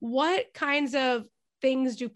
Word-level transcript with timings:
what 0.00 0.46
kinds 0.54 0.94
of 0.94 1.24
things 1.60 1.96
do 1.96 2.10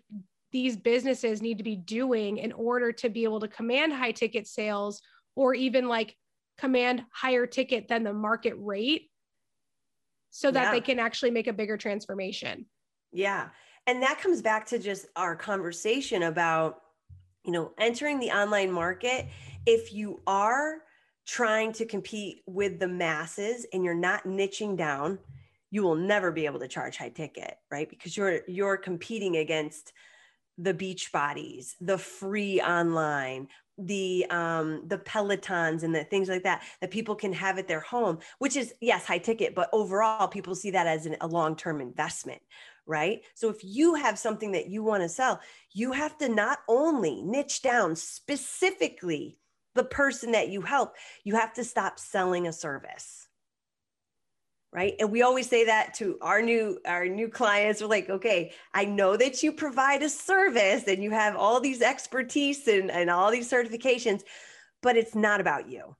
these 0.52 0.76
businesses 0.76 1.40
need 1.40 1.58
to 1.58 1.64
be 1.64 1.76
doing 1.76 2.36
in 2.36 2.52
order 2.52 2.92
to 2.92 3.08
be 3.08 3.24
able 3.24 3.40
to 3.40 3.48
command 3.48 3.92
high 3.92 4.12
ticket 4.12 4.46
sales 4.46 5.00
or 5.34 5.54
even 5.54 5.88
like 5.88 6.14
command 6.58 7.02
higher 7.10 7.46
ticket 7.46 7.88
than 7.88 8.04
the 8.04 8.12
market 8.12 8.54
rate 8.58 9.10
so 10.30 10.50
that 10.50 10.64
yeah. 10.64 10.70
they 10.72 10.80
can 10.80 10.98
actually 10.98 11.30
make 11.30 11.46
a 11.46 11.52
bigger 11.52 11.76
transformation. 11.76 12.66
Yeah. 13.12 13.48
And 13.86 14.02
that 14.02 14.20
comes 14.20 14.42
back 14.42 14.66
to 14.66 14.78
just 14.78 15.06
our 15.16 15.34
conversation 15.34 16.24
about, 16.24 16.80
you 17.44 17.52
know, 17.52 17.72
entering 17.78 18.20
the 18.20 18.30
online 18.30 18.70
market. 18.70 19.26
If 19.66 19.92
you 19.92 20.20
are 20.26 20.78
trying 21.26 21.72
to 21.72 21.84
compete 21.84 22.42
with 22.46 22.78
the 22.78 22.88
masses 22.88 23.66
and 23.72 23.84
you're 23.84 23.94
not 23.94 24.24
niching 24.24 24.76
down, 24.76 25.18
you 25.72 25.82
will 25.82 25.96
never 25.96 26.30
be 26.30 26.46
able 26.46 26.60
to 26.60 26.68
charge 26.68 26.98
high 26.98 27.08
ticket, 27.08 27.56
right? 27.70 27.88
Because 27.88 28.16
you're 28.16 28.40
you're 28.46 28.76
competing 28.76 29.38
against 29.38 29.92
the 30.58 30.74
beach 30.74 31.10
bodies, 31.10 31.74
the 31.80 31.98
free 31.98 32.60
online, 32.60 33.48
the 33.78 34.26
um 34.30 34.82
the 34.86 34.98
pelotons 34.98 35.82
and 35.82 35.94
the 35.94 36.04
things 36.04 36.28
like 36.28 36.42
that 36.42 36.62
that 36.82 36.90
people 36.90 37.14
can 37.14 37.32
have 37.32 37.58
at 37.58 37.66
their 37.66 37.80
home 37.80 38.18
which 38.38 38.54
is 38.54 38.74
yes 38.82 39.06
high 39.06 39.16
ticket 39.16 39.54
but 39.54 39.70
overall 39.72 40.28
people 40.28 40.54
see 40.54 40.70
that 40.70 40.86
as 40.86 41.06
an, 41.06 41.16
a 41.22 41.26
long-term 41.26 41.80
investment 41.80 42.42
right 42.84 43.22
so 43.34 43.48
if 43.48 43.64
you 43.64 43.94
have 43.94 44.18
something 44.18 44.52
that 44.52 44.68
you 44.68 44.82
want 44.82 45.02
to 45.02 45.08
sell 45.08 45.40
you 45.72 45.92
have 45.92 46.18
to 46.18 46.28
not 46.28 46.58
only 46.68 47.22
niche 47.22 47.62
down 47.62 47.96
specifically 47.96 49.38
the 49.74 49.84
person 49.84 50.32
that 50.32 50.50
you 50.50 50.60
help 50.60 50.94
you 51.24 51.34
have 51.34 51.54
to 51.54 51.64
stop 51.64 51.98
selling 51.98 52.46
a 52.46 52.52
service 52.52 53.26
right? 54.72 54.94
And 54.98 55.12
we 55.12 55.22
always 55.22 55.48
say 55.48 55.66
that 55.66 55.94
to 55.94 56.18
our 56.22 56.40
new 56.40 56.78
our 56.86 57.06
new 57.06 57.28
clients. 57.28 57.80
We're 57.80 57.88
like 57.88 58.08
okay 58.08 58.52
i 58.74 58.84
know 58.84 59.16
that 59.16 59.42
you 59.42 59.52
provide 59.52 60.02
a 60.02 60.08
service 60.08 60.84
and 60.86 61.02
you 61.02 61.10
have 61.10 61.36
all 61.36 61.60
these 61.60 61.82
expertise 61.82 62.66
and, 62.66 62.90
and 62.90 63.10
all 63.10 63.30
these 63.30 63.50
certifications 63.50 64.22
but 64.82 64.96
it's 64.96 65.14
not 65.14 65.40
about 65.40 65.68
you. 65.68 65.96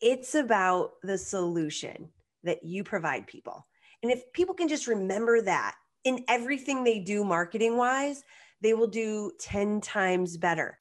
It's 0.00 0.34
about 0.34 0.92
the 1.02 1.18
solution 1.18 2.10
that 2.44 2.62
you 2.62 2.84
provide 2.84 3.26
people. 3.26 3.66
And 4.02 4.12
if 4.12 4.32
people 4.32 4.54
can 4.54 4.68
just 4.68 4.86
remember 4.86 5.42
that 5.42 5.74
in 6.04 6.24
everything 6.28 6.84
they 6.84 7.00
do 7.00 7.24
marketing 7.24 7.76
wise 7.76 8.22
they 8.60 8.74
will 8.74 8.86
do 8.86 9.32
10 9.40 9.80
times 9.80 10.36
better 10.36 10.78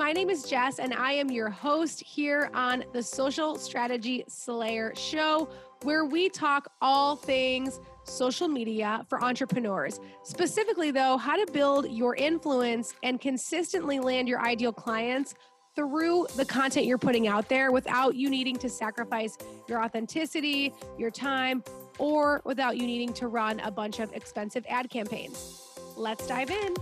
my 0.00 0.12
name 0.12 0.30
is 0.30 0.44
Jess, 0.44 0.78
and 0.78 0.94
I 0.94 1.12
am 1.12 1.30
your 1.30 1.50
host 1.50 2.00
here 2.00 2.50
on 2.54 2.84
the 2.94 3.02
Social 3.02 3.56
Strategy 3.56 4.24
Slayer 4.28 4.94
Show, 4.96 5.46
where 5.82 6.06
we 6.06 6.30
talk 6.30 6.72
all 6.80 7.16
things 7.16 7.80
social 8.04 8.48
media 8.48 9.04
for 9.10 9.22
entrepreneurs. 9.22 10.00
Specifically, 10.22 10.90
though, 10.90 11.18
how 11.18 11.36
to 11.36 11.52
build 11.52 11.90
your 11.90 12.16
influence 12.16 12.94
and 13.02 13.20
consistently 13.20 14.00
land 14.00 14.26
your 14.26 14.40
ideal 14.40 14.72
clients 14.72 15.34
through 15.76 16.26
the 16.34 16.46
content 16.46 16.86
you're 16.86 16.96
putting 16.96 17.28
out 17.28 17.50
there 17.50 17.70
without 17.70 18.14
you 18.14 18.30
needing 18.30 18.56
to 18.56 18.70
sacrifice 18.70 19.36
your 19.68 19.84
authenticity, 19.84 20.72
your 20.96 21.10
time, 21.10 21.62
or 21.98 22.40
without 22.46 22.78
you 22.78 22.86
needing 22.86 23.12
to 23.12 23.28
run 23.28 23.60
a 23.60 23.70
bunch 23.70 24.00
of 24.00 24.10
expensive 24.14 24.64
ad 24.66 24.88
campaigns. 24.88 25.60
Let's 25.94 26.26
dive 26.26 26.50
in. 26.50 26.74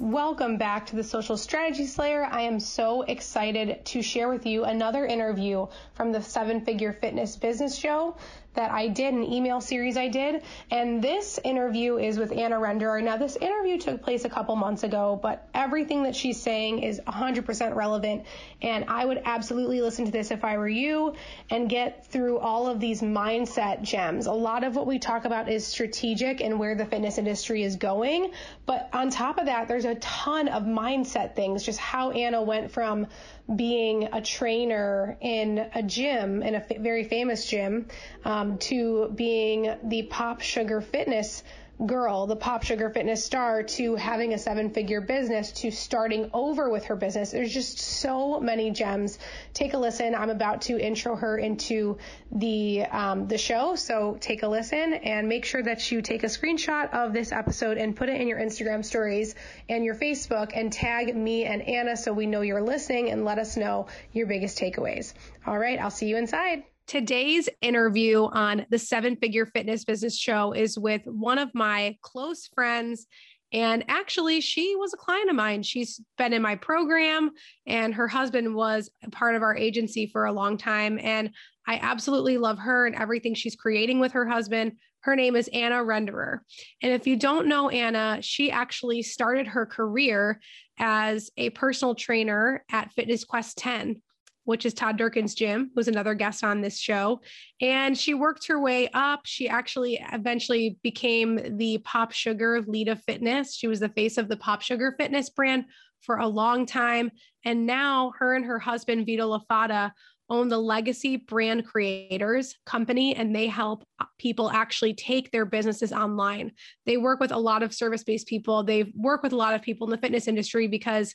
Welcome 0.00 0.58
back 0.58 0.86
to 0.86 0.96
the 0.96 1.02
Social 1.02 1.36
Strategy 1.36 1.84
Slayer. 1.84 2.24
I 2.24 2.42
am 2.42 2.60
so 2.60 3.02
excited 3.02 3.84
to 3.86 4.00
share 4.00 4.28
with 4.28 4.46
you 4.46 4.62
another 4.62 5.04
interview 5.04 5.66
from 5.94 6.12
the 6.12 6.22
Seven 6.22 6.60
Figure 6.60 6.92
Fitness 6.92 7.34
Business 7.34 7.76
Show 7.76 8.14
that 8.58 8.72
I 8.72 8.88
did, 8.88 9.14
an 9.14 9.22
email 9.22 9.60
series 9.60 9.96
I 9.96 10.08
did. 10.08 10.42
And 10.68 11.00
this 11.00 11.38
interview 11.44 11.96
is 11.96 12.18
with 12.18 12.32
Anna 12.32 12.56
Renderer. 12.56 13.00
Now, 13.00 13.16
this 13.16 13.36
interview 13.36 13.78
took 13.78 14.02
place 14.02 14.24
a 14.24 14.28
couple 14.28 14.56
months 14.56 14.82
ago, 14.82 15.16
but 15.22 15.46
everything 15.54 16.02
that 16.02 16.16
she's 16.16 16.42
saying 16.42 16.80
is 16.82 17.00
100% 17.06 17.76
relevant. 17.76 18.24
And 18.60 18.86
I 18.88 19.04
would 19.04 19.22
absolutely 19.24 19.80
listen 19.80 20.06
to 20.06 20.10
this 20.10 20.32
if 20.32 20.44
I 20.44 20.58
were 20.58 20.68
you 20.68 21.14
and 21.50 21.70
get 21.70 22.08
through 22.08 22.38
all 22.38 22.66
of 22.66 22.80
these 22.80 23.00
mindset 23.00 23.82
gems. 23.82 24.26
A 24.26 24.32
lot 24.32 24.64
of 24.64 24.74
what 24.74 24.88
we 24.88 24.98
talk 24.98 25.24
about 25.24 25.48
is 25.48 25.64
strategic 25.64 26.40
and 26.40 26.58
where 26.58 26.74
the 26.74 26.84
fitness 26.84 27.16
industry 27.16 27.62
is 27.62 27.76
going. 27.76 28.32
But 28.66 28.88
on 28.92 29.10
top 29.10 29.38
of 29.38 29.46
that, 29.46 29.68
there's 29.68 29.84
a 29.84 29.94
ton 29.94 30.48
of 30.48 30.64
mindset 30.64 31.36
things, 31.36 31.62
just 31.62 31.78
how 31.78 32.10
Anna 32.10 32.42
went 32.42 32.72
from 32.72 33.06
being 33.54 34.08
a 34.12 34.20
trainer 34.20 35.16
in 35.20 35.58
a 35.74 35.82
gym, 35.82 36.42
in 36.42 36.54
a 36.54 36.58
f- 36.58 36.78
very 36.78 37.04
famous 37.04 37.46
gym, 37.46 37.86
um, 38.24 38.58
to 38.58 39.10
being 39.14 39.74
the 39.84 40.02
Pop 40.02 40.42
Sugar 40.42 40.80
Fitness 40.80 41.42
girl, 41.86 42.26
the 42.26 42.36
Pop 42.36 42.62
Sugar 42.62 42.90
Fitness 42.90 43.24
star, 43.24 43.62
to 43.62 43.94
having 43.94 44.34
a 44.34 44.38
seven 44.38 44.70
figure 44.70 45.00
business, 45.00 45.52
to 45.52 45.70
starting 45.70 46.30
over 46.32 46.68
with 46.68 46.86
her 46.86 46.96
business. 46.96 47.30
There's 47.30 47.52
just 47.52 47.78
so 47.78 48.40
many 48.40 48.70
gems. 48.70 49.18
Take 49.54 49.74
a 49.74 49.78
listen. 49.78 50.14
I'm 50.14 50.30
about 50.30 50.62
to 50.62 50.78
intro 50.78 51.16
her 51.16 51.38
into 51.38 51.98
the 52.32 52.84
um, 52.90 53.28
the 53.28 53.38
show, 53.38 53.76
so 53.76 54.16
take 54.20 54.42
a 54.42 54.48
listen 54.48 54.94
and 54.94 55.28
make 55.28 55.44
sure 55.44 55.62
that 55.62 55.90
you 55.90 56.02
take 56.02 56.24
a 56.24 56.26
screenshot 56.26 56.92
of 56.92 57.12
this 57.12 57.32
episode 57.32 57.78
and 57.78 57.94
put 57.94 58.08
it 58.08 58.20
in 58.20 58.28
your 58.28 58.38
Instagram 58.38 58.84
stories 58.84 59.34
and 59.68 59.84
your 59.84 59.94
Facebook 59.94 60.52
and 60.54 60.72
tag 60.72 61.14
me 61.14 61.44
and 61.44 61.62
Anna 61.62 61.96
so 61.96 62.12
we 62.12 62.26
know 62.26 62.40
you're 62.40 62.62
listening 62.62 63.10
and 63.10 63.24
let 63.24 63.38
us 63.38 63.56
know 63.56 63.86
your 64.12 64.26
biggest 64.26 64.58
takeaways. 64.58 65.14
All 65.46 65.58
right, 65.58 65.78
I'll 65.78 65.90
see 65.90 66.08
you 66.08 66.16
inside. 66.16 66.64
Today's 66.88 67.50
interview 67.60 68.24
on 68.32 68.64
the 68.70 68.78
Seven 68.78 69.14
Figure 69.16 69.44
Fitness 69.44 69.84
Business 69.84 70.16
Show 70.16 70.52
is 70.52 70.78
with 70.78 71.02
one 71.04 71.36
of 71.36 71.54
my 71.54 71.98
close 72.00 72.46
friends. 72.54 73.06
And 73.52 73.84
actually, 73.88 74.40
she 74.40 74.74
was 74.74 74.94
a 74.94 74.96
client 74.96 75.28
of 75.28 75.36
mine. 75.36 75.62
She's 75.62 76.00
been 76.16 76.32
in 76.32 76.40
my 76.40 76.56
program, 76.56 77.32
and 77.66 77.94
her 77.94 78.08
husband 78.08 78.54
was 78.54 78.90
a 79.04 79.10
part 79.10 79.34
of 79.34 79.42
our 79.42 79.54
agency 79.54 80.06
for 80.06 80.24
a 80.24 80.32
long 80.32 80.56
time. 80.56 80.98
And 80.98 81.30
I 81.66 81.78
absolutely 81.82 82.38
love 82.38 82.58
her 82.58 82.86
and 82.86 82.96
everything 82.96 83.34
she's 83.34 83.54
creating 83.54 84.00
with 84.00 84.12
her 84.12 84.26
husband. 84.26 84.72
Her 85.00 85.14
name 85.14 85.36
is 85.36 85.50
Anna 85.52 85.84
Renderer. 85.84 86.38
And 86.82 86.92
if 86.94 87.06
you 87.06 87.16
don't 87.16 87.48
know 87.48 87.68
Anna, 87.68 88.20
she 88.22 88.50
actually 88.50 89.02
started 89.02 89.46
her 89.46 89.66
career 89.66 90.40
as 90.78 91.30
a 91.36 91.50
personal 91.50 91.94
trainer 91.94 92.64
at 92.72 92.94
Fitness 92.94 93.24
Quest 93.24 93.58
10 93.58 94.00
which 94.48 94.64
is 94.64 94.72
Todd 94.72 94.96
Durkin's 94.96 95.34
gym, 95.34 95.70
who's 95.74 95.88
another 95.88 96.14
guest 96.14 96.42
on 96.42 96.62
this 96.62 96.78
show. 96.78 97.20
And 97.60 97.98
she 97.98 98.14
worked 98.14 98.46
her 98.46 98.58
way 98.58 98.88
up. 98.94 99.20
She 99.26 99.46
actually 99.46 100.02
eventually 100.10 100.78
became 100.82 101.58
the 101.58 101.76
Pop 101.84 102.12
Sugar 102.12 102.64
lead 102.66 102.88
of 102.88 103.02
fitness. 103.02 103.54
She 103.54 103.68
was 103.68 103.78
the 103.78 103.90
face 103.90 104.16
of 104.16 104.26
the 104.26 104.38
Pop 104.38 104.62
Sugar 104.62 104.94
fitness 104.98 105.28
brand 105.28 105.66
for 106.00 106.16
a 106.16 106.26
long 106.26 106.64
time. 106.64 107.10
And 107.44 107.66
now 107.66 108.14
her 108.18 108.34
and 108.34 108.46
her 108.46 108.58
husband, 108.58 109.04
Vito 109.04 109.36
LaFata, 109.36 109.92
own 110.30 110.48
the 110.48 110.58
Legacy 110.58 111.18
Brand 111.18 111.66
Creators 111.66 112.54
Company, 112.64 113.14
and 113.16 113.36
they 113.36 113.48
help 113.48 113.84
people 114.18 114.50
actually 114.50 114.94
take 114.94 115.30
their 115.30 115.44
businesses 115.44 115.92
online. 115.92 116.52
They 116.86 116.96
work 116.96 117.20
with 117.20 117.32
a 117.32 117.38
lot 117.38 117.62
of 117.62 117.74
service 117.74 118.02
based 118.02 118.26
people. 118.26 118.62
They 118.62 118.92
work 118.94 119.22
with 119.22 119.34
a 119.34 119.36
lot 119.36 119.52
of 119.54 119.60
people 119.60 119.86
in 119.86 119.90
the 119.90 119.98
fitness 119.98 120.26
industry 120.26 120.68
because 120.68 121.14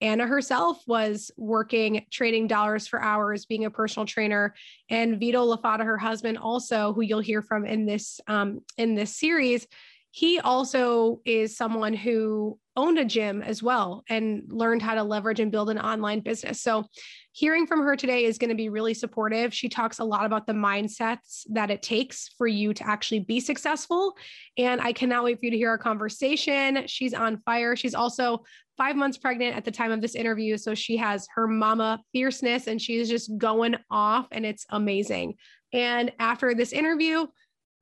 Anna 0.00 0.26
herself 0.26 0.82
was 0.86 1.30
working, 1.36 2.06
trading 2.10 2.46
dollars 2.46 2.86
for 2.86 3.02
hours, 3.02 3.46
being 3.46 3.64
a 3.64 3.70
personal 3.70 4.06
trainer, 4.06 4.54
and 4.90 5.18
Vito 5.18 5.44
LaFata, 5.44 5.84
her 5.84 5.98
husband, 5.98 6.38
also, 6.38 6.92
who 6.92 7.02
you'll 7.02 7.20
hear 7.20 7.42
from 7.42 7.64
in 7.64 7.86
this 7.86 8.20
um, 8.28 8.60
in 8.76 8.94
this 8.94 9.16
series, 9.16 9.66
he 10.10 10.38
also 10.40 11.20
is 11.24 11.56
someone 11.56 11.94
who 11.94 12.58
owned 12.78 12.96
a 12.96 13.04
gym 13.04 13.42
as 13.42 13.60
well 13.60 14.04
and 14.08 14.44
learned 14.48 14.80
how 14.80 14.94
to 14.94 15.02
leverage 15.02 15.40
and 15.40 15.50
build 15.50 15.68
an 15.68 15.78
online 15.78 16.20
business. 16.20 16.62
So, 16.62 16.86
hearing 17.32 17.66
from 17.66 17.82
her 17.82 17.96
today 17.96 18.24
is 18.24 18.38
going 18.38 18.50
to 18.50 18.56
be 18.56 18.68
really 18.68 18.94
supportive. 18.94 19.52
She 19.52 19.68
talks 19.68 19.98
a 19.98 20.04
lot 20.04 20.24
about 20.24 20.46
the 20.46 20.52
mindsets 20.52 21.42
that 21.50 21.70
it 21.70 21.82
takes 21.82 22.30
for 22.38 22.46
you 22.46 22.72
to 22.74 22.86
actually 22.88 23.20
be 23.20 23.40
successful. 23.40 24.16
And 24.56 24.80
I 24.80 24.92
cannot 24.92 25.24
wait 25.24 25.38
for 25.38 25.44
you 25.44 25.50
to 25.50 25.56
hear 25.56 25.68
our 25.68 25.78
conversation. 25.78 26.86
She's 26.86 27.14
on 27.14 27.42
fire. 27.44 27.76
She's 27.76 27.94
also 27.94 28.44
five 28.76 28.96
months 28.96 29.18
pregnant 29.18 29.56
at 29.56 29.64
the 29.64 29.70
time 29.70 29.90
of 29.90 30.00
this 30.00 30.14
interview. 30.14 30.56
So 30.56 30.74
she 30.74 30.96
has 30.96 31.26
her 31.34 31.46
mama 31.46 32.00
fierceness 32.12 32.68
and 32.68 32.80
she's 32.80 33.08
just 33.08 33.36
going 33.36 33.76
off 33.90 34.28
and 34.30 34.46
it's 34.46 34.64
amazing. 34.70 35.34
And 35.72 36.12
after 36.18 36.54
this 36.54 36.72
interview, 36.72 37.26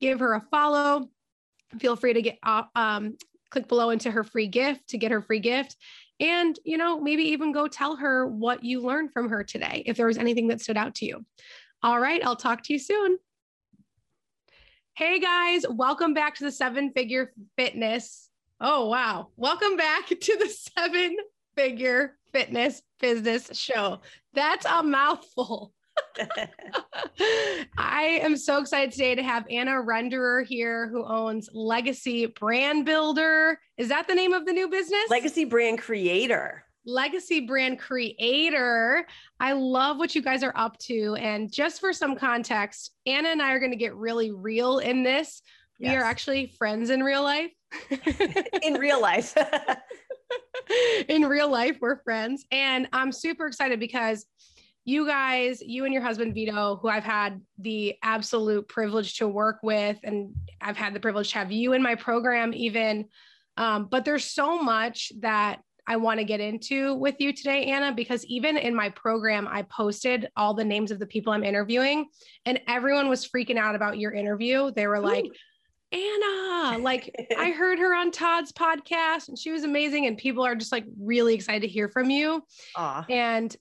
give 0.00 0.20
her 0.20 0.34
a 0.34 0.44
follow. 0.50 1.08
Feel 1.78 1.96
free 1.96 2.14
to 2.14 2.22
get 2.22 2.38
uh, 2.42 2.62
um, 2.74 3.16
click 3.56 3.68
below 3.68 3.90
into 3.90 4.10
her 4.10 4.22
free 4.22 4.46
gift 4.46 4.88
to 4.88 4.98
get 4.98 5.10
her 5.10 5.22
free 5.22 5.40
gift. 5.40 5.76
And, 6.20 6.58
you 6.64 6.76
know, 6.76 7.00
maybe 7.00 7.22
even 7.24 7.52
go 7.52 7.66
tell 7.66 7.96
her 7.96 8.26
what 8.26 8.62
you 8.62 8.80
learned 8.80 9.12
from 9.12 9.28
her 9.30 9.42
today, 9.42 9.82
if 9.86 9.96
there 9.96 10.06
was 10.06 10.18
anything 10.18 10.48
that 10.48 10.60
stood 10.60 10.76
out 10.76 10.94
to 10.96 11.06
you. 11.06 11.24
All 11.82 11.98
right, 11.98 12.24
I'll 12.24 12.36
talk 12.36 12.62
to 12.64 12.72
you 12.72 12.78
soon. 12.78 13.18
Hey 14.94 15.20
guys, 15.20 15.64
welcome 15.68 16.14
back 16.14 16.36
to 16.36 16.44
the 16.44 16.52
Seven 16.52 16.92
Figure 16.92 17.32
Fitness 17.56 18.26
Oh, 18.60 18.88
wow. 18.88 19.28
Welcome 19.36 19.76
back 19.76 20.06
to 20.08 20.36
the 20.38 20.48
seven 20.48 21.16
figure 21.56 22.16
fitness 22.32 22.80
business 23.00 23.50
show. 23.52 24.00
That's 24.32 24.64
a 24.64 24.82
mouthful. 24.82 25.72
I 27.78 28.20
am 28.22 28.36
so 28.36 28.58
excited 28.58 28.92
today 28.92 29.14
to 29.14 29.22
have 29.22 29.44
Anna 29.50 29.72
Renderer 29.72 30.46
here, 30.46 30.88
who 30.88 31.04
owns 31.04 31.48
Legacy 31.52 32.26
Brand 32.26 32.84
Builder. 32.84 33.58
Is 33.76 33.88
that 33.88 34.06
the 34.08 34.14
name 34.14 34.32
of 34.32 34.46
the 34.46 34.52
new 34.52 34.68
business? 34.68 35.10
Legacy 35.10 35.44
Brand 35.44 35.78
Creator. 35.78 36.64
Legacy 36.86 37.40
Brand 37.40 37.78
Creator. 37.78 39.06
I 39.40 39.52
love 39.52 39.98
what 39.98 40.14
you 40.14 40.22
guys 40.22 40.42
are 40.42 40.56
up 40.56 40.78
to. 40.80 41.16
And 41.16 41.52
just 41.52 41.80
for 41.80 41.92
some 41.92 42.16
context, 42.16 42.92
Anna 43.06 43.30
and 43.30 43.42
I 43.42 43.52
are 43.52 43.58
going 43.58 43.72
to 43.72 43.76
get 43.76 43.94
really 43.96 44.30
real 44.30 44.78
in 44.78 45.02
this. 45.02 45.42
We 45.78 45.88
are 45.88 46.02
actually 46.02 46.54
friends 46.58 46.88
in 46.88 47.02
real 47.02 47.22
life. 47.22 47.50
in 48.62 48.74
real 48.74 49.00
life. 49.00 49.36
in 51.08 51.26
real 51.26 51.50
life, 51.50 51.76
we're 51.80 52.02
friends. 52.02 52.46
And 52.50 52.88
I'm 52.92 53.12
super 53.12 53.46
excited 53.46 53.78
because 53.78 54.24
you 54.86 55.04
guys, 55.04 55.60
you 55.60 55.84
and 55.84 55.92
your 55.92 56.02
husband 56.02 56.32
Vito, 56.32 56.76
who 56.76 56.88
I've 56.88 57.04
had 57.04 57.42
the 57.58 57.96
absolute 58.04 58.68
privilege 58.68 59.18
to 59.18 59.26
work 59.26 59.58
with, 59.64 59.98
and 60.04 60.32
I've 60.60 60.76
had 60.76 60.94
the 60.94 61.00
privilege 61.00 61.32
to 61.32 61.38
have 61.38 61.50
you 61.50 61.72
in 61.72 61.82
my 61.82 61.96
program, 61.96 62.54
even. 62.54 63.06
Um, 63.56 63.88
but 63.90 64.04
there's 64.04 64.24
so 64.24 64.62
much 64.62 65.10
that 65.20 65.58
I 65.88 65.96
want 65.96 66.20
to 66.20 66.24
get 66.24 66.38
into 66.38 66.94
with 66.94 67.16
you 67.18 67.32
today, 67.32 67.64
Anna, 67.64 67.92
because 67.92 68.24
even 68.26 68.56
in 68.56 68.76
my 68.76 68.88
program, 68.90 69.48
I 69.50 69.62
posted 69.62 70.28
all 70.36 70.54
the 70.54 70.64
names 70.64 70.92
of 70.92 71.00
the 71.00 71.06
people 71.06 71.32
I'm 71.32 71.44
interviewing, 71.44 72.06
and 72.44 72.60
everyone 72.68 73.08
was 73.08 73.26
freaking 73.26 73.58
out 73.58 73.74
about 73.74 73.98
your 73.98 74.12
interview. 74.12 74.70
They 74.70 74.86
were 74.86 74.98
Ooh. 74.98 75.00
like, 75.00 75.26
Anna, 75.90 76.78
like 76.78 77.12
I 77.36 77.50
heard 77.50 77.80
her 77.80 77.92
on 77.92 78.12
Todd's 78.12 78.52
podcast 78.52 79.28
and 79.28 79.38
she 79.38 79.50
was 79.50 79.64
amazing. 79.64 80.06
And 80.06 80.18
people 80.18 80.44
are 80.44 80.54
just 80.54 80.72
like 80.72 80.84
really 81.00 81.34
excited 81.34 81.62
to 81.62 81.68
hear 81.68 81.88
from 81.88 82.10
you. 82.10 82.42
Aww. 82.76 83.08
And 83.08 83.56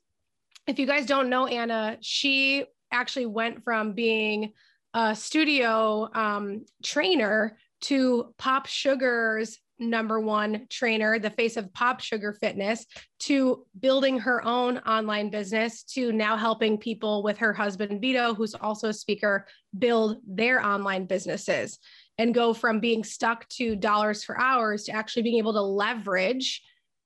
if 0.67 0.79
you 0.79 0.85
guys 0.85 1.05
don't 1.05 1.29
know 1.29 1.47
Anna, 1.47 1.97
she 2.01 2.65
actually 2.91 3.25
went 3.25 3.63
from 3.63 3.93
being 3.93 4.53
a 4.93 5.15
studio 5.15 6.09
um, 6.13 6.65
trainer 6.83 7.57
to 7.81 8.33
Pop 8.37 8.65
Sugar's 8.65 9.59
number 9.77 10.19
one 10.19 10.67
trainer, 10.69 11.19
the 11.19 11.29
face 11.29 11.57
of 11.57 11.73
Pop 11.73 11.99
Sugar 11.99 12.33
Fitness, 12.33 12.85
to 13.19 13.65
building 13.79 14.17
her 14.19 14.43
own 14.45 14.77
online 14.79 15.29
business, 15.29 15.83
to 15.83 16.13
now 16.13 16.37
helping 16.37 16.77
people 16.77 17.23
with 17.23 17.37
her 17.37 17.51
husband, 17.51 17.99
Vito, 17.99 18.33
who's 18.33 18.55
also 18.55 18.89
a 18.89 18.93
speaker, 18.93 19.45
build 19.77 20.17
their 20.25 20.65
online 20.65 21.05
businesses 21.05 21.77
and 22.17 22.33
go 22.33 22.53
from 22.53 22.79
being 22.79 23.03
stuck 23.03 23.47
to 23.49 23.75
dollars 23.75 24.23
for 24.23 24.39
hours 24.39 24.85
to 24.85 24.93
actually 24.93 25.23
being 25.23 25.37
able 25.37 25.53
to 25.53 25.61
leverage 25.61 26.61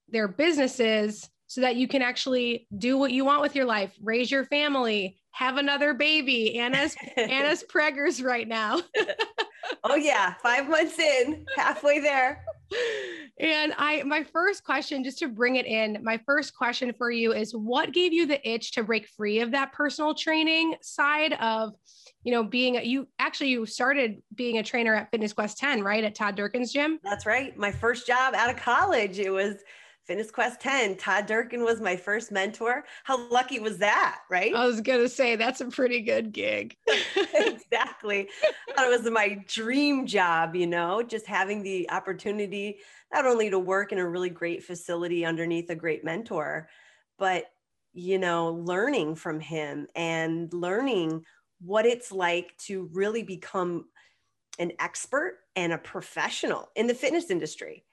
their 0.08 0.28
businesses 0.28 1.28
so 1.50 1.62
that 1.62 1.76
you 1.76 1.88
can 1.88 2.04
actually 2.04 2.68
do 2.78 2.96
what 2.96 3.12
you 3.12 3.26
want 3.26 3.42
with 3.42 3.56
your 3.56 3.66
life, 3.66 3.92
raise 4.04 4.30
your 4.30 4.46
family, 4.46 5.18
have 5.32 5.58
another 5.58 5.96
baby. 5.96 6.60
Anna's 6.60 6.96
Anna's 7.18 7.64
preggers 7.68 8.24
right 8.24 8.48
now. 8.48 8.80
oh 9.84 9.96
yeah, 9.96 10.36
5 10.44 10.70
months 10.70 11.00
in, 11.00 11.46
halfway 11.58 12.00
there. 12.00 12.46
And 13.40 13.74
I 13.80 14.04
my 14.04 14.24
first 14.24 14.64
question 14.64 15.04
just 15.04 15.18
to 15.20 15.28
bring 15.28 15.56
it 15.56 15.66
in, 15.66 15.98
my 16.04 16.20
first 16.24 16.56
question 16.56 16.94
for 16.96 17.10
you 17.10 17.34
is 17.34 17.56
what 17.56 17.94
gave 17.94 18.14
you 18.14 18.28
the 18.28 18.48
itch 18.48 18.74
to 18.74 18.84
break 18.84 19.08
free 19.08 19.40
of 19.40 19.50
that 19.52 19.74
personal 19.74 20.14
training 20.14 20.76
side 20.84 21.34
of 21.34 21.74
you 22.22 22.32
know 22.32 22.44
being 22.44 22.78
a, 22.78 22.84
you 22.84 23.08
actually 23.18 23.50
you 23.50 23.66
started 23.66 24.22
being 24.36 24.60
a 24.60 24.64
trainer 24.64 24.94
at 24.94 25.10
Fitness 25.10 25.34
Quest 25.34 25.58
10, 25.58 25.82
right? 25.82 26.04
At 26.04 26.14
Todd 26.14 26.36
Durkin's 26.36 26.72
gym? 26.72 27.00
That's 27.04 27.26
right. 27.26 27.58
My 27.58 27.72
first 27.72 28.06
job 28.06 28.36
out 28.36 28.52
of 28.52 28.58
college, 28.58 29.18
it 29.18 29.32
was 29.32 29.56
Fitness 30.10 30.32
Quest 30.32 30.60
10. 30.62 30.96
Todd 30.96 31.28
Durkin 31.28 31.64
was 31.64 31.80
my 31.80 31.96
first 31.96 32.32
mentor. 32.32 32.84
How 33.04 33.30
lucky 33.30 33.60
was 33.60 33.78
that, 33.78 34.22
right? 34.28 34.56
I 34.56 34.66
was 34.66 34.82
going 34.82 35.02
to 35.02 35.08
say 35.08 35.36
that's 35.36 35.62
a 35.62 35.68
pretty 35.68 36.02
good 36.02 36.32
gig. 36.32 36.76
exactly. 37.36 38.28
it 38.52 38.90
was 38.90 39.08
my 39.12 39.46
dream 39.46 40.08
job, 40.08 40.56
you 40.56 40.66
know, 40.66 41.04
just 41.04 41.28
having 41.28 41.62
the 41.62 41.88
opportunity 41.92 42.80
not 43.14 43.28
only 43.28 43.52
to 43.52 43.60
work 43.60 43.92
in 43.92 44.00
a 44.00 44.10
really 44.10 44.32
great 44.32 44.64
facility 44.64 45.26
underneath 45.26 45.70
a 45.70 45.76
great 45.76 46.04
mentor, 46.04 46.70
but, 47.20 47.46
you 47.94 48.18
know, 48.18 48.54
learning 48.54 49.14
from 49.14 49.40
him 49.40 49.86
and 49.94 50.52
learning 50.52 51.24
what 51.62 51.86
it's 51.86 52.12
like 52.12 52.58
to 52.66 52.90
really 52.94 53.22
become 53.22 53.86
an 54.58 54.72
expert 54.80 55.38
and 55.56 55.72
a 55.72 55.78
professional 55.78 56.72
in 56.76 56.88
the 56.88 56.96
fitness 56.96 57.30
industry 57.30 57.84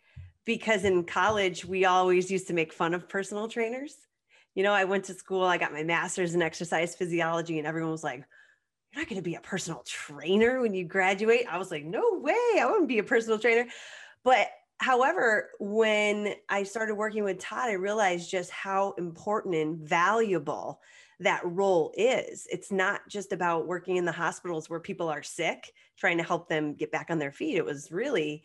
because 0.46 0.84
in 0.84 1.04
college 1.04 1.66
we 1.66 1.84
always 1.84 2.30
used 2.30 2.46
to 2.46 2.54
make 2.54 2.72
fun 2.72 2.94
of 2.94 3.08
personal 3.08 3.48
trainers. 3.48 3.94
You 4.54 4.62
know, 4.62 4.72
I 4.72 4.84
went 4.84 5.04
to 5.04 5.14
school, 5.14 5.44
I 5.44 5.58
got 5.58 5.74
my 5.74 5.82
master's 5.82 6.34
in 6.34 6.40
exercise 6.40 6.94
physiology, 6.96 7.58
and 7.58 7.66
everyone 7.66 7.90
was 7.90 8.04
like, 8.04 8.24
You're 8.90 9.02
not 9.02 9.08
going 9.10 9.20
to 9.20 9.28
be 9.28 9.34
a 9.34 9.40
personal 9.40 9.82
trainer 9.84 10.62
when 10.62 10.72
you 10.72 10.84
graduate. 10.84 11.44
I 11.50 11.58
was 11.58 11.70
like, 11.70 11.84
No 11.84 12.02
way, 12.14 12.58
I 12.58 12.64
wouldn't 12.64 12.88
be 12.88 13.00
a 13.00 13.04
personal 13.04 13.38
trainer. 13.38 13.66
But 14.24 14.48
however, 14.78 15.50
when 15.58 16.34
I 16.48 16.62
started 16.62 16.94
working 16.94 17.24
with 17.24 17.38
Todd, 17.38 17.68
I 17.68 17.72
realized 17.72 18.30
just 18.30 18.50
how 18.50 18.94
important 18.96 19.56
and 19.56 19.76
valuable 19.78 20.80
that 21.20 21.40
role 21.44 21.92
is. 21.96 22.46
It's 22.50 22.70
not 22.70 23.00
just 23.08 23.32
about 23.32 23.66
working 23.66 23.96
in 23.96 24.04
the 24.04 24.12
hospitals 24.12 24.70
where 24.70 24.80
people 24.80 25.08
are 25.08 25.22
sick, 25.22 25.72
trying 25.96 26.18
to 26.18 26.24
help 26.24 26.48
them 26.48 26.74
get 26.74 26.92
back 26.92 27.06
on 27.10 27.18
their 27.18 27.32
feet. 27.32 27.56
It 27.56 27.64
was 27.64 27.90
really 27.90 28.44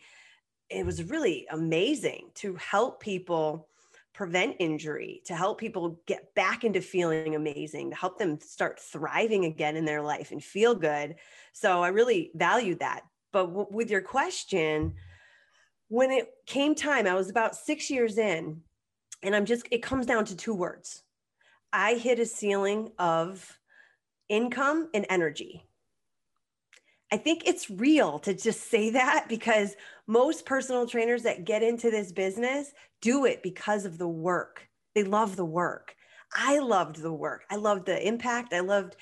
it 0.72 0.86
was 0.86 1.04
really 1.04 1.46
amazing 1.50 2.30
to 2.36 2.54
help 2.56 3.00
people 3.00 3.68
prevent 4.12 4.56
injury, 4.58 5.22
to 5.24 5.34
help 5.34 5.58
people 5.58 6.00
get 6.06 6.34
back 6.34 6.64
into 6.64 6.80
feeling 6.80 7.34
amazing, 7.34 7.90
to 7.90 7.96
help 7.96 8.18
them 8.18 8.38
start 8.40 8.78
thriving 8.78 9.46
again 9.46 9.76
in 9.76 9.84
their 9.84 10.02
life 10.02 10.32
and 10.32 10.42
feel 10.42 10.74
good. 10.74 11.16
So 11.52 11.82
I 11.82 11.88
really 11.88 12.30
valued 12.34 12.80
that. 12.80 13.02
But 13.32 13.46
w- 13.46 13.68
with 13.70 13.90
your 13.90 14.02
question, 14.02 14.94
when 15.88 16.10
it 16.10 16.28
came 16.46 16.74
time, 16.74 17.06
I 17.06 17.14
was 17.14 17.30
about 17.30 17.56
six 17.56 17.90
years 17.90 18.18
in, 18.18 18.60
and 19.22 19.34
I'm 19.34 19.46
just, 19.46 19.66
it 19.70 19.82
comes 19.82 20.06
down 20.06 20.24
to 20.26 20.36
two 20.36 20.54
words. 20.54 21.02
I 21.72 21.94
hit 21.94 22.18
a 22.18 22.26
ceiling 22.26 22.92
of 22.98 23.58
income 24.28 24.90
and 24.92 25.06
energy. 25.08 25.66
I 27.12 27.18
think 27.18 27.42
it's 27.44 27.68
real 27.68 28.18
to 28.20 28.32
just 28.32 28.70
say 28.70 28.88
that 28.90 29.26
because 29.28 29.76
most 30.06 30.46
personal 30.46 30.86
trainers 30.86 31.24
that 31.24 31.44
get 31.44 31.62
into 31.62 31.90
this 31.90 32.10
business 32.10 32.72
do 33.02 33.26
it 33.26 33.42
because 33.42 33.84
of 33.84 33.98
the 33.98 34.08
work. 34.08 34.66
They 34.94 35.04
love 35.04 35.36
the 35.36 35.44
work. 35.44 35.94
I 36.34 36.58
loved 36.60 36.96
the 36.96 37.12
work. 37.12 37.44
I 37.50 37.56
loved 37.56 37.84
the 37.84 38.08
impact. 38.08 38.54
I 38.54 38.60
loved 38.60 38.96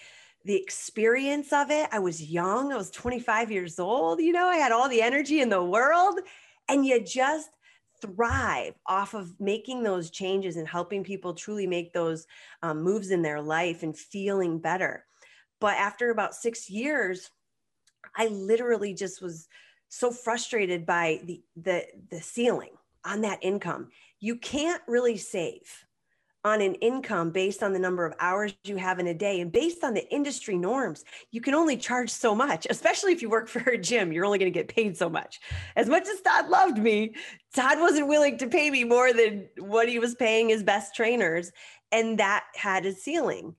the 0.45 0.57
experience 0.57 1.53
of 1.53 1.71
it. 1.71 1.89
I 1.93 2.01
was 2.01 2.21
young. 2.21 2.73
I 2.73 2.77
was 2.77 2.91
25 2.91 3.53
years 3.53 3.79
old. 3.79 4.21
You 4.21 4.33
know, 4.33 4.49
I 4.49 4.57
had 4.57 4.73
all 4.73 4.89
the 4.89 5.03
energy 5.03 5.41
in 5.41 5.49
the 5.49 5.63
world. 5.63 6.19
And 6.69 6.85
you 6.85 7.01
just 7.05 7.51
thrive 8.03 8.75
off 8.87 9.15
of 9.15 9.39
making 9.39 9.85
those 9.85 10.11
changes 10.11 10.57
and 10.57 10.67
helping 10.67 11.05
people 11.05 11.35
truly 11.35 11.69
make 11.69 11.93
those 11.93 12.27
um, 12.65 12.83
moves 12.83 13.13
in 13.13 13.23
their 13.23 13.41
life 13.41 13.85
and 13.85 13.97
feeling 13.97 14.59
better. 14.59 15.05
But 15.61 15.77
after 15.77 16.11
about 16.11 16.35
six 16.35 16.69
years, 16.69 17.31
I 18.17 18.29
literally 18.29 18.95
just 18.95 19.23
was 19.23 19.49
so 19.89 20.11
frustrated 20.11 20.87
by 20.87 21.21
the 21.25 21.43
the 21.57 21.85
the 22.11 22.21
ceiling 22.21 22.71
on 23.05 23.23
that 23.23 23.39
income. 23.43 23.89
You 24.21 24.37
can't 24.37 24.83
really 24.87 25.17
save 25.17 25.87
on 26.43 26.63
an 26.63 26.75
income 26.77 27.31
based 27.31 27.63
on 27.63 27.75
the 27.75 27.79
number 27.79 28.07
of 28.07 28.15
hours 28.19 28.55
you 28.65 28.77
have 28.77 28.99
in 28.99 29.09
a 29.09 29.15
day 29.15 29.43
and 29.43 29.53
based 29.53 29.85
on 29.85 29.93
the 29.93 30.09
industry 30.11 30.57
norms. 30.57 31.05
You 31.33 31.43
can 31.43 31.55
only 31.55 31.77
charge 31.77 32.09
so 32.09 32.35
much 32.35 32.67
especially 32.71 33.13
if 33.13 33.21
you 33.21 33.29
work 33.29 33.49
for 33.55 33.61
a 33.71 33.79
gym. 33.79 34.13
You're 34.13 34.25
only 34.25 34.39
going 34.39 34.53
to 34.53 34.59
get 34.59 34.69
paid 34.69 34.97
so 34.97 35.11
much. 35.11 35.41
As 35.77 35.89
much 35.89 36.09
as 36.09 36.21
todd 36.21 36.49
loved 36.49 36.79
me 36.79 37.15
todd 37.55 37.81
wasn't 37.81 38.09
willing 38.09 38.39
to 38.39 38.47
pay 38.47 38.71
me 38.71 38.85
more 38.85 39.13
than 39.13 39.49
what 39.59 39.89
he 39.89 39.99
was 39.99 40.15
paying 40.15 40.49
his 40.49 40.63
best 40.63 40.95
trainers 40.95 41.51
and 41.93 42.19
that 42.19 42.45
had 42.55 42.87
a 42.87 42.93
ceiling 42.93 43.55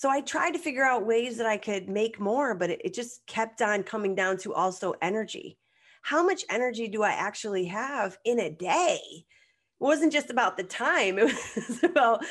so 0.00 0.08
I 0.08 0.22
tried 0.22 0.52
to 0.52 0.58
figure 0.58 0.82
out 0.82 1.04
ways 1.04 1.36
that 1.36 1.46
I 1.46 1.58
could 1.58 1.90
make 1.90 2.18
more, 2.18 2.54
but 2.54 2.70
it, 2.70 2.80
it 2.82 2.94
just 2.94 3.26
kept 3.26 3.60
on 3.60 3.82
coming 3.82 4.14
down 4.14 4.38
to 4.38 4.54
also 4.54 4.94
energy. 5.02 5.58
How 6.00 6.24
much 6.24 6.42
energy 6.48 6.88
do 6.88 7.02
I 7.02 7.10
actually 7.10 7.66
have 7.66 8.16
in 8.24 8.40
a 8.40 8.48
day? 8.48 8.98
It 9.04 9.24
wasn't 9.78 10.10
just 10.10 10.30
about 10.30 10.56
the 10.56 10.62
time, 10.62 11.18
it 11.18 11.24
was 11.24 11.84
about, 11.84 12.24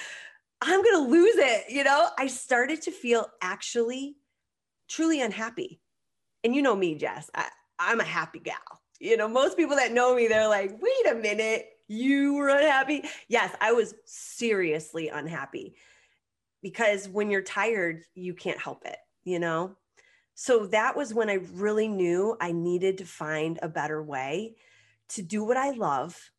I'm 0.62 0.82
going 0.82 1.06
to 1.06 1.12
lose 1.12 1.36
it. 1.36 1.66
You 1.70 1.84
know, 1.84 2.08
I 2.18 2.26
started 2.26 2.82
to 2.82 2.92
feel 2.92 3.28
actually 3.40 4.16
truly 4.88 5.22
unhappy. 5.22 5.80
And 6.44 6.56
you 6.56 6.64
know 6.64 6.76
me, 6.76 6.96
Jess, 6.96 7.30
I, 7.36 7.50
I'm 7.78 8.00
a 8.00 8.04
happy 8.04 8.40
gal. 8.40 8.82
You 9.00 9.16
know, 9.16 9.28
most 9.28 9.58
people 9.58 9.76
that 9.76 9.92
know 9.94 10.16
me, 10.16 10.28
they're 10.28 10.48
like, 10.48 10.72
wait 10.82 11.12
a 11.12 11.14
minute, 11.14 11.68
you 11.88 12.34
were 12.34 12.50
unhappy. 12.50 13.04
Yes, 13.28 13.56
I 13.62 13.74
was 13.74 13.94
seriously 14.06 15.10
unhappy 15.10 15.76
because 16.62 17.08
when 17.08 17.30
you're 17.30 17.42
tired, 17.42 18.04
you 18.16 18.34
can't 18.34 18.60
help 18.60 18.86
it, 18.86 18.98
you 19.24 19.39
know? 19.39 19.75
So 20.36 20.68
that 20.68 20.96
was 20.96 21.13
when 21.13 21.30
I 21.30 21.39
really 21.54 21.88
knew 21.88 22.38
I 22.39 22.51
needed 22.54 23.00
to 23.00 23.06
find 23.06 23.60
a 23.62 23.68
better 23.68 24.01
way 24.01 24.56
to 25.10 25.22
do 25.22 25.44
what 25.44 25.58
I 25.58 25.72
love, 25.72 26.32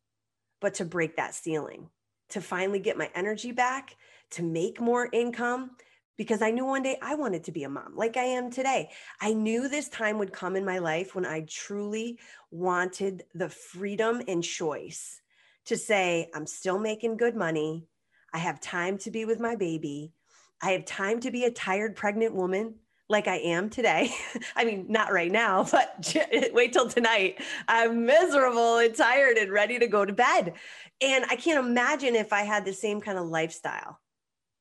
but 0.59 0.75
to 0.75 0.85
break 0.85 1.17
that 1.17 1.35
ceiling, 1.35 1.89
to 2.29 2.41
finally 2.41 2.79
get 2.79 2.97
my 2.97 3.09
energy 3.13 3.51
back, 3.51 3.95
to 4.31 4.43
make 4.43 4.79
more 4.81 5.09
income. 5.11 5.71
because 6.17 6.43
I 6.43 6.51
knew 6.51 6.65
one 6.65 6.83
day 6.83 6.97
I 7.01 7.15
wanted 7.15 7.45
to 7.45 7.51
be 7.51 7.63
a 7.63 7.69
mom 7.69 7.95
like 7.95 8.15
I 8.15 8.23
am 8.23 8.51
today. 8.51 8.91
I 9.19 9.33
knew 9.33 9.67
this 9.67 9.89
time 9.89 10.19
would 10.19 10.31
come 10.31 10.55
in 10.55 10.63
my 10.63 10.77
life 10.77 11.15
when 11.15 11.25
I 11.25 11.45
truly 11.49 12.19
wanted 12.51 13.23
the 13.33 13.49
freedom 13.49 14.21
and 14.27 14.43
choice 14.43 15.19
to 15.65 15.75
say, 15.77 16.29
I'm 16.35 16.45
still 16.45 16.77
making 16.77 17.17
good 17.17 17.35
money. 17.35 17.87
I 18.33 18.39
have 18.39 18.59
time 18.59 18.97
to 18.99 19.11
be 19.11 19.25
with 19.25 19.39
my 19.39 19.55
baby. 19.55 20.13
I 20.61 20.71
have 20.71 20.85
time 20.85 21.19
to 21.21 21.31
be 21.31 21.45
a 21.45 21.51
tired 21.51 21.95
pregnant 21.95 22.33
woman 22.33 22.75
like 23.09 23.27
I 23.27 23.37
am 23.37 23.69
today. 23.69 24.09
I 24.55 24.63
mean, 24.63 24.85
not 24.89 25.11
right 25.11 25.31
now, 25.31 25.67
but 25.69 26.15
wait 26.53 26.73
till 26.73 26.87
tonight. 26.89 27.41
I'm 27.67 28.05
miserable 28.05 28.77
and 28.77 28.95
tired 28.95 29.37
and 29.37 29.51
ready 29.51 29.77
to 29.79 29.87
go 29.87 30.05
to 30.05 30.13
bed. 30.13 30.53
And 31.01 31.25
I 31.25 31.35
can't 31.35 31.63
imagine 31.65 32.15
if 32.15 32.31
I 32.31 32.41
had 32.41 32.65
the 32.65 32.73
same 32.73 33.01
kind 33.01 33.17
of 33.17 33.27
lifestyle 33.27 33.99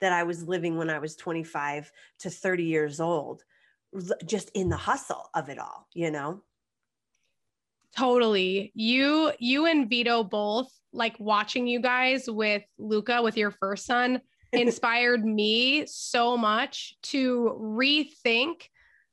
that 0.00 0.12
I 0.12 0.24
was 0.24 0.48
living 0.48 0.76
when 0.76 0.90
I 0.90 0.98
was 0.98 1.14
25 1.16 1.92
to 2.20 2.30
30 2.30 2.64
years 2.64 3.00
old, 3.00 3.44
just 4.26 4.50
in 4.54 4.68
the 4.68 4.76
hustle 4.76 5.30
of 5.34 5.48
it 5.48 5.58
all, 5.58 5.86
you 5.94 6.10
know? 6.10 6.42
Totally. 7.96 8.72
You 8.74 9.32
you 9.38 9.66
and 9.66 9.88
Vito 9.88 10.22
both 10.22 10.70
like 10.92 11.16
watching 11.18 11.66
you 11.66 11.80
guys 11.80 12.28
with 12.28 12.62
Luca 12.78 13.22
with 13.22 13.36
your 13.36 13.50
first 13.50 13.86
son 13.86 14.20
inspired 14.52 15.24
me 15.24 15.86
so 15.86 16.36
much 16.36 16.94
to 17.02 17.56
rethink 17.60 18.62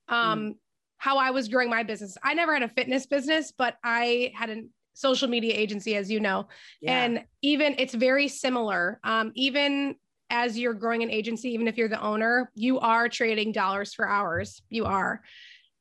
um 0.08 0.40
mm. 0.40 0.54
how 0.96 1.18
I 1.18 1.30
was 1.30 1.48
growing 1.48 1.70
my 1.70 1.82
business. 1.82 2.16
I 2.22 2.34
never 2.34 2.52
had 2.54 2.62
a 2.62 2.68
fitness 2.68 3.06
business, 3.06 3.52
but 3.56 3.76
I 3.84 4.32
had 4.34 4.50
a 4.50 4.62
social 4.94 5.28
media 5.28 5.54
agency 5.54 5.94
as 5.94 6.10
you 6.10 6.18
know. 6.18 6.48
Yeah. 6.80 7.04
And 7.04 7.24
even 7.42 7.74
it's 7.78 7.94
very 7.94 8.28
similar. 8.28 9.00
Um 9.04 9.32
even 9.34 9.96
as 10.30 10.58
you're 10.58 10.74
growing 10.74 11.02
an 11.02 11.10
agency, 11.10 11.50
even 11.50 11.68
if 11.68 11.76
you're 11.76 11.88
the 11.88 12.02
owner, 12.02 12.50
you 12.54 12.78
are 12.80 13.08
trading 13.08 13.52
dollars 13.52 13.94
for 13.94 14.08
hours. 14.08 14.62
You 14.68 14.84
are. 14.84 15.22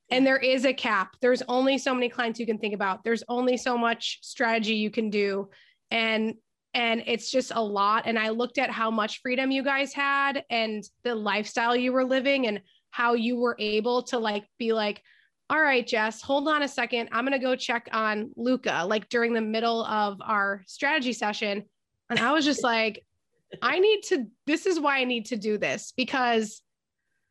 And 0.09 0.25
there 0.25 0.37
is 0.37 0.65
a 0.65 0.73
cap. 0.73 1.15
There's 1.21 1.43
only 1.47 1.77
so 1.77 1.93
many 1.93 2.09
clients 2.09 2.39
you 2.39 2.45
can 2.45 2.59
think 2.59 2.73
about. 2.73 3.03
There's 3.03 3.23
only 3.27 3.57
so 3.57 3.77
much 3.77 4.19
strategy 4.21 4.75
you 4.75 4.89
can 4.89 5.09
do. 5.09 5.49
And 5.91 6.35
and 6.73 7.03
it's 7.07 7.31
just 7.31 7.51
a 7.55 7.61
lot. 7.61 8.03
And 8.05 8.19
I 8.19 8.29
looked 8.29 8.59
at 8.59 8.69
how 8.69 8.91
much 8.91 9.21
freedom 9.21 9.49
you 9.49 9.63
guys 9.63 9.93
had 9.93 10.43
and 10.49 10.83
the 11.03 11.15
lifestyle 11.15 11.75
you 11.75 11.91
were 11.91 12.05
living 12.05 12.45
and 12.45 12.61
how 12.91 13.15
you 13.15 13.37
were 13.37 13.55
able 13.57 14.03
to 14.03 14.19
like 14.19 14.45
be 14.59 14.73
like, 14.73 15.01
all 15.49 15.61
right, 15.61 15.87
Jess, 15.87 16.21
hold 16.21 16.47
on 16.47 16.61
a 16.61 16.67
second. 16.67 17.09
I'm 17.11 17.23
gonna 17.23 17.39
go 17.39 17.55
check 17.55 17.89
on 17.91 18.31
Luca, 18.35 18.85
like 18.87 19.09
during 19.09 19.33
the 19.33 19.41
middle 19.41 19.83
of 19.85 20.19
our 20.21 20.63
strategy 20.67 21.13
session. 21.13 21.63
And 22.09 22.19
I 22.19 22.31
was 22.31 22.45
just 22.45 22.63
like, 22.63 23.03
I 23.61 23.79
need 23.79 24.01
to, 24.09 24.27
this 24.45 24.65
is 24.65 24.79
why 24.79 24.99
I 24.99 25.03
need 25.05 25.27
to 25.27 25.37
do 25.37 25.57
this 25.57 25.93
because 25.95 26.61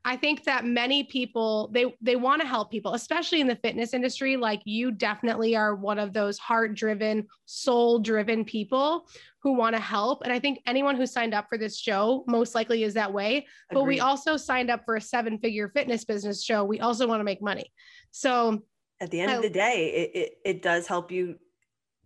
I 0.07 0.17
think 0.17 0.45
that 0.45 0.65
many 0.65 1.03
people 1.03 1.69
they 1.73 1.93
they 2.01 2.15
want 2.15 2.41
to 2.41 2.47
help 2.47 2.71
people, 2.71 2.95
especially 2.95 3.41
in 3.41 3.49
the 3.49 3.57
fitness 3.57 3.93
industry. 3.93 4.37
Like 4.37 4.63
you 4.65 4.93
definitely 4.93 5.57
are 5.57 5.75
one 5.75 5.99
of 5.99 6.13
those 6.13 6.39
heart-driven, 6.39 7.27
soul-driven 7.45 8.45
people 8.45 9.09
who 9.43 9.55
want 9.55 9.75
to 9.75 9.83
help. 9.83 10.23
And 10.23 10.33
I 10.33 10.39
think 10.39 10.61
anyone 10.65 10.95
who 10.95 11.07
signed 11.07 11.35
up 11.35 11.49
for 11.49 11.59
this 11.59 11.77
show 11.77 12.25
most 12.29 12.55
likely 12.55 12.85
is 12.85 12.95
that 12.95 13.13
way. 13.13 13.31
Agreed. 13.39 13.47
But 13.73 13.83
we 13.85 13.99
also 13.99 14.37
signed 14.37 14.71
up 14.71 14.85
for 14.85 14.95
a 14.95 15.01
seven-figure 15.01 15.71
fitness 15.71 16.05
business 16.05 16.43
show. 16.43 16.65
We 16.65 16.79
also 16.79 17.09
want 17.09 17.19
to 17.19 17.25
make 17.25 17.43
money. 17.43 17.73
So 18.13 18.63
at 19.01 19.11
the 19.11 19.21
end 19.21 19.33
I, 19.33 19.35
of 19.35 19.43
the 19.43 19.51
day, 19.51 19.93
it, 19.93 20.19
it, 20.19 20.33
it 20.45 20.63
does 20.63 20.87
help 20.87 21.11
you 21.11 21.37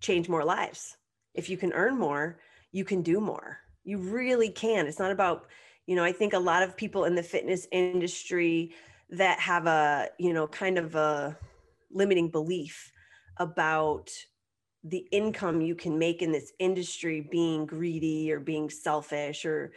change 0.00 0.26
more 0.26 0.44
lives. 0.44 0.96
If 1.34 1.50
you 1.50 1.58
can 1.58 1.72
earn 1.74 1.98
more, 1.98 2.40
you 2.72 2.84
can 2.84 3.02
do 3.02 3.20
more. 3.20 3.58
You 3.84 3.98
really 3.98 4.48
can. 4.48 4.86
It's 4.86 4.98
not 4.98 5.12
about, 5.12 5.46
you 5.86 5.96
know, 5.96 6.04
I 6.04 6.12
think 6.12 6.32
a 6.32 6.38
lot 6.38 6.62
of 6.62 6.76
people 6.76 7.04
in 7.04 7.14
the 7.14 7.22
fitness 7.22 7.66
industry 7.72 8.72
that 9.10 9.40
have 9.40 9.66
a, 9.66 10.08
you 10.18 10.32
know, 10.32 10.46
kind 10.46 10.78
of 10.78 10.94
a 10.94 11.36
limiting 11.90 12.28
belief 12.28 12.92
about 13.38 14.10
the 14.84 15.06
income 15.10 15.60
you 15.60 15.74
can 15.74 15.98
make 15.98 16.22
in 16.22 16.32
this 16.32 16.52
industry 16.58 17.26
being 17.30 17.66
greedy 17.66 18.32
or 18.32 18.40
being 18.40 18.70
selfish 18.70 19.44
or 19.44 19.72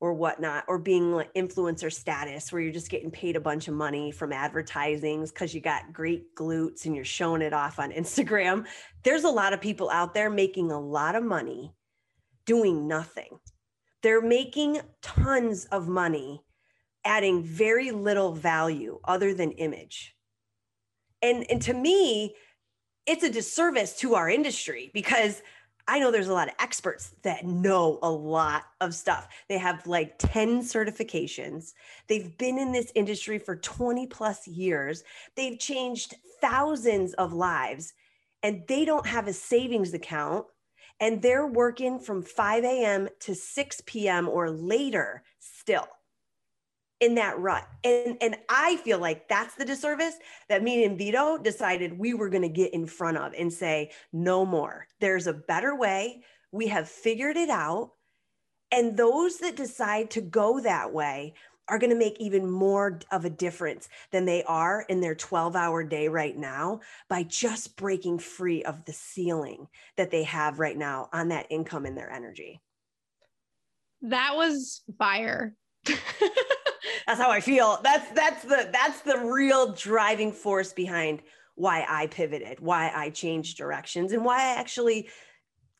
or 0.00 0.14
whatnot 0.14 0.64
or 0.68 0.78
being 0.78 1.12
like 1.12 1.32
influencer 1.34 1.92
status 1.92 2.52
where 2.52 2.62
you're 2.62 2.72
just 2.72 2.90
getting 2.90 3.10
paid 3.10 3.34
a 3.34 3.40
bunch 3.40 3.66
of 3.66 3.74
money 3.74 4.12
from 4.12 4.32
advertisings 4.32 5.32
because 5.32 5.52
you 5.52 5.60
got 5.60 5.92
great 5.92 6.34
glutes 6.36 6.86
and 6.86 6.94
you're 6.94 7.04
showing 7.04 7.42
it 7.42 7.52
off 7.52 7.80
on 7.80 7.90
instagram 7.92 8.64
there's 9.02 9.24
a 9.24 9.28
lot 9.28 9.52
of 9.52 9.60
people 9.60 9.90
out 9.90 10.14
there 10.14 10.30
making 10.30 10.70
a 10.70 10.80
lot 10.80 11.14
of 11.14 11.24
money 11.24 11.72
doing 12.48 12.88
nothing. 12.88 13.38
They're 14.02 14.22
making 14.22 14.80
tons 15.02 15.64
of 15.66 15.88
money, 15.88 16.42
adding 17.04 17.42
very 17.42 17.90
little 17.90 18.32
value 18.32 19.00
other 19.04 19.34
than 19.34 19.52
image. 19.52 20.14
And, 21.22 21.44
and 21.50 21.60
to 21.62 21.74
me, 21.74 22.34
it's 23.06 23.24
a 23.24 23.30
disservice 23.30 23.96
to 23.98 24.14
our 24.14 24.28
industry 24.28 24.90
because 24.94 25.42
I 25.88 25.98
know 25.98 26.10
there's 26.10 26.28
a 26.28 26.34
lot 26.34 26.48
of 26.48 26.54
experts 26.60 27.14
that 27.22 27.46
know 27.46 27.98
a 28.02 28.10
lot 28.10 28.64
of 28.82 28.94
stuff. 28.94 29.26
They 29.48 29.56
have 29.56 29.86
like 29.86 30.18
10 30.18 30.60
certifications. 30.60 31.72
They've 32.08 32.36
been 32.36 32.58
in 32.58 32.72
this 32.72 32.92
industry 32.94 33.38
for 33.38 33.56
20 33.56 34.06
plus 34.08 34.46
years. 34.46 35.02
They've 35.34 35.58
changed 35.58 36.14
thousands 36.42 37.14
of 37.14 37.32
lives 37.32 37.94
and 38.42 38.62
they 38.68 38.84
don't 38.84 39.06
have 39.06 39.26
a 39.26 39.32
savings 39.32 39.94
account 39.94 40.44
and 41.00 41.22
they're 41.22 41.46
working 41.46 41.98
from 42.00 42.22
5 42.22 42.64
a.m. 42.64 43.08
to 43.20 43.34
6 43.34 43.82
p.m. 43.86 44.28
or 44.28 44.50
later 44.50 45.22
still 45.38 45.88
in 47.00 47.14
that 47.14 47.38
rut. 47.38 47.66
And 47.84 48.16
and 48.20 48.36
I 48.48 48.76
feel 48.76 48.98
like 48.98 49.28
that's 49.28 49.54
the 49.54 49.64
disservice 49.64 50.14
that 50.48 50.62
me 50.62 50.84
and 50.84 50.98
Vito 50.98 51.38
decided 51.38 51.98
we 51.98 52.14
were 52.14 52.28
going 52.28 52.42
to 52.42 52.48
get 52.48 52.74
in 52.74 52.86
front 52.86 53.16
of 53.16 53.32
and 53.38 53.52
say 53.52 53.92
no 54.12 54.44
more. 54.44 54.86
There's 55.00 55.26
a 55.26 55.32
better 55.32 55.76
way. 55.76 56.22
We 56.50 56.68
have 56.68 56.88
figured 56.88 57.36
it 57.36 57.50
out. 57.50 57.92
And 58.70 58.96
those 58.96 59.38
that 59.38 59.56
decide 59.56 60.10
to 60.10 60.20
go 60.20 60.60
that 60.60 60.92
way 60.92 61.34
are 61.68 61.78
going 61.78 61.90
to 61.90 61.96
make 61.96 62.18
even 62.18 62.50
more 62.50 63.00
of 63.12 63.24
a 63.24 63.30
difference 63.30 63.88
than 64.10 64.24
they 64.24 64.42
are 64.44 64.84
in 64.88 65.00
their 65.00 65.14
12 65.14 65.54
hour 65.54 65.82
day 65.82 66.08
right 66.08 66.36
now 66.36 66.80
by 67.08 67.22
just 67.22 67.76
breaking 67.76 68.18
free 68.18 68.62
of 68.64 68.84
the 68.84 68.92
ceiling 68.92 69.68
that 69.96 70.10
they 70.10 70.22
have 70.22 70.58
right 70.58 70.76
now 70.76 71.08
on 71.12 71.28
that 71.28 71.46
income 71.50 71.86
and 71.86 71.96
their 71.96 72.10
energy. 72.10 72.60
That 74.02 74.36
was 74.36 74.82
fire. 74.98 75.54
that's 75.84 77.20
how 77.20 77.30
I 77.30 77.40
feel. 77.40 77.80
That's 77.82 78.10
that's 78.12 78.42
the 78.42 78.70
that's 78.72 79.00
the 79.00 79.18
real 79.18 79.72
driving 79.72 80.32
force 80.32 80.72
behind 80.72 81.22
why 81.56 81.84
I 81.88 82.06
pivoted, 82.06 82.60
why 82.60 82.92
I 82.94 83.10
changed 83.10 83.58
directions 83.58 84.12
and 84.12 84.24
why 84.24 84.36
I 84.36 84.60
actually 84.60 85.08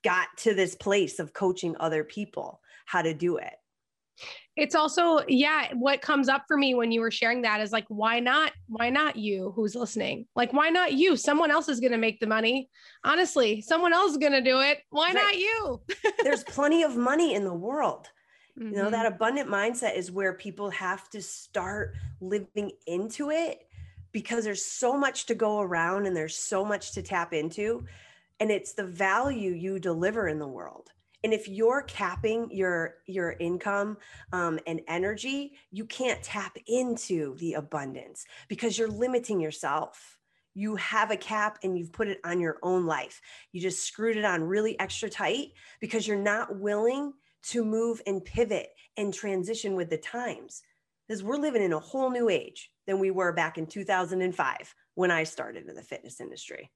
got 0.02 0.28
to 0.38 0.54
this 0.54 0.75
place 0.75 1.18
of 1.18 1.33
coaching 1.33 1.76
other 1.78 2.02
people 2.04 2.61
how 2.87 3.02
to 3.02 3.14
do 3.14 3.37
it 3.37 3.54
it's 4.58 4.74
also 4.74 5.20
yeah 5.28 5.68
what 5.74 6.02
comes 6.02 6.28
up 6.28 6.42
for 6.48 6.56
me 6.56 6.74
when 6.74 6.90
you 6.90 7.00
were 7.00 7.10
sharing 7.10 7.42
that 7.42 7.60
is 7.60 7.70
like 7.72 7.84
why 7.88 8.18
not 8.18 8.52
why 8.66 8.90
not 8.90 9.16
you 9.16 9.52
who's 9.54 9.74
listening 9.74 10.26
like 10.34 10.52
why 10.52 10.68
not 10.68 10.92
you 10.92 11.16
someone 11.16 11.50
else 11.50 11.68
is 11.68 11.80
going 11.80 11.92
to 11.92 11.98
make 11.98 12.18
the 12.18 12.26
money 12.26 12.68
honestly 13.04 13.62
someone 13.62 13.92
else 13.92 14.10
is 14.10 14.18
going 14.18 14.32
to 14.32 14.42
do 14.42 14.60
it 14.60 14.80
why 14.90 15.06
right. 15.06 15.14
not 15.14 15.36
you 15.36 15.80
there's 16.24 16.44
plenty 16.44 16.82
of 16.82 16.96
money 16.96 17.34
in 17.34 17.44
the 17.44 17.54
world 17.54 18.10
mm-hmm. 18.58 18.70
you 18.70 18.76
know 18.76 18.90
that 18.90 19.06
mm-hmm. 19.06 19.14
abundant 19.14 19.48
mindset 19.48 19.96
is 19.96 20.10
where 20.10 20.34
people 20.34 20.68
have 20.70 21.08
to 21.08 21.22
start 21.22 21.94
living 22.20 22.72
into 22.86 23.30
it 23.30 23.60
because 24.10 24.44
there's 24.44 24.64
so 24.64 24.98
much 24.98 25.26
to 25.26 25.34
go 25.34 25.60
around 25.60 26.06
and 26.06 26.16
there's 26.16 26.36
so 26.36 26.64
much 26.64 26.92
to 26.92 27.02
tap 27.02 27.32
into 27.32 27.84
and 28.40 28.50
it's 28.50 28.72
the 28.72 28.84
value 28.84 29.52
you 29.52 29.78
deliver 29.78 30.28
in 30.28 30.38
the 30.38 30.48
world 30.48 30.90
and 31.25 31.32
if 31.32 31.48
you're 31.48 31.82
capping 31.82 32.48
your 32.50 32.96
your 33.06 33.32
income 33.40 33.96
um, 34.32 34.58
and 34.66 34.80
energy 34.88 35.52
you 35.70 35.84
can't 35.84 36.22
tap 36.22 36.56
into 36.66 37.37
the 37.37 37.54
abundance 37.54 38.25
because 38.48 38.78
you're 38.78 38.88
limiting 38.88 39.40
yourself. 39.40 40.18
You 40.54 40.75
have 40.76 41.10
a 41.10 41.16
cap 41.16 41.58
and 41.62 41.78
you've 41.78 41.92
put 41.92 42.08
it 42.08 42.18
on 42.25 42.40
your 42.40 42.56
own 42.62 42.84
life. 42.84 43.20
You 43.52 43.60
just 43.60 43.87
screwed 43.87 44.16
it 44.16 44.25
on 44.25 44.42
really 44.42 44.78
extra 44.80 45.08
tight 45.08 45.48
because 45.80 46.08
you're 46.08 46.16
not 46.16 46.58
willing 46.58 47.12
to 47.44 47.64
move 47.64 48.02
and 48.06 48.25
pivot 48.25 48.70
and 48.96 49.14
transition 49.14 49.76
with 49.76 49.90
the 49.90 49.98
times. 49.98 50.62
Because 51.06 51.22
we're 51.22 51.37
living 51.37 51.62
in 51.62 51.72
a 51.72 51.78
whole 51.78 52.10
new 52.10 52.28
age 52.28 52.70
than 52.87 52.98
we 52.98 53.10
were 53.10 53.32
back 53.32 53.56
in 53.56 53.66
2005 53.66 54.75
when 54.94 55.12
i 55.12 55.22
started 55.22 55.68
in 55.68 55.76
the 55.76 55.82
fitness 55.82 56.20
industry 56.20 56.72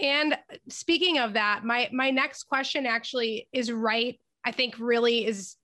and 0.00 0.36
speaking 0.68 1.18
of 1.18 1.34
that, 1.34 1.64
my 1.64 1.88
my 1.92 2.10
next 2.10 2.44
question 2.44 2.86
actually 2.86 3.48
is 3.52 3.70
right. 3.70 4.18
I 4.44 4.52
think 4.52 4.78
really 4.78 5.26
is 5.26 5.56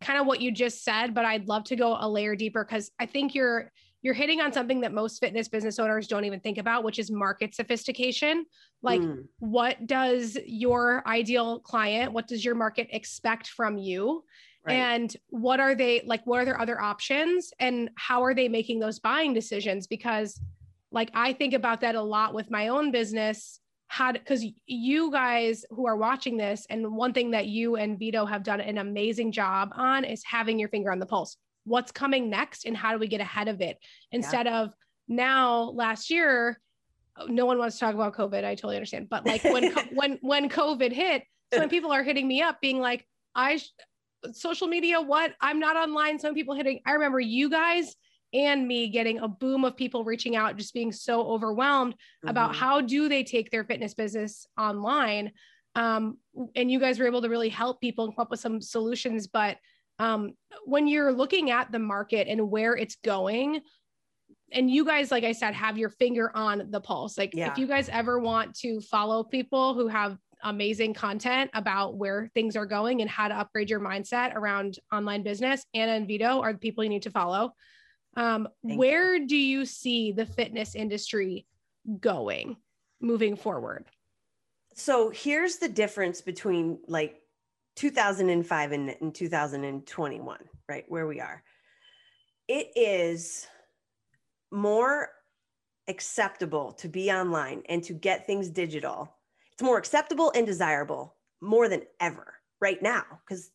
kind 0.00 0.20
of 0.20 0.26
what 0.26 0.40
you 0.40 0.52
just 0.52 0.84
said, 0.84 1.14
but 1.14 1.24
I'd 1.24 1.48
love 1.48 1.64
to 1.64 1.76
go 1.76 1.96
a 1.98 2.08
layer 2.08 2.36
deeper 2.36 2.64
because 2.64 2.90
I 2.98 3.06
think 3.06 3.34
you're 3.34 3.72
you're 4.02 4.14
hitting 4.14 4.40
on 4.40 4.52
something 4.52 4.80
that 4.82 4.92
most 4.92 5.18
fitness 5.18 5.48
business 5.48 5.78
owners 5.78 6.06
don't 6.06 6.24
even 6.24 6.38
think 6.40 6.58
about, 6.58 6.84
which 6.84 6.98
is 6.98 7.10
market 7.10 7.54
sophistication. 7.54 8.46
Like, 8.80 9.00
mm. 9.00 9.24
what 9.40 9.86
does 9.86 10.38
your 10.46 11.02
ideal 11.06 11.58
client, 11.60 12.12
what 12.12 12.28
does 12.28 12.44
your 12.44 12.54
market 12.54 12.88
expect 12.92 13.48
from 13.48 13.76
you? 13.76 14.24
Right. 14.64 14.74
And 14.74 15.16
what 15.30 15.58
are 15.58 15.74
they 15.74 16.02
like? 16.04 16.22
What 16.26 16.40
are 16.40 16.44
their 16.44 16.60
other 16.60 16.80
options? 16.80 17.52
And 17.58 17.90
how 17.96 18.22
are 18.22 18.34
they 18.34 18.48
making 18.48 18.78
those 18.78 19.00
buying 19.00 19.34
decisions? 19.34 19.86
Because, 19.86 20.40
like, 20.92 21.10
I 21.14 21.32
think 21.32 21.54
about 21.54 21.80
that 21.80 21.94
a 21.94 22.02
lot 22.02 22.34
with 22.34 22.50
my 22.50 22.68
own 22.68 22.92
business. 22.92 23.60
How, 23.88 24.12
because 24.12 24.44
you 24.66 25.10
guys 25.10 25.64
who 25.70 25.86
are 25.86 25.96
watching 25.96 26.36
this, 26.36 26.66
and 26.68 26.94
one 26.94 27.12
thing 27.12 27.30
that 27.32 27.46
you 27.46 27.76
and 27.76 27.98
Vito 27.98 28.26
have 28.26 28.42
done 28.42 28.60
an 28.60 28.78
amazing 28.78 29.32
job 29.32 29.70
on 29.74 30.04
is 30.04 30.22
having 30.24 30.58
your 30.58 30.68
finger 30.68 30.92
on 30.92 30.98
the 30.98 31.06
pulse. 31.06 31.36
What's 31.64 31.90
coming 31.90 32.30
next, 32.30 32.66
and 32.66 32.76
how 32.76 32.92
do 32.92 32.98
we 32.98 33.08
get 33.08 33.20
ahead 33.20 33.48
of 33.48 33.60
it 33.60 33.78
instead 34.12 34.46
yeah. 34.46 34.60
of 34.60 34.72
now 35.08 35.70
last 35.70 36.10
year 36.10 36.60
oh, 37.16 37.26
no 37.26 37.46
one 37.46 37.58
wants 37.58 37.76
to 37.76 37.80
talk 37.80 37.94
about 37.94 38.14
covid 38.14 38.44
i 38.44 38.54
totally 38.54 38.76
understand 38.76 39.08
but 39.08 39.24
like 39.26 39.42
when 39.44 39.72
when 39.94 40.18
when 40.20 40.48
covid 40.48 40.92
hit 40.92 41.22
so 41.52 41.60
when 41.60 41.68
people 41.68 41.90
are 41.90 42.02
hitting 42.02 42.28
me 42.28 42.42
up 42.42 42.60
being 42.60 42.78
like 42.78 43.06
i 43.34 43.56
sh- 43.56 43.70
social 44.32 44.68
media 44.68 45.00
what 45.00 45.32
i'm 45.40 45.58
not 45.58 45.76
online 45.76 46.18
some 46.18 46.34
people 46.34 46.54
hitting 46.54 46.80
i 46.86 46.92
remember 46.92 47.18
you 47.18 47.48
guys 47.48 47.96
and 48.32 48.66
me 48.66 48.88
getting 48.88 49.18
a 49.18 49.28
boom 49.28 49.64
of 49.64 49.76
people 49.76 50.04
reaching 50.04 50.36
out 50.36 50.56
just 50.56 50.74
being 50.74 50.92
so 50.92 51.22
overwhelmed 51.22 51.94
mm-hmm. 51.94 52.28
about 52.28 52.54
how 52.54 52.80
do 52.80 53.08
they 53.08 53.24
take 53.24 53.50
their 53.50 53.64
fitness 53.64 53.94
business 53.94 54.46
online 54.58 55.32
um, 55.74 56.18
and 56.56 56.70
you 56.70 56.80
guys 56.80 56.98
were 56.98 57.06
able 57.06 57.22
to 57.22 57.28
really 57.28 57.48
help 57.48 57.80
people 57.80 58.04
and 58.04 58.14
come 58.14 58.22
up 58.22 58.30
with 58.30 58.40
some 58.40 58.60
solutions 58.60 59.26
but 59.26 59.56
um, 60.00 60.32
when 60.64 60.86
you're 60.86 61.12
looking 61.12 61.50
at 61.50 61.72
the 61.72 61.78
market 61.78 62.28
and 62.28 62.50
where 62.50 62.76
it's 62.76 62.96
going 63.04 63.60
and 64.52 64.70
you 64.70 64.84
guys 64.84 65.10
like 65.10 65.24
i 65.24 65.32
said 65.32 65.54
have 65.54 65.76
your 65.76 65.90
finger 65.90 66.30
on 66.34 66.70
the 66.70 66.80
pulse 66.80 67.18
like 67.18 67.34
yeah. 67.34 67.50
if 67.50 67.58
you 67.58 67.66
guys 67.66 67.88
ever 67.90 68.18
want 68.18 68.54
to 68.54 68.80
follow 68.80 69.22
people 69.22 69.74
who 69.74 69.88
have 69.88 70.16
amazing 70.44 70.94
content 70.94 71.50
about 71.54 71.96
where 71.96 72.30
things 72.34 72.56
are 72.56 72.66
going 72.66 73.00
and 73.00 73.10
how 73.10 73.28
to 73.28 73.34
upgrade 73.34 73.70
your 73.70 73.80
mindset 73.80 74.34
around 74.34 74.78
online 74.92 75.22
business. 75.22 75.64
Anna 75.74 75.92
and 75.92 76.06
Vito 76.06 76.40
are 76.40 76.52
the 76.52 76.58
people 76.58 76.84
you 76.84 76.90
need 76.90 77.02
to 77.02 77.10
follow. 77.10 77.52
Um, 78.18 78.48
where 78.62 79.16
you. 79.16 79.26
do 79.26 79.36
you 79.36 79.64
see 79.64 80.12
the 80.12 80.26
fitness 80.26 80.74
industry 80.74 81.46
going 82.00 82.56
moving 83.00 83.36
forward? 83.36 83.86
So 84.74 85.10
here's 85.10 85.56
the 85.56 85.68
difference 85.68 86.20
between 86.20 86.78
like 86.86 87.20
2005 87.76 88.72
and, 88.72 88.96
and 89.00 89.14
2021, 89.14 90.38
right? 90.68 90.84
Where 90.88 91.06
we 91.06 91.20
are. 91.20 91.42
It 92.48 92.68
is 92.76 93.46
more 94.50 95.10
acceptable 95.86 96.72
to 96.72 96.88
be 96.88 97.10
online 97.10 97.62
and 97.68 97.82
to 97.84 97.92
get 97.92 98.26
things 98.26 98.50
digital 98.50 99.14
it's 99.58 99.64
more 99.64 99.76
acceptable 99.76 100.30
and 100.36 100.46
desirable 100.46 101.16
more 101.40 101.68
than 101.68 101.82
ever 101.98 102.34
right 102.60 102.80
now 102.80 103.02
because 103.26 103.50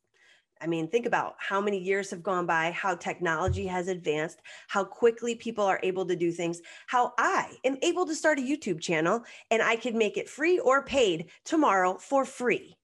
I 0.63 0.67
mean, 0.67 0.87
think 0.87 1.05
about 1.05 1.35
how 1.39 1.59
many 1.59 1.77
years 1.77 2.09
have 2.11 2.23
gone 2.23 2.45
by, 2.45 2.71
how 2.71 2.95
technology 2.95 3.67
has 3.67 3.89
advanced, 3.89 4.39
how 4.69 4.85
quickly 4.85 5.35
people 5.35 5.65
are 5.65 5.79
able 5.83 6.05
to 6.05 6.15
do 6.15 6.31
things, 6.31 6.61
how 6.87 7.13
I 7.17 7.57
am 7.65 7.77
able 7.81 8.05
to 8.05 8.15
start 8.15 8.39
a 8.39 8.41
YouTube 8.41 8.79
channel 8.79 9.25
and 9.51 9.61
I 9.61 9.75
could 9.75 9.93
make 9.93 10.15
it 10.15 10.29
free 10.29 10.59
or 10.59 10.85
paid 10.85 11.31
tomorrow 11.43 11.97
for 11.97 12.23
free. 12.23 12.77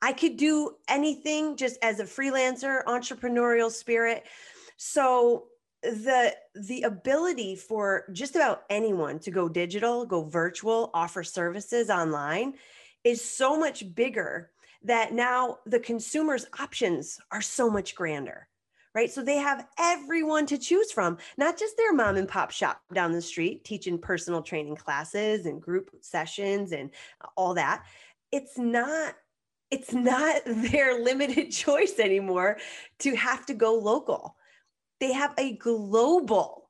I 0.00 0.12
could 0.12 0.36
do 0.36 0.76
anything 0.88 1.56
just 1.56 1.76
as 1.82 1.98
a 1.98 2.04
freelancer, 2.04 2.84
entrepreneurial 2.84 3.70
spirit. 3.70 4.24
So 4.76 5.46
the 5.82 6.34
the 6.54 6.82
ability 6.82 7.56
for 7.56 8.04
just 8.12 8.36
about 8.36 8.62
anyone 8.70 9.18
to 9.18 9.30
go 9.30 9.50
digital 9.50 10.06
go 10.06 10.24
virtual 10.24 10.90
offer 10.94 11.22
services 11.22 11.90
online 11.90 12.54
is 13.02 13.22
so 13.22 13.58
much 13.58 13.94
bigger 13.94 14.50
that 14.84 15.12
now 15.12 15.58
the 15.66 15.80
consumer's 15.80 16.46
options 16.60 17.18
are 17.30 17.40
so 17.40 17.68
much 17.70 17.94
grander 17.94 18.48
right? 18.94 19.10
So 19.10 19.22
they 19.22 19.36
have 19.38 19.66
everyone 19.78 20.46
to 20.46 20.58
choose 20.58 20.92
from 20.92 21.18
not 21.36 21.58
just 21.58 21.76
their 21.76 21.92
mom 21.92 22.16
and 22.16 22.28
pop 22.28 22.50
shop 22.50 22.80
down 22.92 23.12
the 23.12 23.20
street 23.20 23.64
teaching 23.64 23.98
personal 23.98 24.40
training 24.40 24.76
classes 24.76 25.46
and 25.46 25.60
group 25.60 25.90
sessions 26.00 26.72
and 26.72 26.90
all 27.36 27.54
that. 27.54 27.84
It's 28.30 28.56
not 28.56 29.14
it's 29.70 29.92
not 29.92 30.42
their 30.46 31.02
limited 31.02 31.50
choice 31.50 31.98
anymore 31.98 32.58
to 33.00 33.16
have 33.16 33.44
to 33.46 33.54
go 33.54 33.74
local. 33.74 34.36
They 35.00 35.12
have 35.12 35.34
a 35.38 35.56
global 35.56 36.63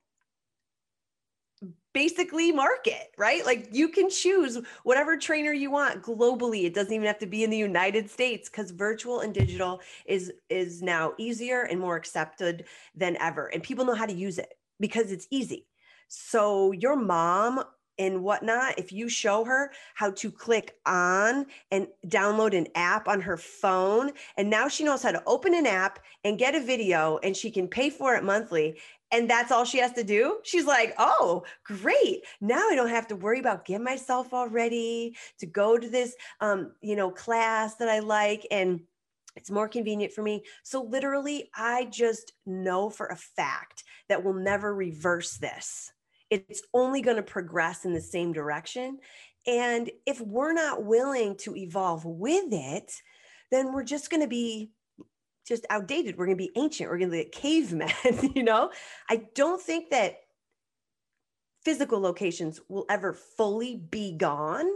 basically 1.94 2.52
market, 2.52 3.12
right? 3.16 3.46
Like 3.46 3.68
you 3.72 3.88
can 3.88 4.10
choose 4.10 4.58
whatever 4.82 5.16
trainer 5.16 5.52
you 5.52 5.70
want 5.70 6.02
globally. 6.02 6.64
It 6.64 6.74
doesn't 6.74 6.92
even 6.92 7.06
have 7.06 7.18
to 7.20 7.26
be 7.26 7.44
in 7.44 7.50
the 7.50 7.56
United 7.56 8.10
States 8.10 8.50
because 8.50 8.70
virtual 8.72 9.20
and 9.20 9.32
digital 9.32 9.80
is 10.04 10.32
is 10.50 10.82
now 10.82 11.14
easier 11.16 11.62
and 11.62 11.80
more 11.80 11.96
accepted 11.96 12.64
than 12.94 13.16
ever. 13.20 13.46
And 13.46 13.62
people 13.62 13.86
know 13.86 13.94
how 13.94 14.06
to 14.06 14.12
use 14.12 14.38
it 14.38 14.52
because 14.80 15.12
it's 15.12 15.26
easy. 15.30 15.66
So 16.08 16.72
your 16.72 16.96
mom 16.96 17.64
and 17.98 18.24
whatnot, 18.24 18.78
if 18.78 18.92
you 18.92 19.08
show 19.08 19.44
her 19.44 19.70
how 19.94 20.10
to 20.10 20.30
click 20.30 20.76
on 20.84 21.46
and 21.70 21.86
download 22.06 22.56
an 22.56 22.66
app 22.74 23.08
on 23.08 23.20
her 23.20 23.36
phone, 23.36 24.12
and 24.36 24.50
now 24.50 24.68
she 24.68 24.84
knows 24.84 25.02
how 25.02 25.12
to 25.12 25.22
open 25.26 25.54
an 25.54 25.66
app 25.66 26.00
and 26.24 26.38
get 26.38 26.54
a 26.54 26.60
video 26.60 27.18
and 27.22 27.36
she 27.36 27.50
can 27.50 27.68
pay 27.68 27.90
for 27.90 28.14
it 28.16 28.24
monthly. 28.24 28.78
And 29.14 29.30
that's 29.30 29.52
all 29.52 29.64
she 29.64 29.78
has 29.78 29.92
to 29.92 30.04
do. 30.04 30.38
She's 30.42 30.66
like, 30.66 30.94
oh, 30.98 31.44
great. 31.64 32.22
Now 32.40 32.68
I 32.68 32.74
don't 32.74 32.88
have 32.88 33.06
to 33.08 33.16
worry 33.16 33.38
about 33.38 33.64
getting 33.64 33.84
myself 33.84 34.34
all 34.34 34.48
ready 34.48 35.16
to 35.38 35.46
go 35.46 35.78
to 35.78 35.88
this, 35.88 36.14
um, 36.40 36.72
you 36.80 36.96
know, 36.96 37.10
class 37.10 37.76
that 37.76 37.88
I 37.88 38.00
like. 38.00 38.46
And 38.50 38.80
it's 39.36 39.50
more 39.50 39.68
convenient 39.68 40.12
for 40.12 40.22
me. 40.22 40.42
So 40.64 40.82
literally, 40.82 41.50
I 41.56 41.86
just 41.86 42.32
know 42.44 42.90
for 42.90 43.06
a 43.06 43.16
fact 43.16 43.84
that 44.08 44.22
we'll 44.22 44.34
never 44.34 44.74
reverse 44.74 45.38
this 45.38 45.92
it's 46.30 46.62
only 46.72 47.00
going 47.00 47.16
to 47.16 47.22
progress 47.22 47.84
in 47.84 47.92
the 47.92 48.00
same 48.00 48.32
direction. 48.32 48.98
And 49.46 49.90
if 50.06 50.20
we're 50.20 50.52
not 50.52 50.84
willing 50.84 51.36
to 51.38 51.54
evolve 51.56 52.04
with 52.04 52.52
it, 52.52 52.92
then 53.50 53.72
we're 53.72 53.84
just 53.84 54.10
going 54.10 54.22
to 54.22 54.28
be 54.28 54.70
just 55.46 55.66
outdated. 55.70 56.16
We're 56.16 56.26
going 56.26 56.38
to 56.38 56.44
be 56.44 56.52
ancient. 56.56 56.90
We're 56.90 56.98
going 56.98 57.10
to 57.10 57.16
be 57.16 57.24
cavemen, 57.24 57.90
you 58.34 58.42
know? 58.42 58.70
I 59.08 59.22
don't 59.34 59.60
think 59.60 59.90
that 59.90 60.16
physical 61.64 62.00
locations 62.00 62.60
will 62.68 62.86
ever 62.90 63.12
fully 63.12 63.76
be 63.76 64.16
gone, 64.16 64.66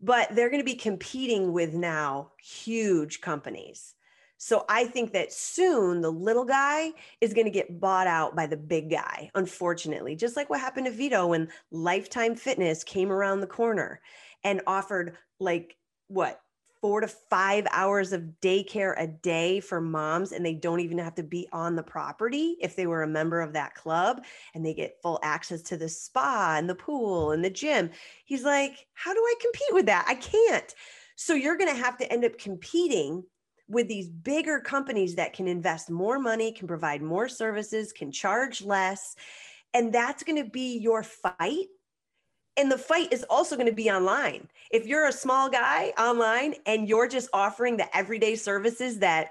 but 0.00 0.34
they're 0.34 0.50
going 0.50 0.60
to 0.60 0.64
be 0.64 0.74
competing 0.74 1.52
with 1.52 1.74
now 1.74 2.32
huge 2.38 3.20
companies. 3.20 3.94
So 4.38 4.64
I 4.68 4.84
think 4.84 5.12
that 5.12 5.32
soon 5.32 6.02
the 6.02 6.12
little 6.12 6.44
guy 6.44 6.92
is 7.20 7.32
going 7.32 7.46
to 7.46 7.50
get 7.50 7.80
bought 7.80 8.06
out 8.06 8.36
by 8.36 8.46
the 8.46 8.56
big 8.56 8.90
guy, 8.90 9.30
unfortunately, 9.34 10.14
just 10.14 10.36
like 10.36 10.50
what 10.50 10.60
happened 10.60 10.86
to 10.86 10.92
Vito 10.92 11.28
when 11.28 11.48
Lifetime 11.70 12.34
Fitness 12.34 12.84
came 12.84 13.10
around 13.10 13.40
the 13.40 13.46
corner 13.46 14.00
and 14.44 14.60
offered 14.66 15.16
like 15.40 15.76
what 16.08 16.40
four 16.80 17.00
to 17.00 17.08
five 17.08 17.66
hours 17.70 18.12
of 18.12 18.22
daycare 18.40 18.94
a 18.98 19.06
day 19.06 19.60
for 19.60 19.80
moms 19.80 20.32
and 20.32 20.44
they 20.44 20.54
don't 20.54 20.80
even 20.80 20.98
have 20.98 21.14
to 21.14 21.22
be 21.22 21.48
on 21.52 21.76
the 21.76 21.82
property 21.82 22.56
if 22.60 22.76
they 22.76 22.86
were 22.86 23.02
a 23.02 23.08
member 23.08 23.40
of 23.40 23.52
that 23.52 23.74
club 23.74 24.24
and 24.54 24.64
they 24.64 24.74
get 24.74 25.00
full 25.02 25.18
access 25.22 25.62
to 25.62 25.76
the 25.76 25.88
spa 25.88 26.56
and 26.58 26.68
the 26.68 26.74
pool 26.74 27.32
and 27.32 27.44
the 27.44 27.50
gym 27.50 27.90
he's 28.24 28.44
like 28.44 28.86
how 28.94 29.12
do 29.12 29.20
i 29.20 29.34
compete 29.40 29.72
with 29.72 29.86
that 29.86 30.04
i 30.08 30.14
can't 30.14 30.74
so 31.16 31.34
you're 31.34 31.56
going 31.56 31.74
to 31.74 31.82
have 31.82 31.96
to 31.98 32.12
end 32.12 32.24
up 32.24 32.38
competing 32.38 33.24
with 33.68 33.88
these 33.88 34.08
bigger 34.08 34.60
companies 34.60 35.16
that 35.16 35.32
can 35.32 35.48
invest 35.48 35.90
more 35.90 36.18
money, 36.18 36.52
can 36.52 36.68
provide 36.68 37.02
more 37.02 37.28
services, 37.28 37.92
can 37.92 38.12
charge 38.12 38.62
less. 38.62 39.16
And 39.74 39.92
that's 39.92 40.22
going 40.22 40.42
to 40.42 40.48
be 40.48 40.78
your 40.78 41.02
fight. 41.02 41.66
And 42.56 42.70
the 42.70 42.78
fight 42.78 43.12
is 43.12 43.24
also 43.28 43.56
going 43.56 43.68
to 43.68 43.74
be 43.74 43.90
online. 43.90 44.48
If 44.70 44.86
you're 44.86 45.08
a 45.08 45.12
small 45.12 45.50
guy 45.50 45.92
online 45.98 46.54
and 46.64 46.88
you're 46.88 47.08
just 47.08 47.28
offering 47.32 47.76
the 47.76 47.94
everyday 47.96 48.34
services 48.34 48.98
that 49.00 49.30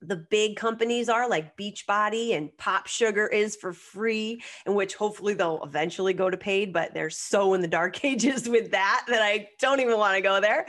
the 0.00 0.16
big 0.16 0.56
companies 0.56 1.08
are 1.08 1.28
like 1.28 1.56
Beachbody 1.56 2.36
and 2.36 2.56
Pop 2.58 2.86
Sugar 2.86 3.26
is 3.26 3.56
for 3.56 3.72
free, 3.72 4.42
in 4.66 4.74
which 4.74 4.94
hopefully 4.94 5.34
they'll 5.34 5.62
eventually 5.62 6.12
go 6.12 6.28
to 6.28 6.36
paid, 6.36 6.72
but 6.72 6.92
they're 6.92 7.10
so 7.10 7.54
in 7.54 7.60
the 7.60 7.68
dark 7.68 8.04
ages 8.04 8.48
with 8.48 8.70
that 8.72 9.04
that 9.08 9.22
I 9.22 9.48
don't 9.60 9.80
even 9.80 9.98
want 9.98 10.16
to 10.16 10.22
go 10.22 10.40
there 10.40 10.66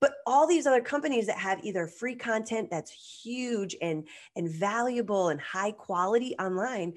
but 0.00 0.14
all 0.26 0.46
these 0.46 0.66
other 0.66 0.80
companies 0.80 1.26
that 1.26 1.38
have 1.38 1.64
either 1.64 1.86
free 1.86 2.14
content 2.14 2.70
that's 2.70 2.90
huge 2.90 3.76
and 3.80 4.06
and 4.36 4.50
valuable 4.50 5.28
and 5.28 5.40
high 5.40 5.72
quality 5.72 6.34
online 6.38 6.94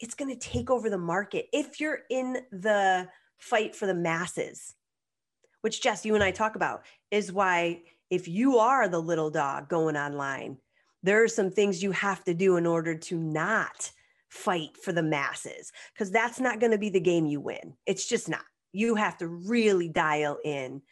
it's 0.00 0.14
going 0.14 0.30
to 0.30 0.38
take 0.38 0.70
over 0.70 0.88
the 0.88 0.98
market 0.98 1.46
if 1.52 1.80
you're 1.80 2.00
in 2.10 2.38
the 2.52 3.08
fight 3.38 3.74
for 3.74 3.86
the 3.86 3.94
masses 3.94 4.74
which 5.62 5.82
jess 5.82 6.04
you 6.04 6.14
and 6.14 6.24
i 6.24 6.30
talk 6.30 6.56
about 6.56 6.82
is 7.10 7.32
why 7.32 7.80
if 8.10 8.28
you 8.28 8.58
are 8.58 8.88
the 8.88 9.00
little 9.00 9.30
dog 9.30 9.68
going 9.68 9.96
online 9.96 10.58
there 11.02 11.22
are 11.22 11.28
some 11.28 11.50
things 11.50 11.82
you 11.82 11.92
have 11.92 12.24
to 12.24 12.34
do 12.34 12.56
in 12.56 12.66
order 12.66 12.94
to 12.94 13.18
not 13.18 13.90
fight 14.28 14.76
for 14.82 14.92
the 14.92 15.02
masses 15.02 15.72
because 15.92 16.10
that's 16.10 16.40
not 16.40 16.60
going 16.60 16.72
to 16.72 16.78
be 16.78 16.90
the 16.90 17.00
game 17.00 17.26
you 17.26 17.40
win. 17.40 17.74
It's 17.86 18.06
just 18.06 18.28
not. 18.28 18.44
You 18.72 18.94
have 18.96 19.16
to 19.18 19.26
really 19.26 19.88
dial 19.88 20.38
in 20.44 20.82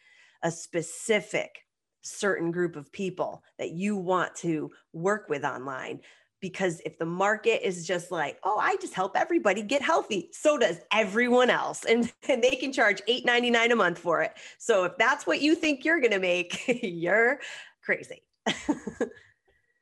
a 0.43 0.51
specific 0.51 1.63
certain 2.01 2.51
group 2.51 2.75
of 2.75 2.91
people 2.91 3.43
that 3.59 3.71
you 3.71 3.95
want 3.95 4.33
to 4.35 4.71
work 4.93 5.27
with 5.29 5.43
online 5.43 5.99
because 6.41 6.81
if 6.85 6.97
the 6.97 7.05
market 7.05 7.65
is 7.65 7.85
just 7.85 8.11
like 8.11 8.37
oh 8.43 8.57
i 8.59 8.75
just 8.77 8.93
help 8.93 9.15
everybody 9.15 9.61
get 9.61 9.81
healthy 9.81 10.29
so 10.31 10.57
does 10.57 10.79
everyone 10.91 11.49
else 11.49 11.83
and, 11.85 12.11
and 12.29 12.43
they 12.43 12.55
can 12.55 12.71
charge 12.71 13.01
$8.99 13.07 13.71
a 13.71 13.75
month 13.75 13.99
for 13.99 14.21
it 14.21 14.33
so 14.57 14.83
if 14.83 14.97
that's 14.97 15.25
what 15.25 15.41
you 15.41 15.55
think 15.55 15.85
you're 15.85 15.99
going 15.99 16.11
to 16.11 16.19
make 16.19 16.63
you're 16.83 17.39
crazy 17.83 18.23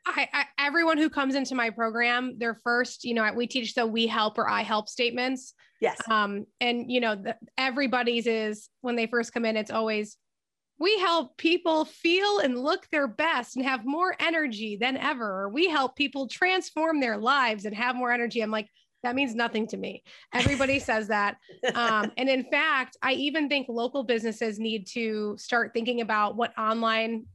I, 0.08 0.30
I, 0.34 0.46
everyone 0.60 0.98
who 0.98 1.10
comes 1.10 1.34
into 1.34 1.56
my 1.56 1.72
program, 1.72 2.38
their 2.38 2.54
first, 2.64 3.06
you 3.06 3.16
know, 3.16 3.28
we 3.34 3.48
teach 3.48 3.74
the 3.74 3.88
we 3.88 4.06
help 4.06 4.38
or 4.38 4.48
I 4.48 4.62
help 4.62 4.88
statements. 4.88 5.54
Yes. 5.82 6.00
Um, 6.10 6.46
and 6.62 6.92
you 6.92 7.00
know, 7.00 7.16
the, 7.16 7.36
everybody's 7.58 8.28
is 8.28 8.70
when 8.82 8.96
they 8.96 9.08
first 9.08 9.34
come 9.34 9.46
in, 9.46 9.58
it's 9.58 9.72
always 9.72 10.18
we 10.78 11.00
help 11.00 11.38
people 11.38 11.86
feel 11.86 12.40
and 12.40 12.60
look 12.60 12.88
their 12.92 13.08
best 13.08 13.56
and 13.56 13.66
have 13.66 13.86
more 13.86 14.16
energy 14.20 14.76
than 14.76 14.98
ever. 14.98 15.44
Or 15.44 15.50
we 15.50 15.70
help 15.70 15.96
people 15.96 16.28
transform 16.28 17.00
their 17.00 17.18
lives 17.18 17.66
and 17.66 17.76
have 17.76 17.96
more 17.96 18.12
energy. 18.12 18.42
I'm 18.42 18.52
like, 18.52 18.70
that 19.04 19.16
means 19.16 19.36
nothing 19.36 19.68
to 19.68 19.78
me. 19.78 20.04
Everybody 20.34 20.80
says 20.92 21.08
that. 21.08 21.38
Um, 21.76 22.12
and 22.18 22.28
in 22.28 22.44
fact, 22.46 22.98
I 23.02 23.14
even 23.14 23.48
think 23.48 23.68
local 23.70 24.04
businesses 24.04 24.60
need 24.60 24.88
to 24.88 25.36
start 25.38 25.72
thinking 25.74 26.02
about 26.02 26.36
what 26.36 26.58
online 26.58 27.26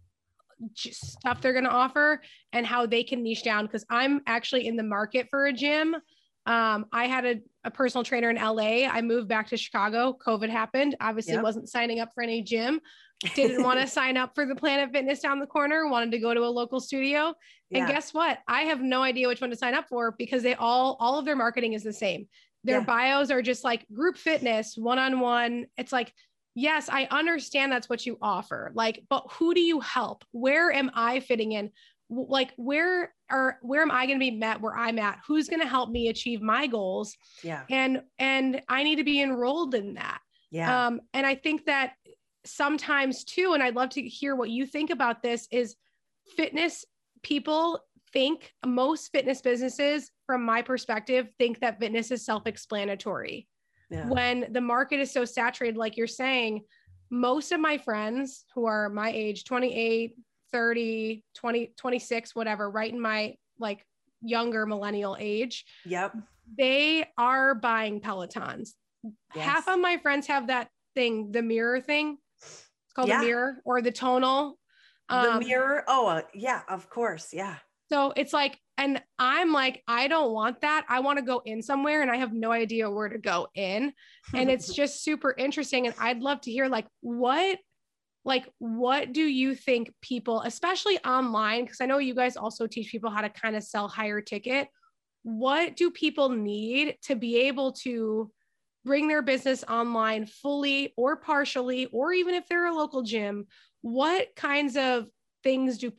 stuff 0.75 1.41
they're 1.41 1.53
going 1.53 1.65
to 1.65 1.71
offer 1.71 2.21
and 2.53 2.67
how 2.67 2.87
they 2.87 3.03
can 3.03 3.23
niche 3.23 3.43
down 3.43 3.67
because 3.67 3.85
i'm 3.91 4.21
actually 4.27 4.67
in 4.67 4.77
the 4.77 4.83
market 4.83 5.27
for 5.31 5.47
a 5.47 5.53
gym 5.53 5.95
um, 6.47 6.87
i 6.93 7.07
had 7.07 7.25
a, 7.25 7.41
a, 7.65 7.71
personal 7.71 8.05
trainer 8.05 8.31
in 8.31 8.37
la 8.37 8.63
i 8.63 9.01
moved 9.01 9.29
back 9.29 9.49
to 9.49 9.57
chicago 9.57 10.17
covid 10.25 10.51
happened 10.51 10.97
obviously 11.01 11.35
yep. 11.35 11.43
wasn't 11.43 11.69
signing 11.69 12.01
up 12.01 12.11
for 12.15 12.23
any 12.23 12.43
gym 12.43 12.81
didn't 13.35 13.63
want 13.63 13.81
to 13.81 13.87
sign 13.99 14.17
up 14.17 14.35
for 14.35 14.47
the 14.47 14.55
planet 14.55 14.91
fitness 14.93 15.21
down 15.21 15.39
the 15.39 15.47
corner 15.47 15.89
wanted 15.89 16.11
to 16.11 16.19
go 16.19 16.33
to 16.33 16.41
a 16.41 16.49
local 16.49 16.81
studio 16.81 17.35
and 17.73 17.87
guess 17.87 18.15
what 18.15 18.39
i 18.49 18.63
have 18.63 18.81
no 18.81 19.03
idea 19.03 19.29
which 19.29 19.41
one 19.41 19.51
to 19.51 19.57
sign 19.57 19.75
up 19.75 19.87
for 19.89 20.15
because 20.19 20.43
they 20.43 20.55
all 20.55 20.97
all 21.01 21.19
of 21.19 21.25
their 21.25 21.37
marketing 21.37 21.75
is 21.75 21.83
the 21.83 21.93
same 21.93 22.27
their 22.65 22.79
yeah. 22.79 22.85
bios 22.85 23.31
are 23.31 23.43
just 23.43 23.63
like 23.63 23.87
group 23.93 24.17
fitness 24.17 24.75
one-on-one 24.77 25.67
it's 25.77 25.93
like 25.93 26.13
yes, 26.55 26.89
I 26.89 27.07
understand 27.11 27.73
that's 27.73 27.89
what 27.89 28.07
you 28.07 28.19
offer. 28.21 28.73
Like, 28.75 29.05
but 29.09 29.25
who 29.33 29.55
do 29.55 29.61
you 29.61 29.81
help? 29.81 30.25
Where 30.33 30.73
am 30.73 30.91
I 30.95 31.21
fitting 31.21 31.53
in? 31.53 31.71
Like, 32.09 32.53
where 32.57 33.15
are 33.31 33.59
where 33.63 33.83
am 33.83 33.91
I 33.91 34.07
going 34.07 34.19
to 34.19 34.25
be 34.25 34.33
met 34.33 34.61
where 34.61 34.77
I'm 34.77 34.99
at? 34.99 35.21
Who's 35.27 35.49
going 35.49 35.61
to 35.61 35.69
help 35.69 35.91
me 35.91 36.09
achieve 36.09 36.43
my 36.43 36.67
goals? 36.67 37.17
Yeah. 37.43 37.63
And 37.71 38.03
and 38.19 38.63
I 38.69 38.83
need 38.83 38.97
to 38.97 39.05
be 39.05 39.23
enrolled 39.23 39.75
in 39.75 39.95
that. 39.95 40.19
Yeah. 40.51 40.87
Um, 40.87 41.01
and 41.15 41.25
I 41.25 41.37
think 41.37 41.67
that 41.67 41.93
sometimes 42.55 43.25
too, 43.25 43.53
and 43.55 43.63
I'd 43.63 43.77
love 43.77 43.91
to 43.91 44.03
hear 44.03 44.35
what 44.35 44.51
you 44.51 44.67
think 44.67 44.91
about 44.91 45.23
this, 45.23 45.49
is 45.51 45.77
fitness 46.37 46.85
people 47.23 47.81
think 48.13 48.53
most 48.65 49.11
fitness 49.13 49.41
businesses, 49.41 50.11
from 50.27 50.45
my 50.45 50.63
perspective, 50.63 51.29
think 51.39 51.61
that 51.61 51.79
fitness 51.79 52.11
is 52.11 52.25
self-explanatory 52.25 53.47
yeah. 53.91 54.07
when 54.09 54.47
the 54.53 54.61
market 54.61 55.01
is 55.01 55.11
so 55.11 55.25
saturated 55.25 55.77
like 55.77 55.97
you're 55.97 56.07
saying 56.07 56.63
most 57.11 57.53
of 57.53 57.61
my 57.61 57.77
friends 57.77 58.45
who 58.55 58.67
are 58.67 58.89
my 58.89 59.11
age 59.11 59.45
28 59.45 60.15
30 60.53 61.25
20 61.35 61.75
26 61.77 62.35
whatever 62.35 62.71
right 62.71 62.93
in 62.93 63.01
my 63.01 63.35
like 63.59 63.85
younger 64.23 64.65
millennial 64.65 65.17
age 65.19 65.65
yep 65.85 66.15
they 66.59 67.05
are 67.19 67.55
buying 67.55 68.01
pelotons 68.01 68.71
yes. 69.35 69.45
half 69.45 69.69
of 69.69 69.81
my 69.81 69.97
friends 69.97 70.27
have 70.27 70.47
that 70.47 70.69
thing 70.95 71.33
the 71.33 71.43
mirror 71.43 71.81
thing 71.81 72.17
it's 72.91 72.95
called 72.95 73.09
yeah. 73.09 73.21
the 73.21 73.27
mirror 73.27 73.57
or 73.65 73.81
the 73.81 73.93
tonal 73.93 74.59
um, 75.09 75.39
the 75.41 75.47
mirror 75.47 75.85
oh 75.87 76.09
uh, 76.09 76.23
yeah 76.35 76.63
of 76.69 76.91
course 76.91 77.29
yeah 77.33 77.57
so 77.89 78.13
it's 78.17 78.33
like 78.33 78.59
and 78.81 79.03
I'm 79.19 79.53
like, 79.53 79.83
I 79.87 80.09
don't 80.09 80.33
want 80.33 80.63
that. 80.63 80.87
I 80.89 81.01
want 81.01 81.19
to 81.19 81.25
go 81.25 81.43
in 81.45 81.61
somewhere 81.61 82.01
and 82.01 82.11
I 82.11 82.17
have 82.17 82.33
no 82.33 82.51
idea 82.51 82.91
where 82.91 83.11
to 83.11 83.19
go 83.19 83.49
in. 83.55 83.93
And 84.33 84.51
it's 84.51 84.75
just 84.75 85.05
super 85.05 85.35
interesting. 85.37 85.87
And 85.87 85.95
I'd 85.99 86.21
love 86.21 86.41
to 86.43 86.51
hear 86.51 86.67
like 86.67 86.87
what 87.03 87.59
like 88.25 88.49
what 88.59 89.13
do 89.13 89.23
you 89.23 89.55
think 89.55 89.93
people 90.03 90.43
especially 90.43 90.99
online 91.05 91.65
because 91.65 91.81
i 91.81 91.87
know 91.87 91.97
you 91.97 92.15
guys 92.15 92.37
also 92.37 92.67
teach 92.67 92.91
people 92.91 93.11
how 93.11 93.23
to 93.23 93.31
kind 93.31 93.57
of 93.57 93.63
sell 93.63 93.89
higher 93.89 94.21
ticket 94.21 94.69
what 95.23 95.75
do 95.75 95.91
people 95.91 96.29
need 96.29 96.97
to 97.03 97.17
be 97.17 97.49
able 97.49 97.73
to 97.73 98.31
bring 98.85 99.09
their 99.09 99.23
business 99.23 99.65
online 99.69 100.27
fully 100.27 100.93
or 100.97 101.17
partially 101.17 101.87
or 101.87 102.13
even 102.13 102.35
if 102.35 102.49
they're 102.49 102.67
a 102.67 102.75
local 102.75 103.03
gym 103.03 103.47
what 103.83 104.29
kinds 104.37 104.77
of 104.77 105.07
things 105.43 105.79
do 105.79 105.93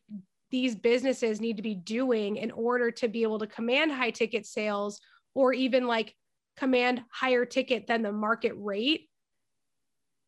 these 0.52 0.76
businesses 0.76 1.40
need 1.40 1.58
to 1.58 1.64
be 1.64 1.76
doing 1.76 2.36
in 2.36 2.52
order 2.52 2.92
to 2.92 3.08
be 3.08 3.24
able 3.24 3.40
to 3.40 3.48
command 3.48 3.92
high 3.92 4.12
ticket 4.12 4.46
sales 4.46 5.00
or 5.34 5.54
even 5.54 5.88
like 5.88 6.14
command 6.58 7.02
higher 7.10 7.46
ticket 7.46 7.88
than 7.88 8.02
the 8.02 8.12
market 8.12 8.54
rate 8.58 9.10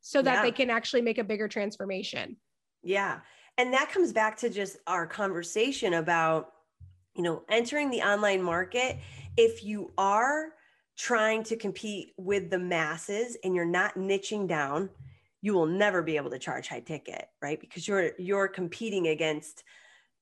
so 0.01 0.21
that 0.21 0.35
yeah. 0.35 0.41
they 0.41 0.51
can 0.51 0.69
actually 0.69 1.01
make 1.01 1.17
a 1.17 1.23
bigger 1.23 1.47
transformation. 1.47 2.37
Yeah. 2.83 3.19
And 3.57 3.73
that 3.73 3.91
comes 3.91 4.11
back 4.11 4.37
to 4.37 4.49
just 4.49 4.77
our 4.87 5.05
conversation 5.05 5.93
about, 5.93 6.51
you 7.15 7.23
know, 7.23 7.43
entering 7.49 7.89
the 7.89 8.01
online 8.01 8.41
market. 8.41 8.97
If 9.37 9.63
you 9.63 9.93
are 9.97 10.53
trying 10.97 11.43
to 11.43 11.55
compete 11.55 12.13
with 12.17 12.49
the 12.49 12.59
masses 12.59 13.37
and 13.43 13.55
you're 13.55 13.65
not 13.65 13.95
niching 13.95 14.47
down, 14.47 14.89
you 15.41 15.53
will 15.53 15.65
never 15.65 16.01
be 16.01 16.17
able 16.17 16.29
to 16.29 16.39
charge 16.39 16.67
high 16.67 16.79
ticket, 16.79 17.27
right? 17.41 17.59
Because 17.59 17.87
you're 17.87 18.11
you're 18.17 18.47
competing 18.47 19.07
against 19.07 19.63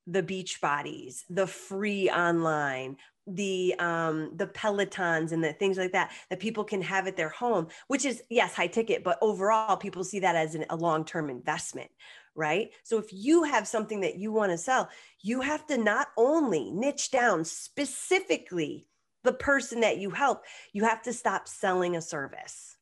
the 0.07 0.23
beach 0.23 0.59
bodies 0.61 1.25
the 1.29 1.45
free 1.45 2.09
online 2.09 2.97
the 3.27 3.75
um 3.77 4.31
the 4.35 4.47
pelotons 4.47 5.31
and 5.31 5.43
the 5.43 5.53
things 5.53 5.77
like 5.77 5.91
that 5.91 6.11
that 6.29 6.39
people 6.39 6.63
can 6.63 6.81
have 6.81 7.05
at 7.05 7.15
their 7.15 7.29
home 7.29 7.67
which 7.87 8.03
is 8.03 8.23
yes 8.29 8.55
high 8.55 8.67
ticket 8.67 9.03
but 9.03 9.19
overall 9.21 9.77
people 9.77 10.03
see 10.03 10.19
that 10.19 10.35
as 10.35 10.55
an, 10.55 10.65
a 10.71 10.75
long-term 10.75 11.29
investment 11.29 11.89
right 12.33 12.71
so 12.83 12.97
if 12.97 13.13
you 13.13 13.43
have 13.43 13.67
something 13.67 14.01
that 14.01 14.17
you 14.17 14.31
want 14.31 14.51
to 14.51 14.57
sell 14.57 14.89
you 15.21 15.41
have 15.41 15.67
to 15.67 15.77
not 15.77 16.07
only 16.17 16.71
niche 16.71 17.11
down 17.11 17.45
specifically 17.45 18.87
the 19.23 19.33
person 19.33 19.81
that 19.81 19.97
you 19.97 20.09
help 20.09 20.43
you 20.73 20.83
have 20.83 21.01
to 21.01 21.13
stop 21.13 21.47
selling 21.47 21.95
a 21.95 22.01
service 22.01 22.77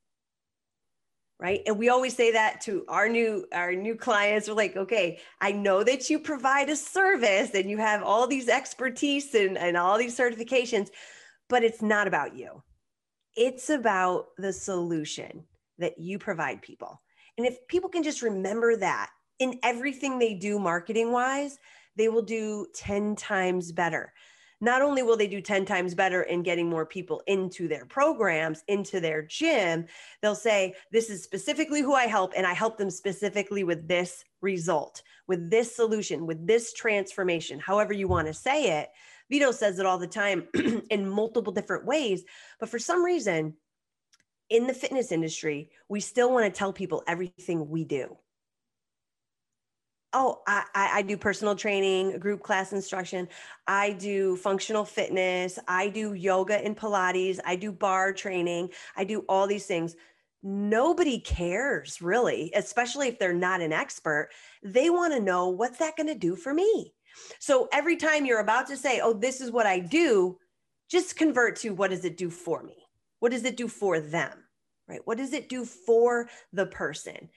right? 1.40 1.62
And 1.66 1.80
we 1.80 1.88
always 1.88 2.16
say 2.16 2.34
that 2.34 2.62
to 2.62 2.84
our 2.90 3.08
new 3.08 3.46
our 3.54 3.74
new 3.74 3.96
clients. 3.96 4.48
We're 4.48 4.56
like 4.56 4.76
okay 4.76 5.20
i 5.42 5.52
know 5.52 5.84
that 5.84 6.10
you 6.10 6.20
provide 6.20 6.70
a 6.70 6.76
service 6.76 7.52
and 7.54 7.70
you 7.70 7.78
have 7.78 8.04
all 8.04 8.28
these 8.28 8.50
expertise 8.50 9.34
and, 9.34 9.58
and 9.58 9.78
all 9.78 9.98
these 9.98 10.18
certifications 10.18 10.90
but 11.50 11.64
it's 11.64 11.82
not 11.82 12.08
about 12.08 12.36
you. 12.36 12.62
It's 13.36 13.70
about 13.72 14.28
the 14.38 14.54
solution 14.54 15.46
that 15.80 15.98
you 15.98 16.20
provide 16.20 16.62
people. 16.62 17.02
And 17.38 17.48
if 17.48 17.68
people 17.68 17.90
can 17.90 18.04
just 18.04 18.22
remember 18.22 18.76
that 18.78 19.10
in 19.40 19.60
everything 19.64 20.20
they 20.20 20.36
do 20.36 20.60
marketing 20.60 21.12
wise 21.12 21.58
they 21.96 22.08
will 22.08 22.22
do 22.22 22.68
10 22.76 23.16
times 23.16 23.72
better 23.72 24.14
not 24.62 24.82
only 24.82 25.04
will 25.04 25.18
they 25.18 25.28
do 25.28 25.42
10 25.42 25.66
times 25.66 25.96
better 25.96 26.24
in 26.24 26.44
getting 26.44 26.70
more 26.70 26.86
people 26.86 27.22
into 27.28 27.68
their 27.68 27.86
programs, 27.86 28.64
into 28.68 29.00
their 29.00 29.22
gym, 29.22 29.86
they'll 30.22 30.36
say, 30.36 30.76
This 30.92 31.10
is 31.10 31.24
specifically 31.24 31.82
who 31.82 31.94
I 31.94 32.08
help, 32.08 32.34
and 32.36 32.46
I 32.46 32.54
help 32.54 32.78
them 32.78 32.90
specifically 32.90 33.64
with 33.64 33.88
this 33.88 34.24
result, 34.42 35.02
with 35.28 35.50
this 35.50 35.76
solution, 35.76 36.26
with 36.26 36.46
this 36.46 36.74
transformation, 36.74 37.60
however 37.60 37.94
you 37.94 38.08
want 38.08 38.28
to 38.28 38.34
say 38.34 38.80
it. 38.80 38.90
Vito 39.30 39.52
says 39.52 39.80
it 39.80 39.86
all 39.86 40.00
the 40.00 40.08
time 40.08 40.48
in 40.90 41.08
multiple 41.08 41.54
different 41.54 41.86
ways. 41.86 42.24
But 42.60 42.70
for 42.70 42.80
some 42.80 43.04
reason, 43.04 43.54
in 44.50 44.66
the 44.66 44.74
fitness 44.74 45.12
industry, 45.12 45.70
we 45.88 46.00
still 46.00 46.32
want 46.32 46.46
to 46.46 46.58
tell 46.58 46.74
people 46.74 47.04
everything 47.08 47.70
we 47.70 47.84
do 47.84 48.18
oh 50.14 50.42
I, 50.48 50.64
I 50.76 51.02
do 51.02 51.18
personal 51.18 51.56
training 51.56 52.18
group 52.20 52.42
class 52.42 52.74
instruction. 52.74 53.28
I 53.68 53.92
do 53.94 54.36
functional 54.38 54.86
fitness. 54.86 55.60
I 55.68 55.90
do 55.90 56.14
yoga 56.14 56.64
and 56.64 56.76
pilates. 56.76 57.40
I 57.46 57.56
do 57.56 57.72
bar 57.72 58.14
training. 58.14 58.70
I 58.96 59.04
do 59.04 59.22
all 59.30 59.48
these 59.48 59.66
things. 59.66 59.96
Nobody 60.42 61.20
cares 61.20 62.02
really 62.02 62.52
especially 62.56 63.08
if 63.08 63.20
they're 63.20 63.34
not 63.34 63.62
an 63.62 63.74
expert. 63.74 64.30
They 64.64 64.90
want 64.90 65.14
to 65.14 65.20
know 65.20 65.50
what's 65.50 65.80
that 65.80 65.98
going 65.98 66.08
to 66.08 66.16
do 66.16 66.36
for 66.36 66.54
me? 66.54 66.94
So 67.40 67.68
every 67.74 67.98
time 67.98 68.26
you're 68.26 68.40
about 68.40 68.68
to 68.68 68.78
say 68.78 69.02
oh 69.02 69.14
this 69.14 69.42
is 69.42 69.52
what 69.52 69.66
i 69.66 69.80
do 69.80 70.38
just 70.90 71.16
convert 71.16 71.56
to 71.58 71.70
what 71.70 71.92
does 71.92 72.04
it 72.04 72.18
do 72.18 72.30
for 72.30 72.64
me? 72.64 72.76
What 73.20 73.32
does 73.32 73.46
it 73.46 73.58
do 73.58 73.68
for 73.68 74.00
them? 74.00 74.32
Right? 74.88 75.02
What 75.06 75.18
does 75.18 75.34
it 75.34 75.50
do 75.50 75.66
for 75.66 76.30
the 76.52 76.66
person 76.66 77.30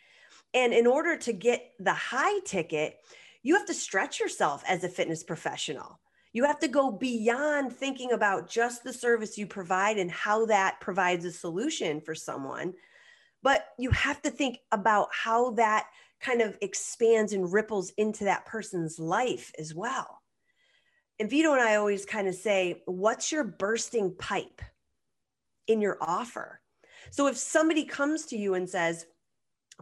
and 0.55 0.73
in 0.73 0.87
order 0.87 1.17
to 1.17 1.33
get 1.33 1.73
the 1.79 1.93
high 1.93 2.41
ticket, 2.41 2.99
you 3.43 3.57
have 3.57 3.67
to 3.67 3.75
stretch 3.75 4.21
yourself 4.21 4.63
as 4.69 4.85
a 4.85 4.89
fitness 4.89 5.23
professional. 5.23 5.99
You 6.33 6.45
have 6.45 6.61
to 6.61 6.69
go 6.69 6.91
beyond 6.91 7.73
thinking 7.73 8.13
about 8.13 8.49
just 8.49 8.85
the 8.85 8.93
service 8.93 9.37
you 9.37 9.47
provide 9.47 9.99
and 9.99 10.11
how 10.11 10.47
that 10.47 10.81
provides 10.81 11.25
a 11.25 11.33
solution 11.33 12.01
for 12.01 12.15
someone. 12.15 12.75
But 13.43 13.67
you 13.79 13.91
have 13.91 14.23
to 14.23 14.31
think 14.31 14.59
about 14.71 15.09
how 15.13 15.51
that 15.53 15.89
kind 16.21 16.41
of 16.41 16.57
expands 16.61 17.33
and 17.33 17.53
ripples 17.53 17.91
into 17.99 18.25
that 18.25 18.47
person's 18.47 18.99
life 18.99 19.53
as 19.59 19.75
well. 19.75 20.23
And 21.19 21.29
Vito 21.29 21.53
and 21.53 21.61
I 21.61 21.75
always 21.75 22.07
kind 22.07 22.29
of 22.29 22.35
say, 22.35 22.83
what's 22.87 23.31
your 23.31 23.45
bursting 23.45 24.15
pipe 24.17 24.63
in 25.67 25.81
your 25.81 25.99
offer? 26.01 26.61
So 27.11 27.27
if 27.27 27.37
somebody 27.37 27.85
comes 27.85 28.27
to 28.27 28.37
you 28.37 28.55
and 28.55 28.71
says, 28.71 29.07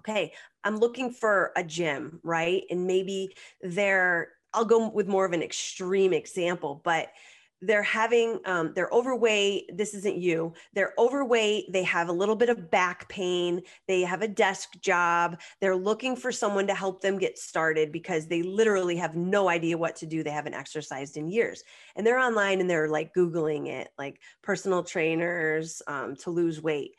okay, 0.01 0.33
I'm 0.65 0.79
looking 0.79 1.13
for 1.13 1.53
a 1.57 1.65
gym, 1.65 2.21
right? 2.23 2.65
And 2.71 2.87
maybe 2.87 3.35
they're, 3.63 4.33
I'll 4.53 4.65
go 4.65 4.89
with 4.89 5.07
more 5.07 5.25
of 5.25 5.33
an 5.33 5.43
extreme 5.43 6.13
example, 6.13 6.81
but 6.85 7.09
they're 7.63 7.83
having 7.83 8.39
um, 8.47 8.73
they're 8.75 8.89
overweight 8.91 9.77
this 9.77 9.93
isn't 9.95 10.17
you 10.17 10.53
they're 10.73 10.95
overweight 10.99 11.71
they 11.73 11.83
have 11.83 12.09
a 12.09 12.13
little 12.13 12.35
bit 12.35 12.49
of 12.49 12.71
back 12.71 13.09
pain 13.09 13.61
they 13.87 14.01
have 14.01 14.23
a 14.23 14.29
desk 14.29 14.81
job 14.81 15.39
they're 15.61 15.77
looking 15.77 16.17
for 16.17 16.33
someone 16.33 16.67
to 16.67 16.75
help 16.75 17.03
them 17.03 17.19
get 17.19 17.39
started 17.39 17.93
because 17.93 18.27
they 18.27 18.43
literally 18.43 18.97
have 18.97 19.15
no 19.15 19.49
idea 19.49 19.77
what 19.77 19.97
to 19.97 20.07
do 20.07 20.23
they 20.23 20.31
haven't 20.31 20.55
exercised 20.55 21.17
in 21.17 21.29
years 21.29 21.63
and 21.97 22.07
they're 22.07 22.19
online 22.19 22.61
and 22.61 22.71
they're 22.71 22.89
like 22.89 23.15
googling 23.15 23.69
it 23.69 23.89
like 23.99 24.21
personal 24.43 24.83
trainers 24.83 25.83
um, 25.87 26.17
to 26.17 26.31
lose 26.31 26.63
weight 26.63 26.97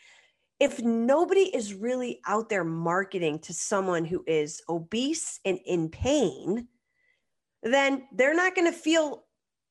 if 0.61 0.79
nobody 0.79 1.53
is 1.55 1.73
really 1.73 2.21
out 2.27 2.47
there 2.47 2.63
marketing 2.63 3.39
to 3.39 3.51
someone 3.51 4.05
who 4.05 4.23
is 4.27 4.61
obese 4.69 5.39
and 5.43 5.59
in 5.65 5.89
pain 5.89 6.67
then 7.63 8.03
they're 8.13 8.35
not 8.35 8.53
going 8.53 8.71
to 8.71 8.77
feel 8.77 9.23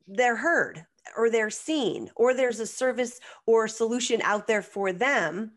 they're 0.08 0.36
heard 0.36 0.84
or 1.16 1.30
they're 1.30 1.48
seen 1.48 2.10
or 2.16 2.34
there's 2.34 2.58
a 2.58 2.66
service 2.66 3.20
or 3.46 3.68
solution 3.68 4.20
out 4.22 4.48
there 4.48 4.62
for 4.62 4.92
them 4.92 5.52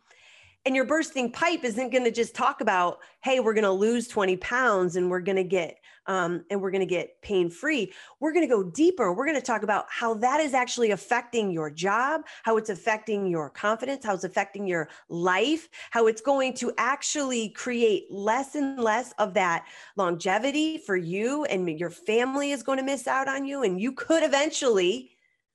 and 0.66 0.76
your 0.76 0.86
bursting 0.86 1.30
pipe 1.30 1.64
isn't 1.64 1.92
going 1.92 2.04
to 2.04 2.12
just 2.12 2.34
talk 2.34 2.62
about 2.62 3.00
hey 3.22 3.40
we're 3.40 3.54
going 3.54 3.64
to 3.64 3.72
lose 3.72 4.08
20 4.08 4.38
pounds 4.38 4.96
and 4.96 5.10
we're 5.10 5.20
going 5.20 5.36
to 5.36 5.44
get 5.44 5.78
um, 6.06 6.44
and 6.50 6.62
we're 6.62 6.72
going 6.72 6.82
to 6.82 6.86
get 6.86 7.22
pain 7.22 7.50
free 7.50 7.94
we're 8.20 8.34
going 8.34 8.48
to 8.48 8.54
go 8.54 8.64
deeper. 8.64 9.14
We're 9.14 9.26
going 9.26 9.40
to 9.40 9.46
talk 9.46 9.64
about 9.64 9.86
how 9.90 10.16
that 10.16 10.40
is 10.42 10.54
actually 10.54 10.92
affecting 10.92 11.52
your 11.52 11.70
job 11.70 12.22
how 12.44 12.58
it's 12.58 12.70
affecting 12.70 13.28
your 13.28 13.50
confidence 13.50 14.06
how 14.06 14.14
it's 14.14 14.24
affecting 14.24 14.68
your 14.68 14.90
life 15.10 15.70
how 15.92 16.08
it's 16.08 16.22
going 16.22 16.54
to 16.56 16.72
actually 16.78 17.50
create 17.50 18.12
less 18.12 18.56
and 18.56 18.80
less 18.80 19.14
of 19.18 19.34
that 19.34 19.66
longevity 19.96 20.78
for 20.78 20.96
you 20.96 21.46
and 21.46 21.80
your 21.80 21.90
family 21.90 22.52
is 22.52 22.64
going 22.64 22.78
to 22.78 22.84
miss 22.84 23.08
out 23.08 23.28
on 23.28 23.46
you 23.46 23.64
and 23.64 23.80
you 23.80 23.92
could 23.92 24.24
eventually 24.24 25.13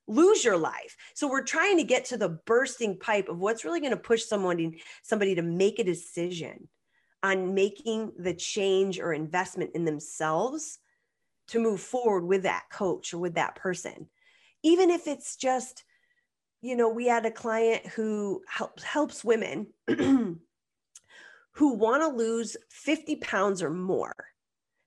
lose 0.09 0.43
your 0.43 0.57
life. 0.57 0.97
So 1.13 1.29
we're 1.29 1.43
trying 1.43 1.77
to 1.77 1.83
get 1.83 2.05
to 2.05 2.17
the 2.17 2.39
bursting 2.45 2.97
pipe 2.97 3.29
of 3.29 3.39
what's 3.39 3.63
really 3.63 3.79
going 3.79 3.91
to 3.91 3.97
push 3.97 4.25
someone 4.25 4.73
somebody 5.03 5.35
to 5.35 5.41
make 5.41 5.79
a 5.79 5.83
decision 5.83 6.67
on 7.21 7.53
making 7.53 8.13
the 8.17 8.33
change 8.33 8.99
or 8.99 9.13
investment 9.13 9.71
in 9.75 9.85
themselves 9.85 10.79
to 11.49 11.59
move 11.59 11.79
forward 11.79 12.25
with 12.25 12.43
that 12.43 12.63
coach 12.71 13.13
or 13.13 13.19
with 13.19 13.35
that 13.35 13.55
person. 13.55 14.09
Even 14.63 14.89
if 14.89 15.07
it's 15.07 15.35
just 15.35 15.83
you 16.61 16.75
know, 16.75 16.89
we 16.89 17.07
had 17.07 17.25
a 17.25 17.31
client 17.31 17.85
who 17.87 18.41
helps 18.47 18.83
helps 18.83 19.23
women 19.23 19.67
who 19.87 21.73
want 21.73 22.01
to 22.03 22.09
lose 22.09 22.57
50 22.69 23.15
pounds 23.17 23.63
or 23.63 23.69
more. 23.69 24.13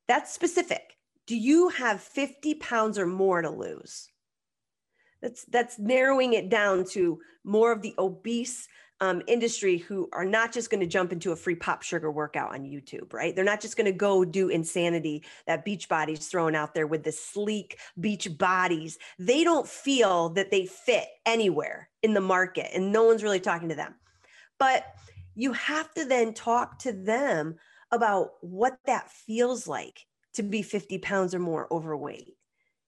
That's 0.07 0.33
specific. 0.33 0.99
Do 1.27 1.37
you 1.37 1.69
have 1.71 2.03
50 2.03 2.57
pounds 2.57 2.99
or 2.99 3.07
more 3.07 3.41
to 3.41 3.51
lose? 3.51 4.12
That's 5.23 5.45
that's 5.45 5.79
narrowing 5.79 6.35
it 6.35 6.49
down 6.51 6.85
to 6.91 7.21
more 7.45 7.73
of 7.73 7.81
the 7.81 7.95
obese 7.99 8.69
um, 9.01 9.21
industry 9.27 9.79
who 9.79 10.09
are 10.13 10.25
not 10.25 10.53
just 10.53 10.71
going 10.71 10.81
to 10.81 10.87
jump 10.87 11.13
into 11.13 11.33
a 11.33 11.37
free 11.37 11.57
pop 11.57 11.83
sugar 11.83 12.11
workout 12.11 12.55
on 12.55 12.63
YouTube, 12.63 13.13
right? 13.13 13.35
They're 13.35 13.45
not 13.45 13.61
just 13.61 13.77
going 13.77 13.87
to 13.87 13.93
go 13.93 14.25
do 14.25 14.49
insanity 14.49 15.25
that 15.47 15.65
Beachbody's 15.65 16.29
throwing 16.29 16.55
out 16.55 16.73
there 16.73 16.87
with 16.87 17.03
the 17.03 17.11
sleek 17.11 17.79
beach 17.99 18.39
bodies. 18.39 18.99
They 19.19 19.43
don't 19.43 19.67
feel 19.67 20.29
that 20.31 20.53
they 20.53 20.67
fit 20.67 21.09
anywhere 21.27 21.89
in 22.03 22.15
the 22.15 22.21
market 22.21 22.69
and 22.73 22.93
no 22.93 23.03
one's 23.03 23.25
really 23.25 23.41
talking 23.41 23.71
to 23.71 23.75
them. 23.75 23.95
But 24.61 24.87
you 25.35 25.53
have 25.53 25.93
to 25.95 26.05
then 26.05 26.33
talk 26.33 26.79
to 26.81 26.93
them 26.93 27.57
about 27.91 28.35
what 28.41 28.79
that 28.87 29.11
feels 29.11 29.67
like 29.67 30.07
to 30.35 30.45
be 30.45 30.63
50 30.63 30.99
pounds 30.99 31.35
or 31.35 31.41
more 31.41 31.67
overweight 31.73 32.37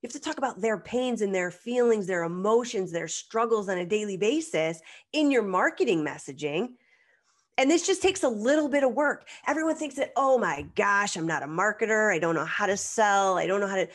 you 0.05 0.09
have 0.09 0.13
to 0.13 0.21
talk 0.21 0.37
about 0.37 0.61
their 0.61 0.77
pains 0.77 1.23
and 1.23 1.35
their 1.35 1.51
feelings, 1.51 2.07
their 2.07 2.25
emotions, 2.25 2.93
their 2.93 3.09
struggles 3.09 3.71
on 3.71 3.79
a 3.79 3.87
daily 3.87 4.19
basis 4.19 4.83
in 5.15 5.31
your 5.31 5.43
marketing 5.43 6.05
messaging. 6.05 6.73
And 7.57 7.71
this 7.71 7.87
just 7.87 8.03
takes 8.03 8.23
a 8.23 8.29
little 8.29 8.69
bit 8.69 8.85
of 8.85 8.93
work. 8.93 9.27
Everyone 9.47 9.77
thinks 9.77 9.95
that, 9.95 10.13
oh 10.15 10.37
my 10.37 10.67
gosh, 10.75 11.17
I'm 11.17 11.27
not 11.27 11.43
a 11.43 11.47
marketer. 11.47 12.13
I 12.13 12.19
don't 12.19 12.35
know 12.35 12.45
how 12.45 12.67
to 12.67 12.77
sell. 12.77 13.39
I 13.39 13.47
don't 13.47 13.63
know 13.63 13.67
how 13.67 13.77
to. 13.77 13.89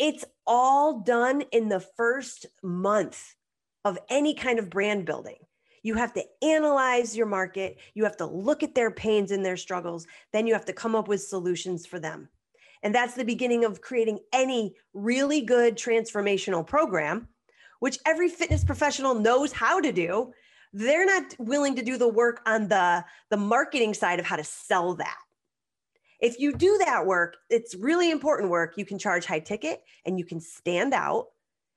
It's 0.00 0.24
all 0.48 0.98
done 0.98 1.42
in 1.52 1.68
the 1.68 1.78
first 1.78 2.46
month 2.64 3.36
of 3.84 4.00
any 4.10 4.34
kind 4.34 4.58
of 4.58 4.68
brand 4.68 5.04
building. 5.04 5.38
You 5.84 5.94
have 5.94 6.12
to 6.14 6.24
analyze 6.42 7.16
your 7.16 7.26
market. 7.26 7.78
You 7.94 8.02
have 8.02 8.16
to 8.16 8.26
look 8.26 8.64
at 8.64 8.74
their 8.74 8.90
pains 8.90 9.30
and 9.30 9.46
their 9.46 9.56
struggles. 9.56 10.08
Then 10.32 10.48
you 10.48 10.54
have 10.54 10.64
to 10.64 10.72
come 10.72 10.96
up 10.96 11.06
with 11.06 11.22
solutions 11.22 11.86
for 11.86 12.00
them. 12.00 12.30
And 12.82 12.94
that's 12.94 13.14
the 13.14 13.24
beginning 13.24 13.64
of 13.64 13.80
creating 13.80 14.20
any 14.32 14.74
really 14.94 15.40
good 15.40 15.76
transformational 15.76 16.66
program, 16.66 17.28
which 17.80 17.98
every 18.06 18.28
fitness 18.28 18.64
professional 18.64 19.14
knows 19.14 19.52
how 19.52 19.80
to 19.80 19.92
do. 19.92 20.32
They're 20.72 21.06
not 21.06 21.34
willing 21.38 21.76
to 21.76 21.82
do 21.82 21.96
the 21.96 22.08
work 22.08 22.40
on 22.46 22.68
the, 22.68 23.04
the 23.30 23.36
marketing 23.36 23.94
side 23.94 24.20
of 24.20 24.26
how 24.26 24.36
to 24.36 24.44
sell 24.44 24.94
that. 24.96 25.18
If 26.20 26.38
you 26.38 26.54
do 26.54 26.78
that 26.84 27.06
work, 27.06 27.36
it's 27.50 27.74
really 27.74 28.10
important 28.10 28.50
work. 28.50 28.74
You 28.76 28.86
can 28.86 28.98
charge 28.98 29.26
high 29.26 29.40
ticket 29.40 29.82
and 30.04 30.18
you 30.18 30.24
can 30.24 30.40
stand 30.40 30.94
out 30.94 31.26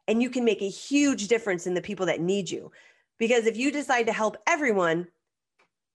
and 0.08 0.24
you 0.24 0.30
can 0.30 0.46
make 0.46 0.62
a 0.62 0.70
huge 0.70 1.28
difference 1.28 1.68
in 1.68 1.74
the 1.74 1.82
people 1.82 2.06
that 2.08 2.22
need 2.22 2.50
you. 2.50 2.72
Because 3.18 3.46
if 3.46 3.58
you 3.58 3.72
decide 3.72 4.08
to 4.08 4.14
help 4.14 4.38
everyone, 4.48 5.08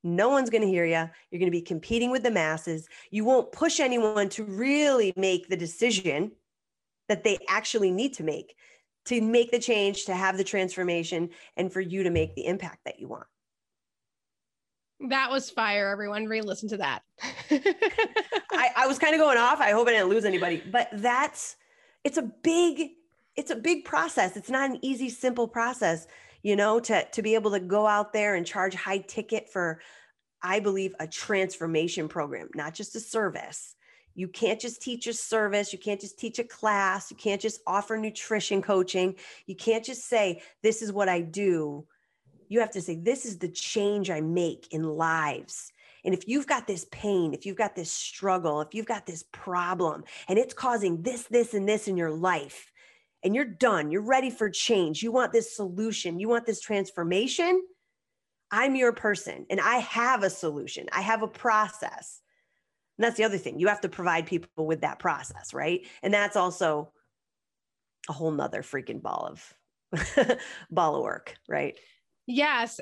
no 0.04 0.28
one's 0.28 0.50
going 0.50 0.62
to 0.62 0.68
hear 0.68 0.84
you. 0.84 1.10
You're 1.30 1.40
going 1.40 1.46
to 1.46 1.50
be 1.50 1.62
competing 1.62 2.10
with 2.10 2.22
the 2.22 2.30
masses. 2.30 2.88
You 3.10 3.24
won't 3.24 3.50
push 3.50 3.80
anyone 3.80 4.28
to 4.30 4.44
really 4.44 5.12
make 5.16 5.48
the 5.48 5.56
decision 5.56 6.32
that 7.08 7.24
they 7.24 7.38
actually 7.48 7.90
need 7.90 8.14
to 8.14 8.22
make 8.22 8.54
to 9.06 9.20
make 9.20 9.50
the 9.50 9.58
change, 9.58 10.06
to 10.06 10.14
have 10.14 10.36
the 10.36 10.44
transformation, 10.44 11.30
and 11.56 11.72
for 11.72 11.80
you 11.80 12.02
to 12.02 12.10
make 12.10 12.34
the 12.34 12.46
impact 12.46 12.78
that 12.84 12.98
you 12.98 13.08
want. 13.08 13.26
That 15.08 15.30
was 15.30 15.50
fire, 15.50 15.90
everyone. 15.90 16.26
Re 16.26 16.40
listen 16.40 16.68
to 16.70 16.76
that. 16.78 17.02
I, 17.50 18.70
I 18.76 18.86
was 18.86 18.98
kind 18.98 19.14
of 19.14 19.20
going 19.20 19.36
off. 19.36 19.60
I 19.60 19.72
hope 19.72 19.88
I 19.88 19.92
didn't 19.92 20.08
lose 20.08 20.24
anybody, 20.24 20.62
but 20.70 20.88
that's 20.92 21.56
it's 22.04 22.16
a 22.16 22.22
big, 22.22 22.90
it's 23.36 23.50
a 23.50 23.56
big 23.56 23.84
process. 23.84 24.36
It's 24.36 24.50
not 24.50 24.70
an 24.70 24.78
easy, 24.82 25.10
simple 25.10 25.48
process 25.48 26.06
you 26.44 26.54
know, 26.54 26.78
to, 26.78 27.04
to 27.10 27.22
be 27.22 27.34
able 27.34 27.50
to 27.52 27.58
go 27.58 27.86
out 27.86 28.12
there 28.12 28.34
and 28.36 28.46
charge 28.46 28.74
high 28.74 28.98
ticket 28.98 29.48
for, 29.50 29.80
I 30.42 30.60
believe, 30.60 30.94
a 31.00 31.08
transformation 31.08 32.06
program, 32.06 32.50
not 32.54 32.74
just 32.74 32.94
a 32.94 33.00
service. 33.00 33.74
You 34.14 34.28
can't 34.28 34.60
just 34.60 34.82
teach 34.82 35.06
a 35.06 35.14
service. 35.14 35.72
You 35.72 35.78
can't 35.78 36.00
just 36.00 36.18
teach 36.18 36.38
a 36.38 36.44
class. 36.44 37.10
You 37.10 37.16
can't 37.16 37.40
just 37.40 37.62
offer 37.66 37.96
nutrition 37.96 38.60
coaching. 38.60 39.16
You 39.46 39.56
can't 39.56 39.84
just 39.84 40.06
say, 40.06 40.42
this 40.62 40.82
is 40.82 40.92
what 40.92 41.08
I 41.08 41.22
do. 41.22 41.86
You 42.48 42.60
have 42.60 42.72
to 42.72 42.82
say, 42.82 42.96
this 42.96 43.24
is 43.24 43.38
the 43.38 43.48
change 43.48 44.10
I 44.10 44.20
make 44.20 44.68
in 44.70 44.84
lives. 44.84 45.72
And 46.04 46.12
if 46.12 46.28
you've 46.28 46.46
got 46.46 46.66
this 46.66 46.84
pain, 46.92 47.32
if 47.32 47.46
you've 47.46 47.56
got 47.56 47.74
this 47.74 47.90
struggle, 47.90 48.60
if 48.60 48.74
you've 48.74 48.84
got 48.84 49.06
this 49.06 49.24
problem, 49.32 50.04
and 50.28 50.38
it's 50.38 50.52
causing 50.52 51.00
this, 51.00 51.22
this, 51.22 51.54
and 51.54 51.66
this 51.66 51.88
in 51.88 51.96
your 51.96 52.10
life, 52.10 52.70
and 53.24 53.34
you're 53.34 53.44
done, 53.44 53.90
you're 53.90 54.02
ready 54.02 54.30
for 54.30 54.50
change, 54.50 55.02
you 55.02 55.10
want 55.10 55.32
this 55.32 55.56
solution, 55.56 56.18
you 56.18 56.28
want 56.28 56.46
this 56.46 56.60
transformation, 56.60 57.62
I'm 58.50 58.76
your 58.76 58.92
person 58.92 59.46
and 59.50 59.60
I 59.60 59.78
have 59.78 60.22
a 60.22 60.30
solution, 60.30 60.86
I 60.92 61.00
have 61.00 61.22
a 61.22 61.28
process. 61.28 62.20
And 62.98 63.04
that's 63.04 63.16
the 63.16 63.24
other 63.24 63.38
thing. 63.38 63.58
You 63.58 63.68
have 63.68 63.80
to 63.80 63.88
provide 63.88 64.26
people 64.26 64.66
with 64.66 64.82
that 64.82 65.00
process, 65.00 65.52
right? 65.52 65.84
And 66.02 66.14
that's 66.14 66.36
also 66.36 66.92
a 68.08 68.12
whole 68.12 68.30
nother 68.30 68.62
freaking 68.62 69.02
ball 69.02 69.32
of 69.32 70.38
ball 70.70 70.96
of 70.96 71.02
work, 71.02 71.34
right? 71.48 71.76
Yes. 72.26 72.80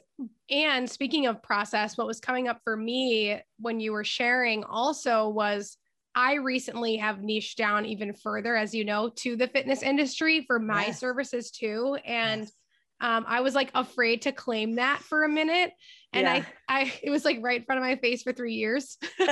And 0.51 0.89
speaking 0.89 1.27
of 1.27 1.43
process, 1.43 1.97
what 1.97 2.07
was 2.07 2.21
coming 2.21 2.49
up 2.49 2.61
for 2.63 2.77
me 2.77 3.41
when 3.59 3.81
you 3.81 3.93
were 3.93 4.05
sharing 4.05 4.65
also 4.65 5.29
was 5.29 5.77
I 6.15 6.35
recently 6.35 6.97
have 6.97 7.23
niched 7.23 7.59
down 7.59 7.87
even 7.87 8.13
further, 8.13 8.57
as 8.57 8.75
you 8.75 8.85
know, 8.85 9.11
to 9.17 9.37
the 9.37 9.49
fitness 9.49 9.83
industry 9.83 10.45
for 10.47 10.59
my 10.59 10.87
yes. 10.87 11.01
services 11.01 11.51
too. 11.51 11.97
And 12.05 12.43
yes. 12.43 12.53
um, 13.01 13.25
I 13.27 13.41
was 13.41 13.55
like 13.55 13.71
afraid 13.75 14.23
to 14.23 14.33
claim 14.33 14.77
that 14.77 15.01
for 15.01 15.25
a 15.25 15.29
minute. 15.29 15.73
And 16.13 16.27
yeah. 16.27 16.45
I, 16.69 16.81
I, 16.81 16.93
it 17.03 17.11
was 17.11 17.25
like 17.25 17.39
right 17.41 17.61
in 17.61 17.65
front 17.65 17.79
of 17.79 17.85
my 17.87 17.97
face 17.97 18.23
for 18.23 18.33
three 18.33 18.55
years. 18.55 18.99
and 19.19 19.31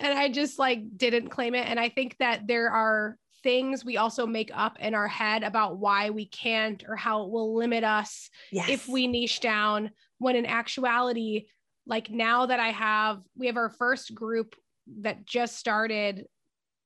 I 0.00 0.28
just 0.30 0.58
like 0.58 0.80
didn't 0.96 1.28
claim 1.28 1.54
it. 1.54 1.66
And 1.66 1.80
I 1.80 1.88
think 1.88 2.16
that 2.18 2.46
there 2.46 2.70
are 2.70 3.16
things 3.42 3.84
we 3.84 3.96
also 3.96 4.26
make 4.26 4.50
up 4.52 4.78
in 4.80 4.94
our 4.94 5.08
head 5.08 5.44
about 5.44 5.78
why 5.78 6.10
we 6.10 6.26
can't 6.26 6.84
or 6.88 6.96
how 6.96 7.22
it 7.22 7.30
will 7.30 7.54
limit 7.54 7.84
us 7.84 8.28
yes. 8.50 8.68
if 8.68 8.88
we 8.88 9.06
niche 9.06 9.40
down 9.40 9.90
when 10.18 10.34
in 10.34 10.44
actuality 10.44 11.46
like 11.88 12.10
now 12.10 12.46
that 12.46 12.60
I 12.60 12.68
have, 12.68 13.22
we 13.36 13.46
have 13.46 13.56
our 13.56 13.70
first 13.70 14.14
group 14.14 14.54
that 15.00 15.26
just 15.26 15.56
started 15.56 16.26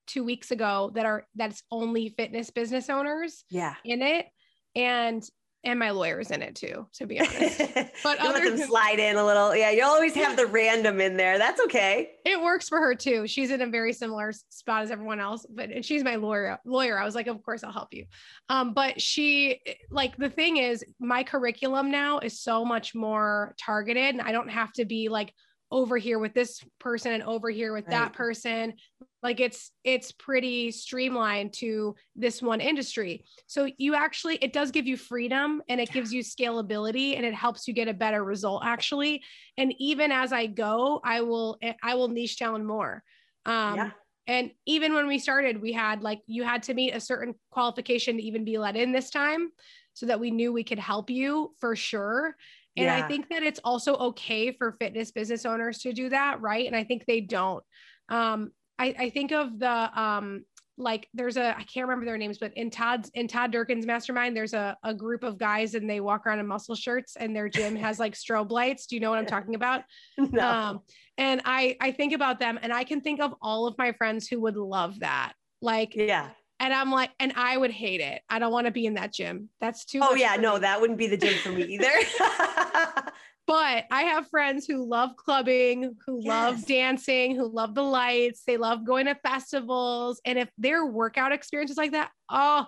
two 0.07 0.25
weeks 0.25 0.51
ago 0.51 0.91
that 0.95 1.07
are 1.07 1.27
that's 1.37 1.62
only 1.71 2.09
fitness 2.09 2.51
business 2.51 2.91
owners 2.91 3.45
yeah 3.51 3.75
in 3.85 4.03
it 4.03 4.27
and 4.75 5.23
and 5.65 5.79
my 5.79 5.91
lawyer's 5.91 6.31
in 6.31 6.43
it 6.43 6.57
too, 6.57 6.88
to 6.95 7.07
be 7.07 7.21
honest. 7.21 7.61
But 8.03 8.21
you 8.21 8.33
let 8.33 8.43
them 8.43 8.59
slide 8.67 8.99
in 8.99 9.17
a 9.17 9.25
little. 9.25 9.55
Yeah, 9.55 9.71
you 9.71 9.85
always 9.85 10.15
have 10.15 10.37
the 10.37 10.47
random 10.47 11.01
in 11.01 11.17
there. 11.17 11.38
That's 11.38 11.61
okay. 11.62 12.11
It 12.25 12.41
works 12.41 12.69
for 12.69 12.79
her 12.79 12.95
too. 12.95 13.29
She's 13.29 13.51
in 13.51 13.61
a 13.61 13.69
very 13.69 13.93
similar 13.93 14.33
spot 14.49 14.83
as 14.83 14.91
everyone 14.91 15.21
else, 15.21 15.47
but 15.49 15.71
and 15.71 15.85
she's 15.85 16.03
my 16.03 16.17
lawyer. 16.17 16.59
Lawyer. 16.65 16.99
I 16.99 17.05
was 17.05 17.15
like, 17.15 17.29
of 17.29 17.41
course 17.45 17.62
I'll 17.62 17.73
help 17.73 17.95
you. 17.95 18.07
Um, 18.49 18.75
but 18.75 19.01
she 19.01 19.61
like 19.91 20.17
the 20.17 20.31
thing 20.31 20.57
is, 20.57 20.85
my 20.99 21.23
curriculum 21.23 21.91
now 21.91 22.19
is 22.19 22.41
so 22.41 22.65
much 22.65 22.95
more 22.95 23.55
targeted, 23.59 24.15
and 24.15 24.21
I 24.21 24.33
don't 24.33 24.51
have 24.51 24.73
to 24.75 24.85
be 24.85 25.09
like 25.09 25.33
over 25.73 25.97
here 25.97 26.19
with 26.19 26.35
this 26.35 26.61
person 26.79 27.13
and 27.13 27.23
over 27.23 27.51
here 27.51 27.73
with 27.73 27.87
right. 27.87 27.91
that 27.91 28.13
person. 28.13 28.75
Like 29.23 29.41
it's 29.41 29.71
it's 29.85 30.13
pretty 30.13 30.71
streamlined 30.71 31.55
to 31.55 31.97
this 32.15 32.43
one 32.43 32.61
industry. 32.61 33.25
So 33.47 33.69
you 33.79 33.95
actually 33.95 34.37
it 34.37 34.53
does 34.53 34.71
give 34.71 34.87
you 34.87 34.97
freedom 34.97 35.63
and 35.69 35.81
it 35.81 35.91
gives 35.91 36.13
you 36.13 36.23
scalability 36.23 37.17
and 37.17 37.25
it 37.25 37.35
helps 37.35 37.67
you 37.67 37.75
get 37.75 37.89
a 37.89 37.95
better 37.95 38.23
result 38.23 38.63
actually. 38.65 39.23
And 39.57 39.75
even 39.79 40.13
as 40.13 40.33
i 40.33 40.47
go 40.47 41.01
i 41.05 41.21
will 41.23 41.59
i 41.83 41.95
will 41.95 42.09
niche 42.09 42.39
down 42.39 42.65
more. 42.65 43.03
Um 43.47 43.77
yeah. 43.77 43.91
and 44.27 44.51
even 44.67 44.93
when 44.93 45.07
we 45.07 45.19
started 45.19 45.63
we 45.63 45.73
had 45.73 46.03
like 46.03 46.21
you 46.27 46.45
had 46.45 46.65
to 46.65 46.75
meet 46.75 46.93
a 46.93 47.01
certain 47.01 47.35
qualification 47.51 48.17
to 48.17 48.23
even 48.23 48.45
be 48.45 48.59
let 48.59 48.77
in 48.77 48.93
this 48.93 49.09
time 49.11 49.51
so 49.95 50.07
that 50.07 50.21
we 50.21 50.31
knew 50.31 50.53
we 50.53 50.65
could 50.65 50.79
help 50.79 51.11
you 51.11 51.55
for 51.61 51.77
sure 51.77 52.37
and 52.77 52.87
yeah. 52.87 52.97
I 52.97 53.03
think 53.03 53.29
that 53.29 53.43
it's 53.43 53.61
also 53.65 53.95
okay 53.97 54.53
for 54.53 54.73
fitness 54.81 55.11
business 55.11 55.45
owners 55.45 55.79
to 55.81 55.93
do 55.93 56.09
that, 56.09 56.41
right? 56.41 56.67
And 56.67 56.75
I 56.75 56.85
think 56.85 57.05
they 57.07 57.21
don't. 57.21 57.63
Um, 58.09 58.53
I, 58.79 58.95
I 58.99 59.11
think 59.11 59.33
of 59.33 59.59
the 59.59 60.01
um, 60.01 60.45
like 60.79 61.09
there's 61.13 61.37
a 61.37 61.57
I 61.57 61.63
can't 61.65 61.87
remember 61.87 62.07
their 62.07 62.17
names, 62.17 62.39
but 62.39 62.53
in 62.57 62.71
Todd's 62.71 63.11
in 63.15 63.29
Todd 63.29 63.53
Durkin's 63.53 63.87
mastermind, 63.87 64.37
there's 64.37 64.55
a, 64.55 64.77
a 64.83 64.95
group 64.95 65.23
of 65.23 65.39
guys 65.39 65.75
and 65.75 65.89
they 65.89 66.01
walk 66.01 66.27
around 66.27 66.39
in 66.39 66.47
muscle 66.47 66.75
shirts 66.75 67.17
and 67.17 67.37
their 67.37 67.49
gym 67.49 67.77
has 67.77 67.99
like 67.99 68.15
strobe 68.15 68.51
lights. 68.51 68.87
Do 68.87 68.97
you 68.97 69.01
know 69.01 69.11
what 69.11 69.19
I'm 69.19 69.27
talking 69.27 69.55
about? 69.55 69.83
No. 70.19 70.49
Um, 70.49 70.81
and 71.19 71.43
I 71.45 71.77
I 71.81 71.93
think 71.93 72.15
about 72.15 72.41
them 72.41 72.59
and 72.63 72.73
I 72.73 72.85
can 72.85 73.03
think 73.03 73.21
of 73.21 73.35
all 73.43 73.67
of 73.67 73.77
my 73.77 73.93
friends 73.93 74.29
who 74.29 74.41
would 74.41 74.57
love 74.57 75.01
that. 75.01 75.35
Like 75.61 75.95
yeah, 75.95 76.31
and 76.62 76.72
I'm 76.72 76.92
like, 76.92 77.11
and 77.18 77.33
I 77.35 77.57
would 77.57 77.72
hate 77.72 78.01
it. 78.01 78.22
I 78.31 78.38
don't 78.38 78.53
want 78.53 78.66
to 78.66 78.70
be 78.70 78.87
in 78.87 78.94
that 78.94 79.12
gym. 79.12 79.48
That's 79.61 79.85
too. 79.85 79.98
Oh 80.01 80.14
yeah, 80.14 80.37
no, 80.37 80.59
that 80.59 80.81
wouldn't 80.81 80.98
be 80.98 81.09
the 81.09 81.16
gym 81.16 81.35
for 81.35 81.51
me 81.51 81.64
either. 81.64 81.90
but 83.48 83.85
I 83.90 84.03
have 84.03 84.29
friends 84.29 84.64
who 84.64 84.88
love 84.88 85.16
clubbing, 85.16 85.96
who 86.07 86.20
yes. 86.22 86.29
love 86.29 86.66
dancing, 86.66 87.35
who 87.35 87.53
love 87.53 87.75
the 87.75 87.83
lights. 87.83 88.44
They 88.46 88.59
love 88.59 88.87
going 88.87 89.07
to 89.07 89.16
festivals, 89.16 90.20
and 90.25 90.38
if 90.38 90.48
their 90.57 90.87
workout 90.87 91.33
experience 91.33 91.72
is 91.72 91.77
like 91.77 91.92
that, 91.92 92.11
oh, 92.31 92.66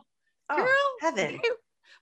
oh 0.50 0.56
girl, 0.56 0.68
heaven. 1.00 1.40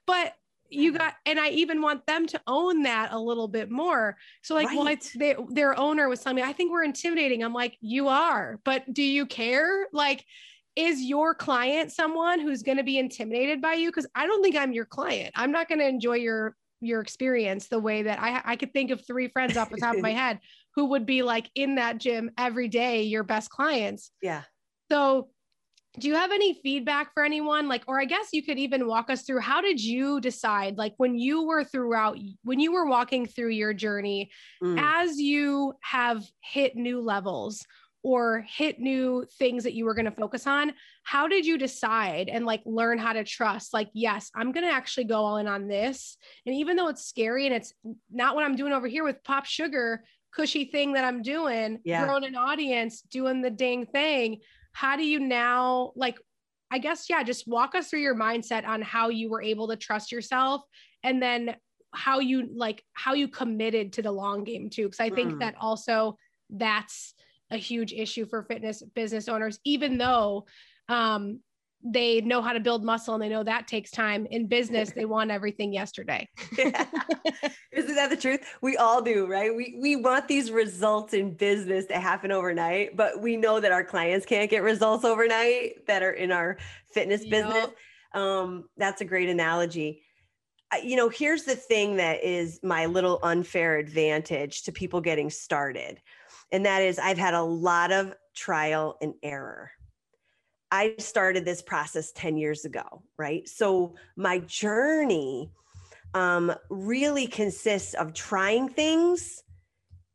But 0.05 0.35
you 0.69 0.93
got 0.93 1.15
and 1.27 1.39
i 1.39 1.51
even 1.51 1.83
want 1.83 2.05
them 2.07 2.27
to 2.27 2.41
own 2.47 2.83
that 2.85 3.13
a 3.13 3.19
little 3.19 3.47
bit 3.47 3.71
more 3.71 4.17
so 4.43 4.55
like 4.55 4.69
right. 4.69 4.79
well 4.79 4.87
it's 4.87 5.13
they, 5.13 5.37
their 5.51 5.79
owner 5.79 6.09
was 6.09 6.21
telling 6.21 6.37
me 6.37 6.43
i 6.43 6.53
think 6.53 6.73
we're 6.73 6.83
intimidating 6.83 7.45
i'm 7.45 7.53
like 7.53 7.77
you 7.83 8.09
are 8.09 8.59
but 8.65 8.83
do 8.93 9.03
you 9.03 9.27
care 9.27 9.87
like 9.93 10.25
is 10.77 11.03
your 11.03 11.35
client 11.35 11.93
someone 11.93 12.41
who's 12.41 12.63
going 12.63 12.79
to 12.79 12.85
be 12.85 12.99
intimidated 12.99 13.61
by 13.61 13.75
you? 13.75 13.91
Because 13.91 14.07
i 14.15 14.27
don't 14.27 14.43
think 14.43 14.57
i'm 14.57 14.73
your 14.73 14.87
client. 14.87 15.33
I'm 15.35 15.53
not 15.53 15.69
going 15.69 15.81
to 15.81 15.89
enjoy 15.89 16.17
your 16.17 16.57
your 16.81 17.01
experience 17.01 17.69
the 17.69 17.79
way 17.79 18.03
that 18.03 18.21
i 18.21 18.43
i 18.45 18.57
could 18.57 18.73
think 18.73 18.91
of 18.91 19.07
three 19.07 19.29
friends 19.29 19.57
off 19.57 19.71
the 19.71 19.77
top 19.77 19.95
of 19.95 20.01
my 20.01 20.11
head 20.23 20.41
who 20.75 20.87
would 20.87 21.07
be 21.07 21.23
like 21.23 21.49
in 21.55 21.77
that 21.77 21.99
gym 21.99 22.31
every 22.39 22.69
day 22.69 23.03
your 23.03 23.23
best 23.23 23.51
clients. 23.51 24.11
Yeah. 24.21 24.43
So 24.91 25.29
do 25.99 26.09
you 26.09 26.15
have 26.15 26.33
any 26.33 26.59
feedback 26.63 27.13
for 27.13 27.23
anyone? 27.23 27.69
Like 27.69 27.85
or 27.87 28.01
i 28.01 28.05
guess 28.05 28.29
you 28.33 28.43
could 28.43 28.59
even 28.59 28.87
walk 28.87 29.11
us 29.11 29.23
through 29.23 29.41
how 29.41 29.61
did 29.61 29.83
you 29.83 30.21
decide 30.21 30.79
like 30.79 30.95
when 30.97 31.19
you 31.19 31.43
were 31.43 31.65
throughout 31.65 32.19
when 32.43 32.61
you 32.61 32.73
were 32.73 32.87
walking 32.87 33.27
through 33.27 33.51
your 33.51 33.75
journey 33.75 34.31
mm. 34.63 34.79
as 34.81 35.19
you 35.19 35.75
have 35.83 36.25
hit 36.43 36.77
new 36.77 37.01
levels 37.01 37.65
or 38.03 38.45
hit 38.49 38.81
new 38.81 39.25
things 39.39 39.65
that 39.65 39.75
you 39.75 39.85
were 39.85 39.95
going 39.95 40.05
to 40.07 40.11
focus 40.11 40.47
on 40.47 40.73
how 41.05 41.29
did 41.29 41.47
you 41.47 41.57
decide 41.57 42.29
and 42.29 42.45
like 42.45 42.63
learn 42.65 42.99
how 42.99 43.13
to 43.13 43.25
trust 43.25 43.73
like 43.73 43.89
yes 43.95 44.31
i'm 44.35 44.53
going 44.53 44.67
to 44.67 44.73
actually 44.73 45.05
go 45.05 45.25
all 45.25 45.37
in 45.37 45.47
on 45.47 45.69
this 45.69 46.17
and 46.47 46.55
even 46.55 46.77
though 46.77 46.89
it's 46.89 47.05
scary 47.05 47.47
and 47.47 47.55
it's 47.55 47.73
not 48.11 48.35
what 48.35 48.45
i'm 48.45 48.57
doing 48.57 48.73
over 48.73 48.87
here 48.89 49.05
with 49.05 49.23
POPSUGAR 49.25 49.99
cushy 50.35 50.65
thing 50.65 50.93
that 50.95 51.05
i'm 51.05 51.23
doing 51.23 51.79
yeah. 51.85 52.05
growing 52.05 52.25
an 52.25 52.37
audience 52.37 53.03
doing 53.03 53.43
the 53.43 53.51
dang 53.51 53.87
thing 53.87 54.39
how 54.73 54.97
do 54.97 55.05
you 55.05 55.21
now 55.21 55.93
like 55.95 56.19
i 56.71 56.79
guess 56.79 57.09
yeah 57.09 57.23
just 57.23 57.47
walk 57.47 57.75
us 57.75 57.89
through 57.89 58.01
your 58.01 58.17
mindset 58.17 58.67
on 58.67 58.83
how 58.83 59.09
you 59.09 59.31
were 59.31 59.43
able 59.43 59.69
to 59.69 59.77
trust 59.77 60.11
yourself 60.11 60.63
and 61.05 61.23
then 61.23 61.55
how 61.95 62.21
you 62.21 62.49
like 62.55 62.83
how 62.95 63.13
you 63.13 63.29
committed 63.29 63.93
to 63.93 64.03
the 64.03 64.11
long 64.11 64.45
game 64.45 64.71
too 64.71 64.85
because 64.85 65.01
i 65.01 65.11
think 65.11 65.35
mm. 65.35 65.39
that 65.41 65.55
also 65.61 66.17
that's 66.49 67.15
a 67.53 67.57
huge 67.59 67.93
issue 67.93 68.27
for 68.27 68.43
fitness 68.43 68.83
business 68.95 69.29
owners, 69.29 69.61
even 69.65 69.99
though 69.99 70.47
um, 70.89 71.41
they 71.85 72.21
know 72.21 72.41
how 72.41 72.53
to 72.53 72.61
build 72.61 72.85
muscle 72.85 73.15
and 73.15 73.23
they 73.23 73.29
know 73.29 73.43
that 73.43 73.67
takes 73.67 73.91
time. 73.91 74.27
In 74.27 74.47
business 74.47 74.91
they 74.91 75.05
want 75.05 75.31
everything 75.31 75.73
yesterday. 75.73 76.29
Yeah. 76.57 76.87
isn't 77.73 77.95
that 77.95 78.11
the 78.11 78.17
truth? 78.17 78.41
We 78.61 78.77
all 78.77 79.03
do 79.03 79.27
right? 79.27 79.55
We 79.55 79.77
we 79.81 79.97
want 79.97 80.29
these 80.29 80.51
results 80.51 81.13
in 81.13 81.35
business 81.35 81.87
to 81.87 81.99
happen 81.99 82.31
overnight 82.33 82.97
but 82.97 83.21
we 83.21 83.37
know 83.37 83.61
that 83.61 83.73
our 83.73 83.85
clients 83.85 84.27
can't 84.27 84.51
get 84.51 84.63
results 84.63 85.05
overnight 85.05 85.87
that 85.87 86.03
are 86.03 86.13
in 86.13 86.31
our 86.31 86.59
fitness 86.93 87.25
yep. 87.25 87.31
business. 87.31 87.69
Um, 88.15 88.65
that's 88.77 89.01
a 89.01 89.05
great 89.05 89.29
analogy. 89.29 90.03
You 90.83 90.97
know 90.97 91.09
here's 91.09 91.43
the 91.43 91.57
thing 91.57 91.97
that 91.97 92.23
is 92.23 92.61
my 92.63 92.87
little 92.87 93.19
unfair 93.23 93.77
advantage 93.77 94.63
to 94.63 94.73
people 94.73 95.01
getting 95.01 95.31
started 95.31 96.01
and 96.53 96.67
that 96.67 96.83
is 96.83 96.99
I've 96.99 97.19
had 97.19 97.35
a 97.35 97.43
lot 97.43 97.91
of 97.91 98.15
trial 98.35 98.99
and 99.01 99.15
error. 99.23 99.71
I 100.71 100.95
started 100.99 101.45
this 101.45 101.61
process 101.61 102.13
10 102.13 102.37
years 102.37 102.65
ago, 102.65 103.03
right? 103.19 103.47
So 103.49 103.95
my 104.17 104.39
journey 104.39 105.51
um, 106.15 106.55
really 106.71 107.27
consists 107.27 107.95
of 107.95 108.15
trying 108.15 108.69
things 108.69 109.43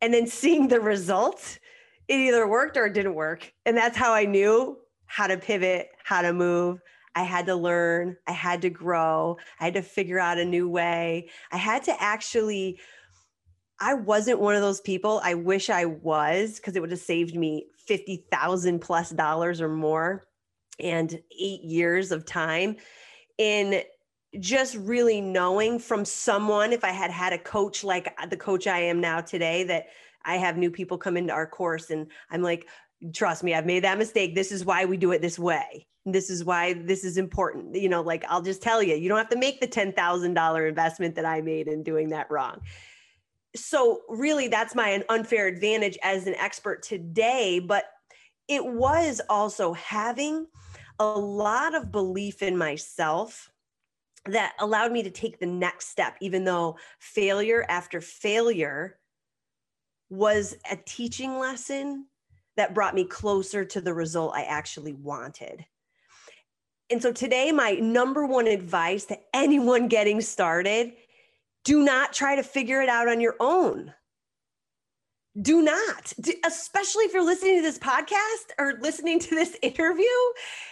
and 0.01 0.13
then 0.13 0.27
seeing 0.27 0.67
the 0.67 0.79
results. 0.79 1.59
It 2.07 2.15
either 2.15 2.47
worked 2.47 2.77
or 2.77 2.85
it 2.85 2.93
didn't 2.93 3.15
work. 3.15 3.51
And 3.65 3.75
that's 3.75 3.97
how 3.97 4.13
I 4.13 4.25
knew 4.25 4.77
how 5.05 5.27
to 5.27 5.37
pivot, 5.37 5.89
how 6.03 6.21
to 6.21 6.33
move. 6.33 6.81
I 7.15 7.23
had 7.23 7.47
to 7.47 7.55
learn, 7.55 8.15
I 8.27 8.31
had 8.31 8.61
to 8.61 8.69
grow, 8.69 9.37
I 9.59 9.65
had 9.65 9.73
to 9.73 9.81
figure 9.81 10.19
out 10.19 10.37
a 10.37 10.45
new 10.45 10.69
way. 10.69 11.29
I 11.51 11.57
had 11.57 11.83
to 11.83 12.01
actually 12.01 12.79
I 13.79 13.93
wasn't 13.93 14.39
one 14.39 14.55
of 14.55 14.61
those 14.61 14.81
people. 14.81 15.21
I 15.23 15.35
wish 15.35 15.69
I 15.69 15.85
was 15.85 16.55
because 16.55 16.75
it 16.75 16.79
would 16.79 16.91
have 16.91 16.99
saved 16.99 17.35
me 17.35 17.67
50,000 17.85 18.79
plus 18.79 19.11
dollars 19.11 19.61
or 19.61 19.69
more 19.69 20.27
and 20.79 21.19
eight 21.39 21.63
years 21.63 22.11
of 22.11 22.25
time 22.25 22.77
in 23.37 23.81
just 24.39 24.75
really 24.75 25.21
knowing 25.21 25.79
from 25.79 26.05
someone 26.05 26.73
if 26.73 26.83
I 26.83 26.89
had 26.89 27.11
had 27.11 27.33
a 27.33 27.37
coach 27.37 27.83
like 27.83 28.13
uh, 28.21 28.25
the 28.25 28.37
coach 28.37 28.67
I 28.67 28.79
am 28.79 28.99
now 28.99 29.21
today 29.21 29.63
that 29.65 29.87
I 30.25 30.35
have 30.35 30.57
new 30.57 30.69
people 30.69 30.97
come 30.97 31.15
into 31.15 31.33
our 31.33 31.47
course 31.47 31.89
and 31.89 32.07
I'm 32.29 32.41
like, 32.41 32.67
trust 33.13 33.43
me, 33.43 33.53
I've 33.53 33.65
made 33.65 33.83
that 33.83 33.97
mistake. 33.97 34.35
This 34.35 34.51
is 34.51 34.65
why 34.65 34.85
we 34.85 34.97
do 34.97 35.11
it 35.11 35.21
this 35.21 35.39
way. 35.39 35.87
This 36.05 36.29
is 36.29 36.43
why 36.43 36.73
this 36.73 37.03
is 37.03 37.17
important. 37.17 37.75
You 37.75 37.89
know, 37.89 38.01
like 38.01 38.25
I'll 38.27 38.41
just 38.41 38.61
tell 38.61 38.81
you, 38.81 38.95
you 38.95 39.07
don't 39.07 39.17
have 39.17 39.29
to 39.29 39.37
make 39.37 39.61
the 39.61 39.67
$10,000 39.67 40.67
investment 40.67 41.15
that 41.15 41.25
I 41.25 41.41
made 41.41 41.67
in 41.67 41.83
doing 41.83 42.09
that 42.09 42.29
wrong 42.29 42.61
so 43.57 44.01
really 44.09 44.47
that's 44.47 44.75
my 44.75 45.03
unfair 45.09 45.47
advantage 45.47 45.97
as 46.03 46.27
an 46.27 46.35
expert 46.35 46.81
today 46.83 47.59
but 47.59 47.85
it 48.47 48.65
was 48.65 49.21
also 49.29 49.73
having 49.73 50.47
a 50.99 51.05
lot 51.05 51.75
of 51.75 51.91
belief 51.91 52.41
in 52.41 52.57
myself 52.57 53.49
that 54.25 54.53
allowed 54.59 54.91
me 54.91 55.03
to 55.03 55.09
take 55.09 55.39
the 55.39 55.45
next 55.45 55.89
step 55.89 56.17
even 56.21 56.43
though 56.43 56.77
failure 56.99 57.65
after 57.69 58.01
failure 58.01 58.97
was 60.09 60.55
a 60.69 60.77
teaching 60.85 61.37
lesson 61.37 62.05
that 62.55 62.73
brought 62.73 62.95
me 62.95 63.03
closer 63.03 63.63
to 63.63 63.81
the 63.81 63.93
result 63.93 64.33
I 64.35 64.43
actually 64.43 64.93
wanted. 64.93 65.65
And 66.89 67.01
so 67.01 67.11
today, 67.11 67.51
my 67.51 67.73
number 67.73 68.25
one 68.25 68.47
advice 68.47 69.05
to 69.05 69.19
anyone 69.33 69.87
getting 69.89 70.21
started 70.21 70.93
do 71.67 71.83
not 71.83 72.13
try 72.13 72.33
to 72.33 72.43
figure 72.43 72.81
it 72.81 72.87
out 72.87 73.09
on 73.09 73.19
your 73.19 73.35
own. 73.41 73.93
Do 75.41 75.61
not, 75.61 76.13
especially 76.45 77.03
if 77.03 77.13
you're 77.13 77.25
listening 77.25 77.57
to 77.57 77.61
this 77.61 77.77
podcast 77.77 78.53
or 78.57 78.79
listening 78.79 79.19
to 79.19 79.35
this 79.35 79.57
interview 79.61 80.05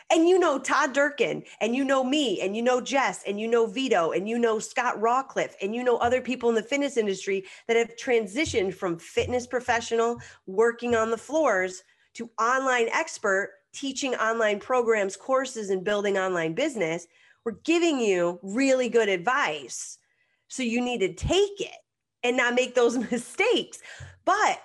and 0.09 0.29
you 0.29 0.39
know 0.39 0.57
Todd 0.57 0.93
Durkin 0.93 1.43
and 1.59 1.75
you 1.75 1.83
know 1.83 2.01
me 2.01 2.39
and 2.39 2.55
you 2.55 2.61
know 2.61 2.79
Jess 2.79 3.23
and 3.27 3.41
you 3.41 3.45
know 3.45 3.67
Vito 3.67 4.11
and 4.11 4.29
you 4.29 4.39
know 4.39 4.57
Scott 4.57 4.95
Rawcliffe 5.01 5.55
and 5.61 5.75
you 5.75 5.83
know 5.83 5.97
other 5.97 6.21
people 6.21 6.47
in 6.47 6.55
the 6.55 6.63
fitness 6.63 6.95
industry 6.95 7.43
that 7.67 7.75
have 7.75 7.97
transitioned 7.97 8.73
from 8.73 8.97
fitness 8.97 9.45
professional 9.45 10.17
working 10.47 10.95
on 10.95 11.11
the 11.11 11.17
floors 11.17 11.83
to 12.13 12.29
online 12.39 12.87
expert 12.93 13.51
teaching 13.73 14.15
online 14.15 14.61
programs, 14.61 15.17
courses, 15.17 15.71
and 15.71 15.83
building 15.83 16.17
online 16.17 16.53
business. 16.53 17.05
We're 17.43 17.59
giving 17.65 17.99
you 17.99 18.39
really 18.41 18.87
good 18.87 19.09
advice. 19.09 19.99
So 20.55 20.63
you 20.63 20.79
need 20.79 21.01
to 21.01 21.13
take 21.13 21.59
it 21.59 21.75
and 22.23 22.37
not 22.37 22.55
make 22.55 22.75
those 22.75 22.97
mistakes. 23.11 23.79
But 24.23 24.61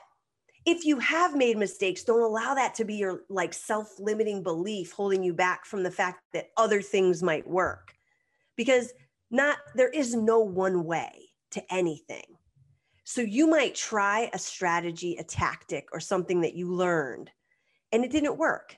if 0.64 0.84
you 0.84 1.00
have 1.00 1.34
made 1.34 1.58
mistakes, 1.58 2.04
don't 2.04 2.22
allow 2.22 2.54
that 2.54 2.76
to 2.76 2.84
be 2.84 2.94
your 2.94 3.22
like 3.28 3.52
self-limiting 3.52 4.44
belief 4.44 4.92
holding 4.92 5.24
you 5.24 5.34
back 5.34 5.64
from 5.64 5.82
the 5.82 5.90
fact 5.90 6.20
that 6.32 6.50
other 6.56 6.80
things 6.80 7.24
might 7.24 7.44
work. 7.44 7.92
Because 8.56 8.92
not 9.32 9.58
there 9.74 9.88
is 9.88 10.14
no 10.14 10.38
one 10.38 10.84
way 10.84 11.30
to 11.52 11.74
anything. 11.74 12.36
So 13.02 13.20
you 13.20 13.48
might 13.48 13.74
try 13.74 14.30
a 14.32 14.38
strategy, 14.38 15.16
a 15.16 15.24
tactic 15.24 15.88
or 15.92 15.98
something 15.98 16.42
that 16.42 16.54
you 16.54 16.72
learned 16.72 17.32
and 17.90 18.04
it 18.04 18.12
didn't 18.12 18.38
work. 18.38 18.76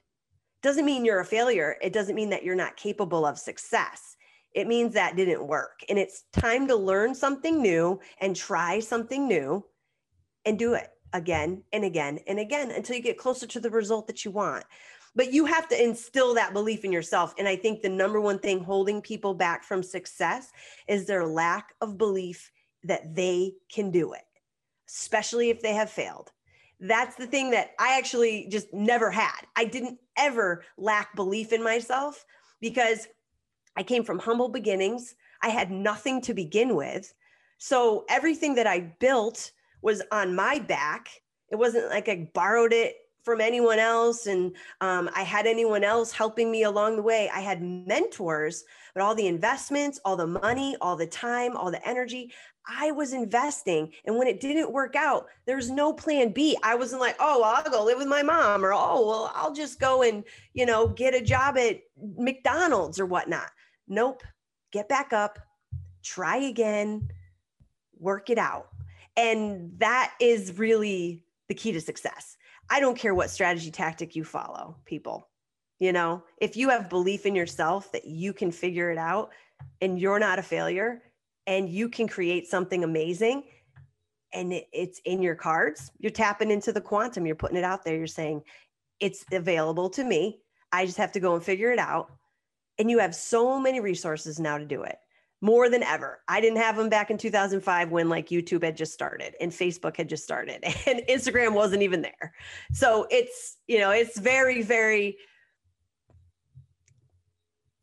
Doesn't 0.63 0.87
mean 0.87 1.05
you're 1.05 1.21
a 1.21 1.27
failure. 1.27 1.77
It 1.83 1.93
doesn't 1.93 2.15
mean 2.15 2.31
that 2.31 2.43
you're 2.43 2.55
not 2.55 2.77
capable 2.77 3.27
of 3.27 3.39
success. 3.39 4.17
It 4.55 4.67
means 4.67 4.95
that 4.95 5.17
didn't 5.17 5.47
work. 5.47 5.81
And 5.89 5.99
it's 5.99 6.25
time 6.33 6.69
to 6.69 6.77
learn 6.77 7.15
something 7.15 7.63
new 7.63 8.01
and 8.21 8.37
try 8.37 8.81
something 8.81 9.27
new 9.27 9.65
and 10.45 10.59
do 10.59 10.75
it 10.75 10.89
again 11.13 11.63
and 11.73 11.85
again 11.85 12.19
and 12.27 12.39
again 12.39 12.71
until 12.71 12.97
you 12.97 13.03
get 13.03 13.19
closer 13.19 13.47
to 13.47 13.61
the 13.61 13.71
result 13.71 14.07
that 14.07 14.25
you 14.25 14.31
want. 14.31 14.65
But 15.15 15.33
you 15.33 15.45
have 15.45 15.69
to 15.69 15.83
instill 15.83 16.35
that 16.35 16.55
belief 16.55 16.85
in 16.85 16.93
yourself. 16.93 17.35
And 17.39 17.47
I 17.47 17.57
think 17.57 17.83
the 17.83 17.89
number 17.89 18.21
one 18.21 18.39
thing 18.39 18.65
holding 18.65 19.03
people 19.03 19.35
back 19.35 19.63
from 19.65 19.83
success 19.83 20.51
is 20.89 21.07
their 21.07 21.27
lack 21.27 21.75
of 21.81 21.99
belief 21.99 22.51
that 22.85 23.15
they 23.15 23.53
can 23.71 23.91
do 23.91 24.15
it, 24.15 24.25
especially 24.89 25.51
if 25.51 25.61
they 25.61 25.75
have 25.75 25.91
failed. 25.91 26.31
That's 26.81 27.15
the 27.15 27.27
thing 27.27 27.51
that 27.51 27.73
I 27.79 27.97
actually 27.99 28.49
just 28.51 28.73
never 28.73 29.11
had. 29.11 29.41
I 29.55 29.67
didn't 29.67 29.99
ever 30.17 30.65
lack 30.77 31.15
belief 31.15 31.53
in 31.53 31.63
myself 31.63 32.25
because 32.61 33.07
I 33.77 33.83
came 33.83 34.05
from 34.05 34.19
humble 34.19 34.49
beginnings. 34.49 35.15
I 35.43 35.49
had 35.49 35.71
nothing 35.71 36.21
to 36.23 36.35
begin 36.35 36.77
with. 36.77 37.13
So 37.59 38.05
everything 38.09 38.55
that 38.57 38.67
I 38.67 38.93
built 38.99 39.53
was 39.83 40.03
on 40.11 40.35
my 40.35 40.59
back. 40.59 41.09
It 41.51 41.57
wasn't 41.57 41.91
like 41.91 42.09
I 42.09 42.29
borrowed 42.35 42.73
it 42.73 42.97
from 43.25 43.41
anyone 43.41 43.79
else 43.79 44.27
and 44.27 44.55
um, 44.81 45.09
I 45.15 45.23
had 45.23 45.47
anyone 45.47 45.85
else 45.85 46.11
helping 46.11 46.51
me 46.51 46.65
along 46.65 46.97
the 46.97 47.03
way. 47.03 47.31
I 47.33 47.41
had 47.41 47.63
mentors, 47.63 48.65
but 48.95 49.03
all 49.03 49.15
the 49.15 49.29
investments, 49.29 50.01
all 50.05 50.17
the 50.17 50.27
money, 50.27 50.77
all 50.81 50.97
the 50.97 51.07
time, 51.07 51.57
all 51.57 51.71
the 51.71 51.87
energy, 51.89 52.33
I 52.69 52.91
was 52.91 53.13
investing. 53.13 53.93
And 54.05 54.17
when 54.17 54.27
it 54.27 54.41
didn't 54.41 54.73
work 54.73 54.97
out, 54.97 55.27
there's 55.47 55.71
no 55.71 55.93
plan 55.93 56.33
B. 56.33 56.57
I 56.63 56.75
wasn't 56.75 57.01
like, 57.01 57.17
oh, 57.21 57.43
I'll 57.43 57.71
go 57.71 57.85
live 57.85 57.99
with 57.99 58.09
my 58.09 58.23
mom 58.23 58.65
or, 58.65 58.73
oh, 58.73 59.07
well, 59.07 59.33
I'll 59.35 59.55
just 59.55 59.81
go 59.81 60.03
and, 60.03 60.25
you 60.55 60.67
know, 60.67 60.89
get 60.89 61.15
a 61.15 61.21
job 61.21 61.57
at 61.59 61.81
McDonald's 62.17 63.01
or 63.01 63.07
whatnot. 63.07 63.51
Nope. 63.89 64.23
Get 64.73 64.89
back 64.89 65.13
up, 65.13 65.39
try 66.03 66.37
again, 66.37 67.09
work 67.99 68.31
it 68.31 68.39
out. 68.39 68.69
And 69.17 69.73
that 69.79 70.15
is 70.21 70.59
really 70.59 71.25
the 71.49 71.55
key 71.55 71.73
to 71.73 71.81
success. 71.81 72.37
I 72.71 72.81
don't 72.81 72.97
care 72.97 73.15
what 73.15 73.31
strategy 73.31 73.71
tactic 73.71 74.17
you 74.17 74.25
follow, 74.25 74.77
people. 74.85 75.29
You 75.79 75.93
know, 75.93 76.23
if 76.41 76.57
you 76.57 76.69
have 76.71 76.89
belief 76.89 77.27
in 77.27 77.35
yourself 77.35 77.91
that 77.93 78.07
you 78.07 78.33
can 78.33 78.51
figure 78.51 78.91
it 78.91 78.99
out 78.99 79.31
and 79.81 79.99
you're 79.99 80.19
not 80.19 80.39
a 80.39 80.43
failure 80.43 81.03
and 81.47 81.69
you 81.69 81.89
can 81.89 82.09
create 82.09 82.47
something 82.47 82.85
amazing 82.85 83.45
and 84.33 84.53
it, 84.53 84.69
it's 84.73 85.01
in 85.05 85.21
your 85.21 85.35
cards, 85.35 85.91
you're 85.99 86.11
tapping 86.11 86.51
into 86.51 86.73
the 86.73 86.81
quantum, 86.81 87.27
you're 87.27 87.37
putting 87.37 87.57
it 87.57 87.65
out 87.65 87.85
there, 87.85 87.97
you're 87.97 88.07
saying, 88.07 88.43
it's 89.01 89.25
available 89.33 89.91
to 89.91 90.05
me. 90.05 90.41
I 90.71 90.87
just 90.87 90.99
have 90.99 91.13
to 91.13 91.21
go 91.21 91.35
and 91.35 91.45
figure 91.45 91.73
it 91.73 91.79
out. 91.79 92.13
And 92.79 92.91
you 92.91 92.99
have 92.99 93.15
so 93.15 93.61
many 93.61 93.81
resources 93.81 94.41
now 94.41 94.59
to 94.59 94.65
do 94.65 94.83
it 94.83 94.97
more 95.43 95.69
than 95.69 95.83
ever. 95.83 96.21
I 96.29 96.41
didn't 96.41 96.59
have 96.59 96.77
them 96.77 96.89
back 96.89 97.11
in 97.11 97.19
2005 97.19 97.91
when 97.91 98.09
like 98.09 98.29
YouTube 98.29 98.63
had 98.63 98.77
just 98.77 98.93
started 98.93 99.35
and 99.41 99.51
Facebook 99.51 99.97
had 99.97 100.09
just 100.09 100.23
started 100.23 100.63
and 100.87 101.03
Instagram 101.09 101.53
wasn't 101.53 101.83
even 101.83 102.01
there. 102.01 102.33
So 102.73 103.07
it's, 103.11 103.59
you 103.67 103.79
know, 103.79 103.91
it's 103.91 104.19
very, 104.19 104.63
very, 104.63 105.19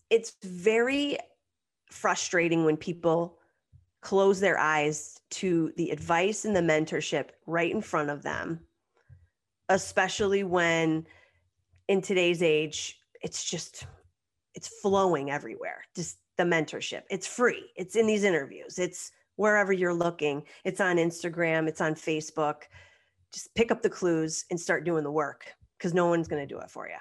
it's 0.10 0.34
very 0.42 1.18
frustrating 1.92 2.64
when 2.66 2.78
people 2.78 3.38
close 4.02 4.40
their 4.40 4.58
eyes 4.58 5.20
to 5.30 5.74
the 5.76 5.90
advice 5.92 6.46
and 6.46 6.56
the 6.56 6.62
mentorship 6.62 7.32
right 7.46 7.72
in 7.72 7.82
front 7.82 8.10
of 8.10 8.24
them, 8.24 8.62
especially 9.68 10.44
when 10.44 11.06
in 11.90 12.02
today's 12.02 12.42
age, 12.42 12.98
it's 13.22 13.44
just, 13.44 13.86
it's 14.60 14.82
flowing 14.82 15.32
everywhere. 15.32 15.86
Just 15.96 16.18
the 16.38 16.44
mentorship. 16.44 17.04
It's 17.10 17.26
free. 17.26 17.72
It's 17.78 17.96
in 17.96 18.06
these 18.06 18.26
interviews. 18.26 18.78
It's 18.78 19.10
wherever 19.38 19.72
you're 19.72 19.94
looking. 19.94 20.44
It's 20.66 20.82
on 20.82 20.98
Instagram, 20.98 21.70
it's 21.70 21.80
on 21.80 21.96
Facebook. 21.96 22.64
Just 23.32 23.56
pick 23.56 23.72
up 23.72 23.82
the 23.82 23.90
clues 23.90 24.44
and 24.52 24.60
start 24.60 24.84
doing 24.84 25.06
the 25.06 25.12
work 25.12 25.46
because 25.78 25.94
no 25.94 26.08
one's 26.08 26.28
going 26.28 26.46
to 26.46 26.54
do 26.54 26.60
it 26.60 26.70
for 26.70 26.90
you. 26.90 26.98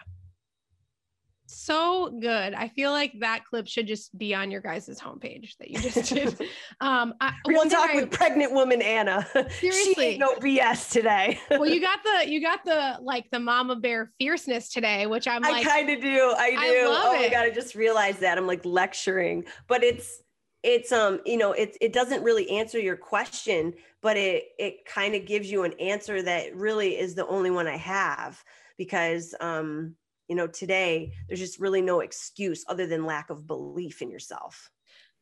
So 1.51 2.11
good. 2.21 2.53
I 2.53 2.69
feel 2.69 2.91
like 2.91 3.15
that 3.21 3.47
clip 3.47 3.67
should 3.67 3.87
just 3.87 4.17
be 4.19 4.35
on 4.35 4.51
your 4.51 4.61
guys' 4.61 5.01
homepage 5.01 5.57
that 5.57 5.71
you 5.71 5.81
just 5.81 6.13
did. 6.13 6.39
Um, 6.81 7.15
I, 7.21 7.33
Real 7.47 7.65
talk 7.65 7.91
I, 7.91 7.97
with 7.97 8.11
pregnant 8.11 8.53
woman 8.53 8.83
Anna. 8.83 9.27
Seriously, 9.59 10.19
no 10.19 10.35
BS 10.37 10.91
today. 10.91 11.41
well, 11.51 11.67
you 11.67 11.81
got 11.89 12.01
the 12.05 12.31
you 12.31 12.41
got 12.41 12.65
the 12.65 12.99
like 13.03 13.25
the 13.33 13.41
mama 13.41 13.77
bear 13.77 14.13
fierceness 14.19 14.69
today, 14.69 15.07
which 15.07 15.27
I'm 15.27 15.43
like. 15.43 15.67
I 15.67 15.69
kind 15.69 15.91
of 15.91 16.01
do. 16.01 16.35
I 16.37 16.51
do. 16.51 16.57
I 16.57 16.85
oh 16.87 17.15
it. 17.15 17.23
my 17.23 17.29
god! 17.31 17.47
I 17.47 17.51
just 17.51 17.75
realized 17.75 18.21
that 18.21 18.39
I'm 18.39 18.47
like 18.47 18.65
lecturing, 18.65 19.45
but 19.67 19.83
it's 19.83 20.23
it's 20.63 20.93
um 20.93 21.21
you 21.25 21.39
know 21.39 21.53
it 21.53 21.77
it 21.81 21.93
doesn't 21.93 22.23
really 22.23 22.49
answer 22.51 22.79
your 22.79 22.97
question, 22.97 23.73
but 24.03 24.17
it 24.17 24.45
it 24.59 24.85
kind 24.85 25.15
of 25.15 25.27
gives 25.27 25.51
you 25.51 25.65
an 25.65 25.73
answer 25.81 26.23
that 26.23 26.55
really 26.55 26.99
is 26.99 27.15
the 27.15 27.27
only 27.27 27.51
one 27.51 27.67
I 27.67 27.77
have 27.77 28.43
because 28.77 29.35
um 29.41 29.97
you 30.29 30.37
know 30.37 30.47
today 30.47 31.13
there's 31.29 31.41
just 31.41 31.59
really 31.59 31.83
no 31.83 32.01
excuse 32.01 32.65
other 32.69 32.87
than 32.87 33.07
lack 33.07 33.31
of 33.31 33.47
belief 33.47 34.03
in 34.03 34.11
yourself 34.11 34.71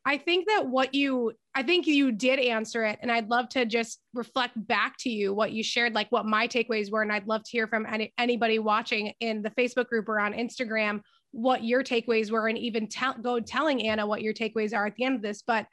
I 0.09 0.19
think 0.19 0.47
that 0.47 0.69
what 0.69 0.95
you, 0.95 1.33
I 1.57 1.65
think 1.65 1.89
you 1.89 2.13
did 2.13 2.39
answer 2.39 2.85
it. 2.85 3.01
And 3.03 3.11
I'd 3.11 3.29
love 3.29 3.49
to 3.51 3.67
just 3.67 3.99
reflect 4.15 4.55
back 4.69 4.95
to 5.01 5.11
you 5.11 5.35
what 5.35 5.51
you 5.51 5.65
shared, 5.65 5.95
like 5.95 6.07
what 6.11 6.25
my 6.25 6.47
takeaways 6.47 6.93
were. 6.93 7.03
And 7.03 7.13
I'd 7.13 7.27
love 7.27 7.43
to 7.43 7.51
hear 7.51 7.67
from 7.67 7.85
any, 7.87 8.15
anybody 8.17 8.61
watching 8.61 9.13
in 9.19 9.43
the 9.43 9.51
Facebook 9.51 9.89
group 9.89 10.09
or 10.09 10.21
on 10.21 10.33
Instagram 10.33 11.01
what 11.33 11.65
your 11.65 11.83
takeaways 11.83 12.31
were 12.31 12.47
and 12.47 12.57
even 12.57 12.87
tell, 12.87 13.15
go 13.15 13.41
telling 13.41 13.85
Anna 13.85 14.07
what 14.07 14.23
your 14.23 14.33
takeaways 14.33 14.73
are 14.73 14.87
at 14.87 14.95
the 14.95 15.03
end 15.03 15.17
of 15.17 15.23
this. 15.23 15.43
But 15.45 15.67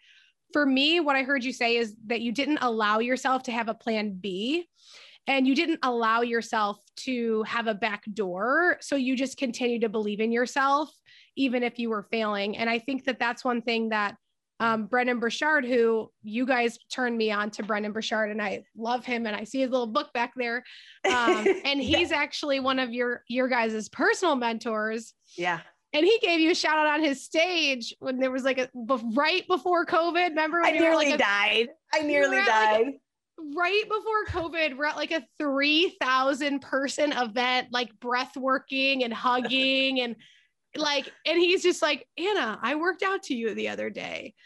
for 0.51 0.65
me, 0.65 0.99
what 0.99 1.15
I 1.15 1.21
heard 1.21 1.43
you 1.43 1.53
say 1.53 1.77
is 1.77 1.95
that 2.07 2.21
you 2.21 2.31
didn't 2.31 2.57
allow 2.61 2.97
yourself 2.97 3.43
to 3.43 3.51
have 3.51 3.69
a 3.69 3.75
plan 3.75 4.17
B 4.19 4.67
and 5.27 5.47
you 5.47 5.55
didn't 5.55 5.79
allow 5.83 6.21
yourself 6.21 6.79
to 6.97 7.43
have 7.43 7.67
a 7.67 7.73
back 7.73 8.03
door. 8.13 8.77
So 8.81 8.95
you 8.95 9.15
just 9.15 9.37
continue 9.37 9.79
to 9.79 9.89
believe 9.89 10.19
in 10.19 10.31
yourself, 10.31 10.91
even 11.35 11.63
if 11.63 11.79
you 11.79 11.89
were 11.89 12.03
failing. 12.11 12.57
And 12.57 12.69
I 12.69 12.79
think 12.79 13.05
that 13.05 13.19
that's 13.19 13.43
one 13.45 13.61
thing 13.61 13.89
that 13.89 14.15
um, 14.59 14.85
Brendon 14.85 15.19
Burchard, 15.19 15.65
who 15.65 16.09
you 16.21 16.45
guys 16.45 16.77
turned 16.91 17.17
me 17.17 17.31
on 17.31 17.49
to 17.51 17.63
Brendon 17.63 17.91
Burchard, 17.91 18.31
and 18.31 18.41
I 18.41 18.63
love 18.77 19.03
him, 19.03 19.25
and 19.25 19.35
I 19.35 19.43
see 19.43 19.59
his 19.59 19.71
little 19.71 19.87
book 19.87 20.13
back 20.13 20.31
there, 20.37 20.63
um, 21.05 21.45
and 21.65 21.81
he's 21.81 22.11
yeah. 22.11 22.17
actually 22.17 22.59
one 22.59 22.79
of 22.79 22.93
your 22.93 23.23
your 23.27 23.47
guys' 23.47 23.89
personal 23.89 24.35
mentors. 24.35 25.13
Yeah. 25.37 25.59
And 25.91 26.05
he 26.05 26.17
gave 26.23 26.39
you 26.39 26.51
a 26.51 26.55
shout 26.55 26.77
out 26.77 26.87
on 26.87 27.03
his 27.03 27.23
stage 27.23 27.93
when 27.99 28.19
there 28.19 28.31
was 28.31 28.43
like 28.43 28.57
a 28.57 28.67
right 29.13 29.45
before 29.47 29.85
COVID. 29.85 30.29
Remember? 30.29 30.61
When 30.61 30.73
I 30.73 30.77
nearly 30.77 31.05
like 31.07 31.15
a, 31.15 31.17
died. 31.19 31.67
I 31.93 32.01
nearly 32.01 32.37
died. 32.37 32.85
Like 32.85 33.01
right 33.37 33.83
before 33.83 34.25
COVID, 34.43 34.77
we're 34.77 34.85
at 34.85 34.95
like 34.95 35.11
a 35.11 35.25
3,000 35.37 36.59
person 36.59 37.11
event, 37.11 37.69
like 37.71 37.97
breath 37.99 38.35
working 38.37 39.03
and 39.03 39.13
hugging 39.13 40.01
and 40.01 40.15
like, 40.75 41.11
and 41.25 41.37
he's 41.37 41.61
just 41.61 41.81
like, 41.81 42.07
Anna, 42.17 42.57
I 42.61 42.75
worked 42.75 43.03
out 43.03 43.23
to 43.23 43.35
you 43.35 43.53
the 43.53 43.69
other 43.69 43.89
day. 43.89 44.33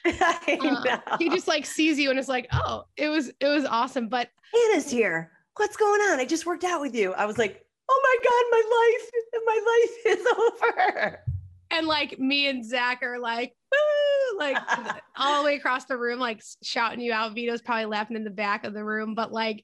Uh, 0.47 0.99
he 1.19 1.29
just 1.29 1.47
like 1.47 1.65
sees 1.65 1.99
you 1.99 2.09
and 2.09 2.19
is 2.19 2.27
like, 2.27 2.47
oh, 2.51 2.85
it 2.95 3.09
was, 3.09 3.29
it 3.39 3.47
was 3.47 3.65
awesome. 3.65 4.07
But 4.07 4.29
Anna's 4.71 4.89
here. 4.89 5.31
What's 5.55 5.77
going 5.77 6.01
on? 6.01 6.19
I 6.19 6.25
just 6.25 6.45
worked 6.45 6.63
out 6.63 6.81
with 6.81 6.95
you. 6.95 7.13
I 7.13 7.25
was 7.25 7.37
like, 7.37 7.65
oh 7.89 8.01
my 8.03 8.29
God, 8.29 8.43
my 8.51 8.63
life, 8.85 9.11
my 9.45 9.59
life 9.73 10.17
is 10.19 10.27
over. 10.37 11.23
And 11.71 11.87
like 11.87 12.19
me 12.19 12.47
and 12.47 12.65
Zach 12.65 13.03
are 13.03 13.19
like, 13.19 13.53
woo, 13.71 14.39
like 14.39 14.57
all 15.17 15.41
the 15.41 15.45
way 15.45 15.55
across 15.55 15.85
the 15.85 15.97
room, 15.97 16.19
like 16.19 16.41
shouting 16.63 17.01
you 17.01 17.13
out. 17.13 17.33
Vito's 17.33 17.61
probably 17.61 17.85
laughing 17.85 18.17
in 18.17 18.23
the 18.23 18.29
back 18.29 18.63
of 18.63 18.73
the 18.73 18.83
room. 18.83 19.15
But 19.15 19.31
like 19.31 19.63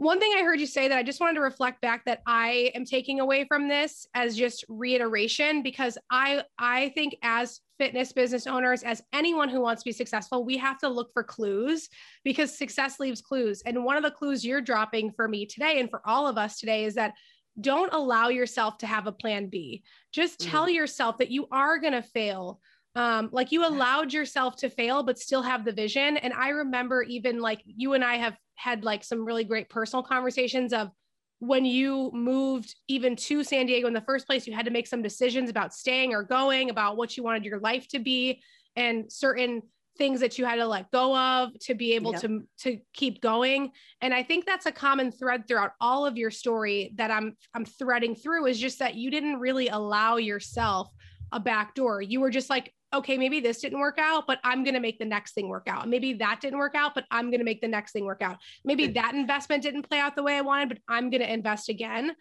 one 0.00 0.18
thing 0.18 0.32
I 0.34 0.42
heard 0.42 0.58
you 0.58 0.66
say 0.66 0.88
that 0.88 0.96
I 0.96 1.02
just 1.02 1.20
wanted 1.20 1.34
to 1.34 1.42
reflect 1.42 1.82
back 1.82 2.06
that 2.06 2.22
I 2.26 2.72
am 2.74 2.86
taking 2.86 3.20
away 3.20 3.44
from 3.44 3.68
this 3.68 4.06
as 4.14 4.34
just 4.34 4.64
reiteration 4.66 5.62
because 5.62 5.98
I 6.10 6.42
I 6.58 6.88
think 6.94 7.16
as 7.22 7.60
fitness 7.78 8.10
business 8.10 8.46
owners 8.46 8.82
as 8.82 9.02
anyone 9.12 9.50
who 9.50 9.60
wants 9.60 9.82
to 9.82 9.88
be 9.88 9.92
successful 9.92 10.42
we 10.42 10.56
have 10.56 10.78
to 10.78 10.88
look 10.88 11.12
for 11.12 11.22
clues 11.22 11.90
because 12.24 12.56
success 12.56 12.98
leaves 12.98 13.20
clues 13.20 13.62
and 13.66 13.84
one 13.84 13.98
of 13.98 14.02
the 14.02 14.10
clues 14.10 14.42
you're 14.42 14.62
dropping 14.62 15.12
for 15.12 15.28
me 15.28 15.44
today 15.44 15.80
and 15.80 15.90
for 15.90 16.00
all 16.06 16.26
of 16.26 16.38
us 16.38 16.58
today 16.58 16.86
is 16.86 16.94
that 16.94 17.12
don't 17.60 17.92
allow 17.92 18.28
yourself 18.28 18.78
to 18.78 18.86
have 18.86 19.06
a 19.06 19.12
plan 19.12 19.48
B. 19.48 19.82
Just 20.12 20.40
tell 20.40 20.66
mm-hmm. 20.66 20.74
yourself 20.74 21.18
that 21.18 21.30
you 21.30 21.46
are 21.50 21.78
going 21.78 21.92
to 21.92 22.02
fail. 22.02 22.60
Um, 22.96 23.28
like 23.32 23.52
you 23.52 23.64
allowed 23.66 24.12
yourself 24.12 24.56
to 24.56 24.70
fail, 24.70 25.02
but 25.02 25.18
still 25.18 25.42
have 25.42 25.64
the 25.64 25.72
vision. 25.72 26.16
And 26.16 26.32
I 26.32 26.48
remember 26.48 27.02
even 27.02 27.40
like 27.40 27.62
you 27.64 27.92
and 27.94 28.04
I 28.04 28.16
have 28.16 28.36
had 28.56 28.84
like 28.84 29.04
some 29.04 29.24
really 29.24 29.44
great 29.44 29.68
personal 29.68 30.02
conversations 30.02 30.72
of 30.72 30.90
when 31.38 31.64
you 31.64 32.10
moved 32.12 32.74
even 32.88 33.16
to 33.16 33.42
San 33.42 33.66
Diego 33.66 33.86
in 33.86 33.94
the 33.94 34.00
first 34.02 34.26
place, 34.26 34.46
you 34.46 34.52
had 34.52 34.66
to 34.66 34.70
make 34.70 34.86
some 34.86 35.02
decisions 35.02 35.48
about 35.48 35.72
staying 35.72 36.12
or 36.12 36.22
going, 36.22 36.68
about 36.68 36.96
what 36.96 37.16
you 37.16 37.22
wanted 37.22 37.44
your 37.44 37.60
life 37.60 37.88
to 37.88 37.98
be, 37.98 38.42
and 38.76 39.10
certain 39.10 39.62
things 40.00 40.20
that 40.20 40.38
you 40.38 40.46
had 40.46 40.56
to 40.56 40.66
let 40.66 40.90
go 40.90 41.14
of 41.14 41.50
to 41.60 41.74
be 41.74 41.92
able 41.92 42.12
yep. 42.12 42.22
to 42.22 42.42
to 42.60 42.78
keep 42.94 43.20
going. 43.20 43.70
And 44.00 44.14
i 44.14 44.22
think 44.22 44.46
that's 44.46 44.64
a 44.64 44.72
common 44.72 45.12
thread 45.12 45.46
throughout 45.46 45.72
all 45.78 46.06
of 46.06 46.16
your 46.16 46.30
story 46.30 46.94
that 46.96 47.10
i'm 47.10 47.36
i'm 47.54 47.66
threading 47.66 48.14
through 48.14 48.46
is 48.46 48.58
just 48.58 48.78
that 48.78 48.94
you 48.94 49.10
didn't 49.10 49.38
really 49.38 49.68
allow 49.68 50.16
yourself 50.16 50.88
a 51.32 51.38
back 51.38 51.74
door. 51.74 52.00
You 52.00 52.20
were 52.20 52.30
just 52.30 52.48
like 52.48 52.72
okay 52.92 53.18
maybe 53.18 53.40
this 53.40 53.60
didn't 53.60 53.78
work 53.78 53.98
out 53.98 54.26
but 54.26 54.38
i'm 54.42 54.64
going 54.64 54.74
to 54.74 54.80
make 54.80 54.98
the 54.98 55.04
next 55.04 55.34
thing 55.34 55.48
work 55.48 55.68
out. 55.68 55.86
Maybe 55.86 56.14
that 56.14 56.40
didn't 56.40 56.58
work 56.58 56.74
out 56.74 56.94
but 56.94 57.04
i'm 57.10 57.26
going 57.30 57.40
to 57.40 57.44
make 57.44 57.60
the 57.60 57.68
next 57.68 57.92
thing 57.92 58.06
work 58.06 58.22
out. 58.22 58.38
Maybe 58.64 58.86
that 58.88 59.14
investment 59.14 59.62
didn't 59.62 59.88
play 59.88 60.00
out 60.00 60.16
the 60.16 60.22
way 60.22 60.38
i 60.38 60.40
wanted 60.40 60.70
but 60.70 60.78
i'm 60.88 61.10
going 61.10 61.22
to 61.22 61.30
invest 61.30 61.68
again. 61.68 62.12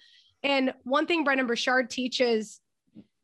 And 0.44 0.74
one 0.84 1.08
thing 1.08 1.24
Brendon 1.24 1.48
Burchard 1.48 1.90
teaches 1.90 2.60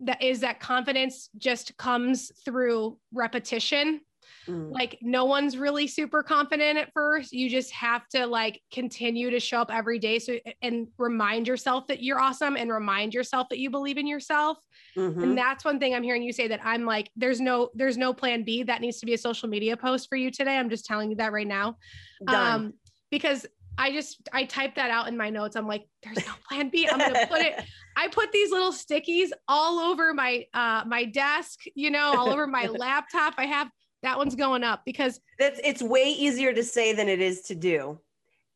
that 0.01 0.22
is 0.22 0.39
that 0.41 0.60
confidence 0.60 1.30
just 1.38 1.76
comes 1.78 2.32
through 2.45 2.97
repetition 3.14 4.01
Mm. 4.48 4.72
Like 4.72 4.98
no 5.02 5.26
one's 5.26 5.58
really 5.58 5.88
super 5.88 6.24
confident 6.24 6.78
at 6.78 6.91
first. 6.93 7.34
You 7.34 7.50
just 7.50 7.72
have 7.72 8.08
to 8.10 8.26
like 8.26 8.62
continue 8.72 9.30
to 9.32 9.39
show 9.39 9.62
up 9.62 9.74
every 9.74 10.00
day 10.00 10.20
so 10.20 10.38
and 10.62 10.88
remind 10.98 11.48
yourself 11.48 11.88
that 11.88 12.04
you're 12.04 12.20
awesome 12.20 12.56
and 12.56 12.72
remind 12.72 13.14
yourself 13.14 13.50
that 13.50 13.60
you 13.60 13.70
believe 13.70 13.98
in 13.98 14.08
yourself. 14.08 14.58
Mm-hmm. 14.98 15.24
And 15.24 15.38
that's 15.38 15.66
one 15.66 15.80
thing 15.80 15.93
I'm 15.93 16.04
hearing 16.04 16.24
you 16.24 16.34
say 16.34 16.48
that 16.48 16.62
I'm 16.64 16.86
like 16.86 17.10
there's 17.16 17.41
no 17.41 17.70
there's 17.74 17.98
no 17.98 18.14
plan 18.14 18.43
B. 18.43 18.64
That 18.64 18.82
needs 18.82 19.00
to 19.00 19.06
be 19.06 19.14
a 19.14 19.18
social 19.18 19.50
media 19.50 19.76
post 19.78 20.10
for 20.10 20.16
you 20.16 20.32
today. 20.32 20.58
I'm 20.58 20.70
just 20.70 20.86
telling 20.86 21.10
you 21.10 21.16
that 21.18 21.32
right 21.32 21.48
now. 21.48 21.78
Done. 22.26 22.54
Um 22.54 22.74
because 23.12 23.46
I 23.78 23.91
just 23.91 24.30
I 24.32 24.46
typed 24.46 24.76
that 24.76 24.89
out 24.89 25.08
in 25.08 25.18
my 25.18 25.30
notes. 25.30 25.56
I'm 25.56 25.68
like, 25.68 25.86
there's 26.04 26.26
no 26.26 26.34
plan 26.48 26.70
B. 26.70 26.88
I'm 26.89 26.98
gonna 26.98 27.28
put 27.28 27.41
it. 27.41 27.64
I 27.98 28.08
put 28.08 28.32
these 28.32 28.52
little 28.52 28.72
stickies 28.72 29.30
all 29.48 29.80
over 29.80 30.14
my 30.14 30.46
uh 30.54 30.84
my 30.86 31.06
desk, 31.06 31.62
you 31.76 31.91
know, 31.91 32.14
all 32.18 32.30
over 32.30 32.48
my 32.48 32.68
laptop. 32.68 33.36
I 33.38 33.46
have 33.46 33.70
that 34.06 34.18
one's 34.18 34.36
going 34.36 34.64
up 34.64 34.84
because 34.86 35.20
that's 35.39 35.60
it's 35.64 35.82
way 35.82 36.03
easier 36.03 36.53
to 36.53 36.64
say 36.64 36.93
than 36.93 37.10
it 37.10 37.22
is 37.22 37.41
to 37.41 37.56
do. 37.56 37.99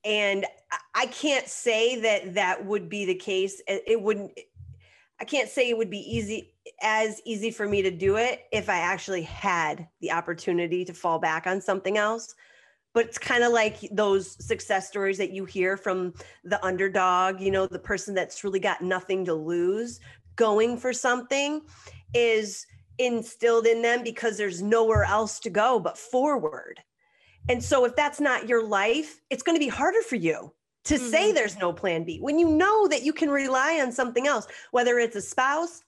And 0.05 0.45
I 0.95 1.07
can't 1.07 1.47
say 1.47 1.99
that 2.01 2.35
that 2.35 2.65
would 2.65 2.87
be 2.87 3.05
the 3.05 3.15
case. 3.15 3.61
It 3.67 4.01
wouldn't, 4.01 4.31
I 5.19 5.25
can't 5.25 5.49
say 5.49 5.69
it 5.69 5.77
would 5.77 5.89
be 5.89 5.99
easy, 5.99 6.53
as 6.81 7.21
easy 7.25 7.51
for 7.51 7.67
me 7.67 7.81
to 7.81 7.91
do 7.91 8.15
it 8.15 8.43
if 8.53 8.69
I 8.69 8.77
actually 8.77 9.23
had 9.23 9.87
the 9.99 10.11
opportunity 10.11 10.85
to 10.85 10.93
fall 10.93 11.19
back 11.19 11.47
on 11.47 11.59
something 11.59 11.97
else. 11.97 12.33
But 12.93 13.07
it's 13.07 13.17
kind 13.17 13.43
of 13.43 13.51
like 13.51 13.77
those 13.91 14.43
success 14.45 14.87
stories 14.87 15.17
that 15.17 15.31
you 15.31 15.45
hear 15.45 15.75
from 15.75 16.13
the 16.45 16.63
underdog, 16.65 17.41
you 17.41 17.51
know, 17.51 17.67
the 17.67 17.77
person 17.77 18.15
that's 18.15 18.43
really 18.43 18.59
got 18.59 18.81
nothing 18.81 19.25
to 19.25 19.33
lose 19.33 19.99
going 20.37 20.77
for 20.77 20.93
something 20.93 21.61
is 22.13 22.65
instilled 22.99 23.65
in 23.65 23.81
them 23.81 24.03
because 24.03 24.37
there's 24.37 24.61
nowhere 24.61 25.03
else 25.03 25.39
to 25.39 25.49
go 25.49 25.79
but 25.79 25.97
forward. 25.97 26.79
And 27.47 27.63
so 27.63 27.85
if 27.85 27.95
that's 27.95 28.19
not 28.19 28.47
your 28.47 28.63
life, 28.63 29.21
it's 29.29 29.43
going 29.43 29.55
to 29.55 29.65
be 29.65 29.69
harder 29.69 30.01
for 30.01 30.15
you 30.15 30.53
to 30.85 30.95
mm-hmm. 30.95 31.09
say 31.09 31.31
there's 31.31 31.57
no 31.57 31.73
plan 31.73 32.03
B 32.03 32.19
when 32.19 32.37
you 32.37 32.49
know 32.49 32.87
that 32.87 33.03
you 33.03 33.13
can 33.13 33.29
rely 33.29 33.79
on 33.81 33.91
something 33.91 34.27
else, 34.27 34.47
whether 34.71 34.99
it's 34.99 35.15
a 35.15 35.21
spouse, 35.21 35.81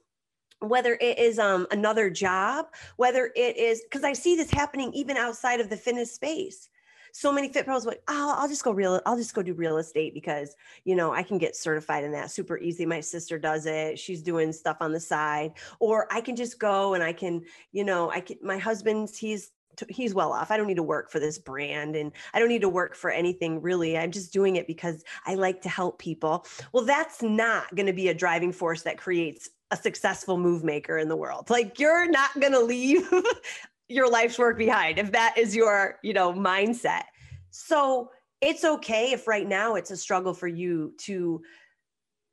whether 0.59 0.97
it 1.01 1.19
is 1.19 1.37
um, 1.39 1.67
another 1.71 2.09
job, 2.09 2.67
whether 2.97 3.31
it 3.35 3.57
is 3.57 3.81
because 3.83 4.03
I 4.03 4.13
see 4.13 4.35
this 4.35 4.51
happening 4.51 4.91
even 4.93 5.17
outside 5.17 5.59
of 5.59 5.69
the 5.69 5.77
fitness 5.77 6.13
space 6.13 6.69
so 7.13 7.31
many 7.31 7.51
fit 7.51 7.65
pros 7.65 7.85
like, 7.85 8.01
oh, 8.07 8.35
I'll 8.37 8.47
just 8.47 8.63
go 8.63 8.71
real, 8.71 9.01
I'll 9.05 9.17
just 9.17 9.33
go 9.33 9.41
do 9.41 9.53
real 9.53 9.77
estate 9.77 10.13
because 10.13 10.55
you 10.85 10.95
know 10.95 11.13
I 11.13 11.23
can 11.23 11.37
get 11.37 11.55
certified 11.55 12.03
in 12.03 12.11
that 12.13 12.31
super 12.31 12.57
easy. 12.57 12.85
My 12.85 12.99
sister 12.99 13.37
does 13.37 13.65
it. 13.65 13.99
She's 13.99 14.21
doing 14.21 14.51
stuff 14.51 14.77
on 14.81 14.91
the 14.91 14.99
side, 14.99 15.53
or 15.79 16.07
I 16.11 16.21
can 16.21 16.35
just 16.35 16.59
go 16.59 16.93
and 16.93 17.03
I 17.03 17.13
can, 17.13 17.43
you 17.71 17.83
know, 17.83 18.11
I 18.11 18.21
can. 18.21 18.37
My 18.41 18.57
husband's 18.57 19.17
he's 19.17 19.51
he's 19.89 20.13
well 20.13 20.33
off. 20.33 20.51
I 20.51 20.57
don't 20.57 20.67
need 20.67 20.75
to 20.75 20.83
work 20.83 21.11
for 21.11 21.19
this 21.19 21.37
brand 21.37 21.95
and 21.95 22.11
I 22.33 22.39
don't 22.39 22.49
need 22.49 22.61
to 22.61 22.69
work 22.69 22.95
for 22.95 23.09
anything 23.09 23.61
really. 23.61 23.97
I'm 23.97 24.11
just 24.11 24.33
doing 24.33 24.55
it 24.55 24.67
because 24.67 25.03
I 25.25 25.35
like 25.35 25.61
to 25.61 25.69
help 25.69 25.99
people. 25.99 26.45
Well, 26.73 26.85
that's 26.85 27.21
not 27.21 27.73
going 27.75 27.87
to 27.87 27.93
be 27.93 28.09
a 28.09 28.13
driving 28.13 28.51
force 28.51 28.83
that 28.83 28.97
creates 28.97 29.49
a 29.71 29.77
successful 29.77 30.37
move 30.37 30.63
maker 30.63 30.97
in 30.97 31.07
the 31.07 31.15
world. 31.15 31.49
Like 31.49 31.79
you're 31.79 32.09
not 32.09 32.37
going 32.39 32.53
to 32.53 32.59
leave 32.59 33.09
your 33.91 34.09
life's 34.09 34.39
work 34.39 34.57
behind 34.57 34.97
if 34.97 35.11
that 35.11 35.37
is 35.37 35.55
your 35.55 35.99
you 36.03 36.13
know 36.13 36.33
mindset. 36.33 37.03
So 37.49 38.11
it's 38.41 38.63
okay 38.63 39.11
if 39.11 39.27
right 39.27 39.47
now 39.47 39.75
it's 39.75 39.91
a 39.91 39.97
struggle 39.97 40.33
for 40.33 40.47
you 40.47 40.93
to 40.99 41.41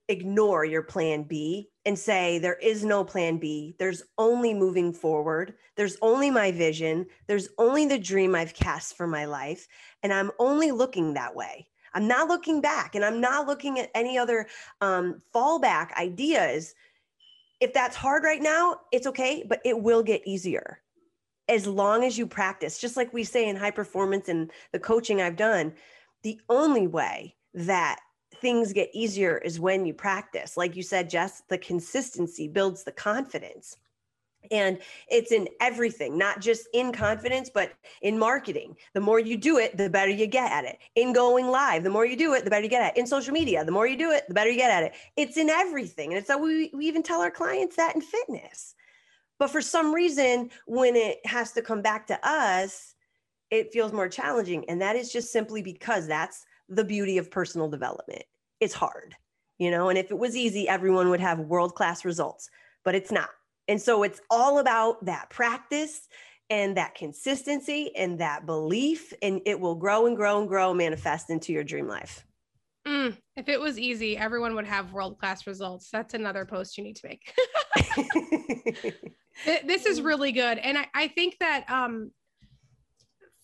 ignore 0.08 0.64
your 0.64 0.82
plan 0.82 1.22
b 1.22 1.68
and 1.84 1.98
say 1.98 2.38
there 2.38 2.56
is 2.56 2.82
no 2.84 3.04
plan 3.04 3.36
b. 3.36 3.74
There's 3.78 4.02
only 4.16 4.54
moving 4.54 4.92
forward. 4.92 5.54
There's 5.76 5.98
only 6.00 6.30
my 6.30 6.50
vision. 6.50 7.06
There's 7.26 7.50
only 7.58 7.86
the 7.86 7.98
dream 7.98 8.34
i've 8.34 8.54
cast 8.54 8.96
for 8.96 9.06
my 9.06 9.26
life 9.26 9.68
and 10.02 10.12
i'm 10.12 10.30
only 10.38 10.70
looking 10.70 11.14
that 11.14 11.36
way. 11.36 11.68
I'm 11.94 12.08
not 12.08 12.28
looking 12.28 12.60
back 12.60 12.94
and 12.94 13.04
i'm 13.04 13.20
not 13.20 13.46
looking 13.46 13.78
at 13.78 13.90
any 13.94 14.16
other 14.16 14.46
um, 14.80 15.20
fallback 15.34 15.92
ideas. 15.94 16.74
If 17.60 17.74
that's 17.74 17.96
hard 17.96 18.24
right 18.24 18.42
now 18.42 18.80
it's 18.92 19.06
okay 19.06 19.44
but 19.46 19.60
it 19.64 19.78
will 19.78 20.02
get 20.02 20.26
easier 20.26 20.80
as 21.48 21.66
long 21.66 22.04
as 22.04 22.18
you 22.18 22.26
practice, 22.26 22.78
just 22.78 22.96
like 22.96 23.12
we 23.12 23.24
say 23.24 23.48
in 23.48 23.56
high 23.56 23.70
performance 23.70 24.28
and 24.28 24.50
the 24.72 24.78
coaching 24.78 25.22
I've 25.22 25.36
done, 25.36 25.72
the 26.22 26.40
only 26.48 26.86
way 26.86 27.36
that 27.54 28.00
things 28.36 28.72
get 28.72 28.90
easier 28.92 29.38
is 29.38 29.58
when 29.58 29.86
you 29.86 29.94
practice. 29.94 30.56
Like 30.56 30.76
you 30.76 30.82
said, 30.82 31.10
Jess, 31.10 31.42
the 31.48 31.58
consistency 31.58 32.48
builds 32.48 32.84
the 32.84 32.92
confidence. 32.92 33.76
And 34.50 34.78
it's 35.10 35.32
in 35.32 35.48
everything, 35.60 36.16
not 36.16 36.40
just 36.40 36.68
in 36.72 36.92
confidence, 36.92 37.50
but 37.52 37.72
in 38.02 38.18
marketing. 38.18 38.76
The 38.94 39.00
more 39.00 39.18
you 39.18 39.36
do 39.36 39.58
it, 39.58 39.76
the 39.76 39.90
better 39.90 40.12
you 40.12 40.26
get 40.26 40.52
at 40.52 40.64
it. 40.64 40.78
In 40.94 41.12
going 41.12 41.48
live, 41.48 41.82
the 41.82 41.90
more 41.90 42.06
you 42.06 42.16
do 42.16 42.34
it, 42.34 42.44
the 42.44 42.50
better 42.50 42.62
you 42.62 42.70
get 42.70 42.82
at 42.82 42.96
it. 42.96 43.00
In 43.00 43.06
social 43.06 43.32
media, 43.32 43.64
the 43.64 43.72
more 43.72 43.86
you 43.86 43.96
do 43.96 44.12
it, 44.12 44.24
the 44.28 44.34
better 44.34 44.50
you 44.50 44.56
get 44.56 44.70
at 44.70 44.84
it. 44.84 44.92
It's 45.16 45.36
in 45.36 45.50
everything. 45.50 46.10
And 46.10 46.18
it's 46.18 46.30
how 46.30 46.38
we, 46.38 46.70
we 46.72 46.86
even 46.86 47.02
tell 47.02 47.20
our 47.20 47.32
clients 47.32 47.76
that 47.76 47.96
in 47.96 48.00
fitness. 48.00 48.74
But 49.38 49.50
for 49.50 49.60
some 49.60 49.94
reason, 49.94 50.50
when 50.66 50.96
it 50.96 51.18
has 51.24 51.52
to 51.52 51.62
come 51.62 51.82
back 51.82 52.06
to 52.08 52.28
us, 52.28 52.94
it 53.50 53.72
feels 53.72 53.92
more 53.92 54.08
challenging. 54.08 54.68
And 54.68 54.80
that 54.80 54.96
is 54.96 55.12
just 55.12 55.32
simply 55.32 55.62
because 55.62 56.06
that's 56.06 56.44
the 56.68 56.84
beauty 56.84 57.18
of 57.18 57.30
personal 57.30 57.68
development. 57.68 58.24
It's 58.60 58.74
hard, 58.74 59.16
you 59.58 59.70
know, 59.70 59.88
and 59.88 59.98
if 59.98 60.10
it 60.10 60.18
was 60.18 60.36
easy, 60.36 60.68
everyone 60.68 61.08
would 61.10 61.20
have 61.20 61.38
world 61.38 61.74
class 61.74 62.04
results, 62.04 62.50
but 62.84 62.94
it's 62.94 63.12
not. 63.12 63.30
And 63.68 63.80
so 63.80 64.02
it's 64.02 64.20
all 64.30 64.58
about 64.58 65.04
that 65.04 65.30
practice 65.30 66.08
and 66.50 66.76
that 66.76 66.94
consistency 66.94 67.94
and 67.94 68.18
that 68.18 68.46
belief, 68.46 69.12
and 69.22 69.40
it 69.44 69.60
will 69.60 69.74
grow 69.74 70.06
and 70.06 70.16
grow 70.16 70.40
and 70.40 70.48
grow, 70.48 70.74
manifest 70.74 71.30
into 71.30 71.52
your 71.52 71.64
dream 71.64 71.86
life. 71.86 72.24
Mm, 72.88 73.16
if 73.36 73.48
it 73.50 73.60
was 73.60 73.78
easy, 73.78 74.16
everyone 74.16 74.54
would 74.54 74.66
have 74.66 74.92
world 74.92 75.18
class 75.18 75.46
results. 75.46 75.90
That's 75.92 76.14
another 76.14 76.46
post 76.46 76.78
you 76.78 76.84
need 76.84 76.96
to 76.96 77.08
make. 77.08 77.34
this 79.66 79.84
is 79.84 80.00
really 80.00 80.32
good. 80.32 80.56
And 80.56 80.78
I, 80.78 80.86
I 80.94 81.08
think 81.08 81.36
that 81.40 81.68
um, 81.68 82.10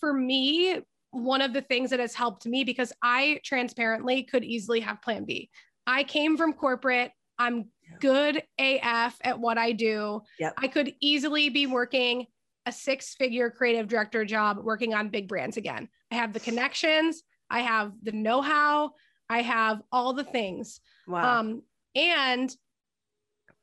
for 0.01 0.14
me, 0.14 0.80
one 1.11 1.42
of 1.42 1.53
the 1.53 1.61
things 1.61 1.90
that 1.90 2.01
has 2.01 2.14
helped 2.14 2.47
me 2.47 2.64
because 2.64 2.92
I 3.03 3.40
transparently 3.45 4.22
could 4.22 4.45
easily 4.45 4.80
have 4.80 5.03
plan 5.03 5.24
B. 5.24 5.51
I 5.86 6.05
came 6.05 6.36
from 6.36 6.55
corporate. 6.55 7.12
I'm 7.38 7.66
good 8.01 8.42
AF 8.59 9.18
at 9.22 9.38
what 9.38 9.59
I 9.59 9.72
do. 9.72 10.22
Yep. 10.38 10.55
I 10.57 10.68
could 10.68 10.95
easily 11.01 11.51
be 11.51 11.66
working 11.66 12.26
a 12.66 12.72
six 12.72 13.14
figure 13.14 13.51
creative 13.51 13.88
director 13.88 14.24
job 14.24 14.59
working 14.62 14.95
on 14.95 15.11
big 15.11 15.28
brands 15.28 15.59
again. 15.59 15.88
I 16.11 16.14
have 16.14 16.32
the 16.32 16.40
connections, 16.40 17.22
I 17.51 17.61
have 17.61 17.92
the 18.03 18.12
know 18.12 18.40
how, 18.40 18.92
I 19.29 19.43
have 19.43 19.83
all 19.91 20.12
the 20.12 20.25
things. 20.25 20.81
Wow. 21.07 21.41
Um, 21.41 21.62
and 21.95 22.55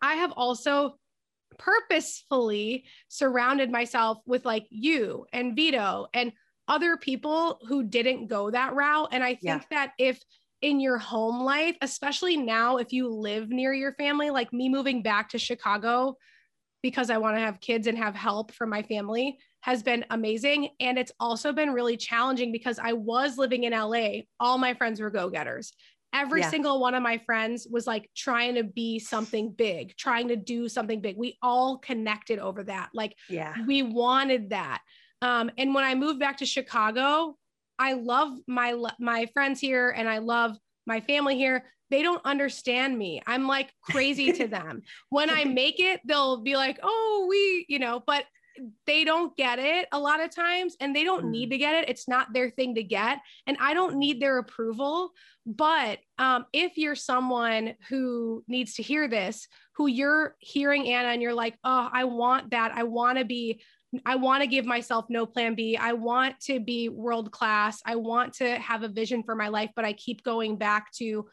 I 0.02 0.16
have 0.16 0.32
also 0.36 0.98
purposefully 1.58 2.86
surrounded 3.08 3.70
myself 3.72 4.20
with 4.26 4.46
like 4.46 4.66
you 4.70 5.26
and 5.32 5.56
Vito 5.56 6.08
and 6.14 6.32
other 6.68 6.98
people 6.98 7.60
who 7.68 7.84
didn't 7.84 8.28
go 8.28 8.50
that 8.50 8.74
route. 8.74 9.10
And 9.12 9.24
I 9.24 9.36
think 9.36 9.44
yeah. 9.44 9.62
that 9.72 9.94
if 10.00 10.20
in 10.62 10.80
your 10.80 10.98
home 10.98 11.44
life, 11.44 11.76
especially 11.82 12.38
now, 12.38 12.78
if 12.78 12.94
you 12.94 13.10
live 13.10 13.50
near 13.50 13.74
your 13.74 13.94
family, 13.94 14.30
like 14.30 14.54
me 14.54 14.70
moving 14.70 15.02
back 15.02 15.30
to 15.30 15.40
Chicago 15.40 16.18
because 16.82 17.10
I 17.10 17.18
want 17.18 17.36
to 17.36 17.42
have 17.42 17.60
kids 17.60 17.88
and 17.88 17.98
have 17.98 18.16
help 18.16 18.52
from 18.52 18.70
my 18.70 18.84
family 18.84 19.38
has 19.62 19.84
been 19.84 20.06
amazing. 20.10 20.70
And 20.80 20.98
it's 20.98 21.12
also 21.20 21.54
been 21.54 21.72
really 21.72 21.98
challenging 21.98 22.52
because 22.52 22.80
I 22.80 22.94
was 22.94 23.38
living 23.38 23.64
in 23.64 23.74
LA. 23.74 24.22
All 24.40 24.58
my 24.58 24.74
friends 24.74 25.00
were 25.00 25.10
go 25.10 25.30
getters. 25.30 25.74
Every 26.14 26.42
yeah. 26.42 26.50
single 26.50 26.82
one 26.82 26.94
of 26.94 27.02
my 27.02 27.20
friends 27.20 27.68
was 27.70 27.88
like 27.88 28.10
trying 28.16 28.56
to 28.56 28.64
be 28.64 29.00
something 29.00 29.52
big, 29.52 29.96
trying 29.96 30.28
to 30.28 30.36
do 30.36 30.68
something 30.68 31.00
big. 31.00 31.16
We 31.16 31.38
all 31.42 31.78
connected 31.78 32.38
over 32.38 32.64
that. 32.64 32.90
Like, 32.94 33.16
yeah, 33.30 33.56
we 33.66 33.82
wanted 33.82 34.50
that. 34.50 34.82
Um, 35.22 35.52
and 35.58 35.74
when 35.74 35.86
I 35.86 35.96
moved 35.96 36.20
back 36.20 36.38
to 36.38 36.46
Chicago, 36.46 37.38
I 37.80 37.94
love 37.94 38.38
my 38.46 38.76
my 39.00 39.28
friends 39.34 39.62
here 39.62 39.92
and 39.92 40.10
I 40.10 40.18
love 40.18 40.58
my 40.86 41.00
family 41.00 41.38
here. 41.38 41.66
They 41.90 42.02
don't 42.02 42.24
understand 42.26 42.98
me. 42.98 43.22
I'm 43.26 43.48
like 43.48 43.72
crazy 43.82 44.34
to 44.34 44.48
them. 44.50 44.82
When 45.10 45.30
I 45.30 45.44
make 45.46 45.80
it, 45.80 46.02
they'll 46.06 46.42
be 46.42 46.58
like, 46.58 46.80
"Oh, 46.84 47.28
we," 47.30 47.66
you 47.70 47.80
know, 47.80 48.04
but 48.06 48.26
they 48.86 49.04
don't 49.04 49.36
get 49.38 49.60
it 49.60 49.88
a 49.92 50.00
lot 50.00 50.22
of 50.22 50.34
times 50.34 50.76
and 50.80 50.96
they 50.96 51.04
don't 51.04 51.26
mm. 51.26 51.30
need 51.30 51.52
to 51.52 51.58
get 51.58 51.76
it. 51.76 51.90
It's 51.90 52.08
not 52.08 52.34
their 52.34 52.50
thing 52.50 52.76
to 52.76 52.84
get. 52.84 53.20
And 53.48 53.58
I 53.60 53.74
don't 53.74 53.98
need 53.98 54.22
their 54.22 54.38
approval. 54.38 55.12
But 55.46 56.00
um, 56.18 56.46
if 56.54 56.78
you're 56.78 56.96
someone 56.96 57.76
who 57.90 58.44
needs 58.48 58.76
to 58.76 58.84
hear 58.84 59.08
this, 59.08 59.48
who 59.76 59.88
you're 59.88 60.36
hearing 60.40 60.88
Anna 60.88 61.10
and 61.10 61.22
you're 61.22 61.34
like, 61.34 61.58
oh, 61.64 61.90
I 61.92 62.04
want 62.04 62.52
that. 62.52 62.72
I 62.76 62.84
want 62.84 63.18
to 63.18 63.26
be, 63.26 63.62
I 64.06 64.16
want 64.16 64.42
to 64.42 64.48
give 64.48 64.66
myself 64.66 65.06
no 65.10 65.26
plan 65.26 65.56
B. 65.56 65.78
I 65.78 65.94
want 65.94 66.40
to 66.42 66.60
be 66.60 66.90
world 66.90 67.32
class. 67.32 67.82
I 67.86 67.96
want 67.96 68.34
to 68.36 68.60
have 68.60 68.84
a 68.84 68.88
vision 68.88 69.24
for 69.24 69.36
my 69.36 69.48
life, 69.48 69.72
but 69.76 69.86
I 69.86 69.94
keep 69.94 70.24
going 70.24 70.58
back 70.58 70.92
to 70.94 71.28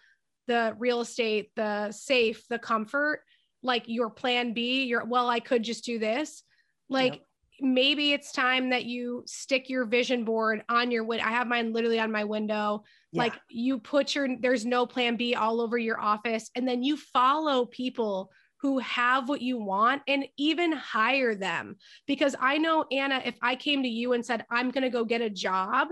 the 0.46 0.74
real 0.78 1.00
estate, 1.00 1.50
the 1.56 1.92
safe, 1.92 2.44
the 2.48 2.58
comfort, 2.58 3.22
like 3.62 3.84
your 3.86 4.08
plan 4.08 4.54
B, 4.54 4.84
your, 4.84 5.04
well, 5.04 5.28
I 5.28 5.40
could 5.40 5.62
just 5.62 5.84
do 5.84 5.98
this 5.98 6.42
like 6.88 7.14
yep. 7.14 7.22
maybe 7.60 8.12
it's 8.12 8.32
time 8.32 8.70
that 8.70 8.84
you 8.84 9.22
stick 9.26 9.68
your 9.68 9.84
vision 9.84 10.24
board 10.24 10.62
on 10.68 10.90
your 10.90 11.04
window. 11.04 11.26
I 11.26 11.30
have 11.30 11.46
mine 11.46 11.72
literally 11.72 12.00
on 12.00 12.10
my 12.10 12.24
window. 12.24 12.84
Yeah. 13.12 13.22
Like 13.22 13.34
you 13.50 13.78
put 13.78 14.14
your 14.14 14.28
there's 14.40 14.64
no 14.64 14.86
plan 14.86 15.16
B 15.16 15.34
all 15.34 15.60
over 15.60 15.78
your 15.78 16.00
office 16.00 16.50
and 16.54 16.66
then 16.66 16.82
you 16.82 16.96
follow 16.96 17.66
people 17.66 18.30
who 18.60 18.78
have 18.80 19.28
what 19.28 19.40
you 19.40 19.56
want 19.56 20.02
and 20.08 20.26
even 20.36 20.72
hire 20.72 21.34
them 21.34 21.76
because 22.06 22.34
I 22.40 22.58
know 22.58 22.84
Anna 22.90 23.22
if 23.24 23.36
I 23.40 23.54
came 23.54 23.82
to 23.82 23.88
you 23.88 24.12
and 24.12 24.24
said 24.24 24.44
I'm 24.50 24.70
going 24.70 24.82
to 24.82 24.90
go 24.90 25.04
get 25.04 25.20
a 25.20 25.30
job 25.30 25.88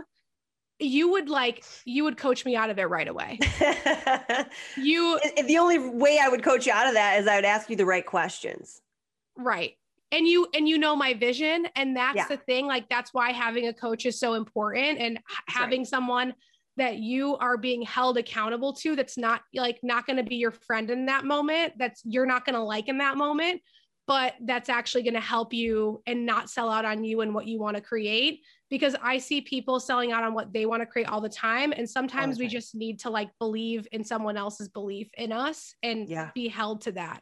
you 0.78 1.12
would 1.12 1.30
like 1.30 1.64
you 1.86 2.04
would 2.04 2.18
coach 2.18 2.44
me 2.44 2.54
out 2.54 2.68
of 2.68 2.78
it 2.78 2.84
right 2.84 3.08
away. 3.08 3.38
you 4.76 5.18
the 5.46 5.56
only 5.56 5.78
way 5.78 6.20
I 6.22 6.28
would 6.28 6.42
coach 6.42 6.66
you 6.66 6.72
out 6.72 6.86
of 6.86 6.94
that 6.94 7.18
is 7.18 7.26
I 7.26 7.36
would 7.36 7.46
ask 7.46 7.70
you 7.70 7.76
the 7.76 7.86
right 7.86 8.04
questions. 8.04 8.82
Right 9.38 9.76
and 10.12 10.26
you 10.26 10.46
and 10.54 10.68
you 10.68 10.78
know 10.78 10.94
my 10.94 11.14
vision 11.14 11.66
and 11.74 11.96
that's 11.96 12.16
yeah. 12.16 12.28
the 12.28 12.36
thing 12.36 12.66
like 12.66 12.88
that's 12.88 13.12
why 13.12 13.32
having 13.32 13.68
a 13.68 13.72
coach 13.72 14.06
is 14.06 14.18
so 14.18 14.34
important 14.34 14.98
and 14.98 15.18
having 15.48 15.80
right. 15.80 15.86
someone 15.86 16.34
that 16.76 16.98
you 16.98 17.36
are 17.38 17.56
being 17.56 17.82
held 17.82 18.18
accountable 18.18 18.72
to 18.72 18.94
that's 18.94 19.18
not 19.18 19.40
like 19.54 19.78
not 19.82 20.06
going 20.06 20.16
to 20.16 20.22
be 20.22 20.36
your 20.36 20.50
friend 20.50 20.90
in 20.90 21.06
that 21.06 21.24
moment 21.24 21.72
that's 21.78 22.02
you're 22.04 22.26
not 22.26 22.44
going 22.44 22.54
to 22.54 22.62
like 22.62 22.88
in 22.88 22.98
that 22.98 23.16
moment 23.16 23.60
but 24.06 24.34
that's 24.44 24.68
actually 24.68 25.02
going 25.02 25.14
to 25.14 25.20
help 25.20 25.52
you 25.52 26.00
and 26.06 26.24
not 26.24 26.48
sell 26.48 26.70
out 26.70 26.84
on 26.84 27.02
you 27.02 27.22
and 27.22 27.34
what 27.34 27.46
you 27.46 27.58
want 27.58 27.76
to 27.76 27.82
create 27.82 28.40
because 28.70 28.94
i 29.02 29.18
see 29.18 29.40
people 29.40 29.80
selling 29.80 30.12
out 30.12 30.22
on 30.22 30.34
what 30.34 30.52
they 30.52 30.66
want 30.66 30.80
to 30.80 30.86
create 30.86 31.08
all 31.08 31.20
the 31.20 31.28
time 31.28 31.72
and 31.72 31.88
sometimes 31.88 32.38
we 32.38 32.46
just 32.46 32.74
need 32.74 32.98
to 33.00 33.10
like 33.10 33.30
believe 33.40 33.88
in 33.90 34.04
someone 34.04 34.36
else's 34.36 34.68
belief 34.68 35.08
in 35.16 35.32
us 35.32 35.74
and 35.82 36.08
yeah. 36.08 36.30
be 36.34 36.46
held 36.46 36.82
to 36.82 36.92
that 36.92 37.20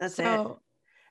that's 0.00 0.14
so, 0.14 0.52
it 0.52 0.65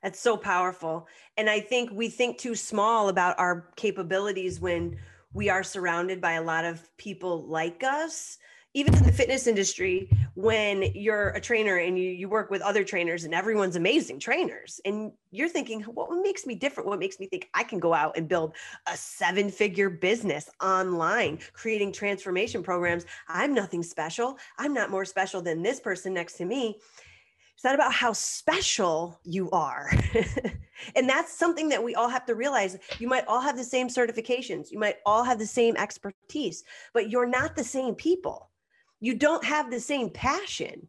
that's 0.06 0.20
so 0.20 0.36
powerful. 0.36 1.08
And 1.36 1.50
I 1.50 1.58
think 1.58 1.90
we 1.90 2.08
think 2.08 2.38
too 2.38 2.54
small 2.54 3.08
about 3.08 3.36
our 3.40 3.72
capabilities 3.74 4.60
when 4.60 4.96
we 5.32 5.50
are 5.50 5.64
surrounded 5.64 6.20
by 6.20 6.34
a 6.34 6.42
lot 6.42 6.64
of 6.64 6.96
people 6.96 7.42
like 7.48 7.82
us. 7.82 8.38
Even 8.72 8.94
in 8.94 9.02
the 9.02 9.10
fitness 9.10 9.48
industry, 9.48 10.08
when 10.34 10.84
you're 10.94 11.30
a 11.30 11.40
trainer 11.40 11.78
and 11.78 11.98
you, 11.98 12.08
you 12.08 12.28
work 12.28 12.52
with 12.52 12.62
other 12.62 12.84
trainers 12.84 13.24
and 13.24 13.34
everyone's 13.34 13.74
amazing 13.74 14.20
trainers, 14.20 14.80
and 14.84 15.10
you're 15.32 15.48
thinking, 15.48 15.80
what 15.82 16.08
makes 16.22 16.46
me 16.46 16.54
different? 16.54 16.88
What 16.88 17.00
makes 17.00 17.18
me 17.18 17.26
think 17.26 17.48
I 17.54 17.64
can 17.64 17.80
go 17.80 17.92
out 17.92 18.16
and 18.16 18.28
build 18.28 18.54
a 18.86 18.96
seven 18.96 19.50
figure 19.50 19.90
business 19.90 20.48
online, 20.62 21.40
creating 21.52 21.90
transformation 21.90 22.62
programs? 22.62 23.06
I'm 23.26 23.54
nothing 23.54 23.82
special. 23.82 24.38
I'm 24.56 24.72
not 24.72 24.90
more 24.90 25.04
special 25.04 25.42
than 25.42 25.62
this 25.62 25.80
person 25.80 26.14
next 26.14 26.34
to 26.34 26.44
me 26.44 26.78
it's 27.56 27.64
not 27.64 27.74
about 27.74 27.94
how 27.94 28.12
special 28.12 29.18
you 29.24 29.50
are. 29.50 29.90
and 30.94 31.08
that's 31.08 31.32
something 31.32 31.70
that 31.70 31.82
we 31.82 31.94
all 31.94 32.10
have 32.10 32.26
to 32.26 32.34
realize. 32.34 32.76
You 32.98 33.08
might 33.08 33.26
all 33.26 33.40
have 33.40 33.56
the 33.56 33.64
same 33.64 33.88
certifications, 33.88 34.70
you 34.70 34.78
might 34.78 34.96
all 35.06 35.24
have 35.24 35.38
the 35.38 35.46
same 35.46 35.74
expertise, 35.74 36.64
but 36.92 37.08
you're 37.08 37.26
not 37.26 37.56
the 37.56 37.64
same 37.64 37.94
people. 37.94 38.50
You 39.00 39.14
don't 39.14 39.42
have 39.42 39.70
the 39.70 39.80
same 39.80 40.10
passion. 40.10 40.86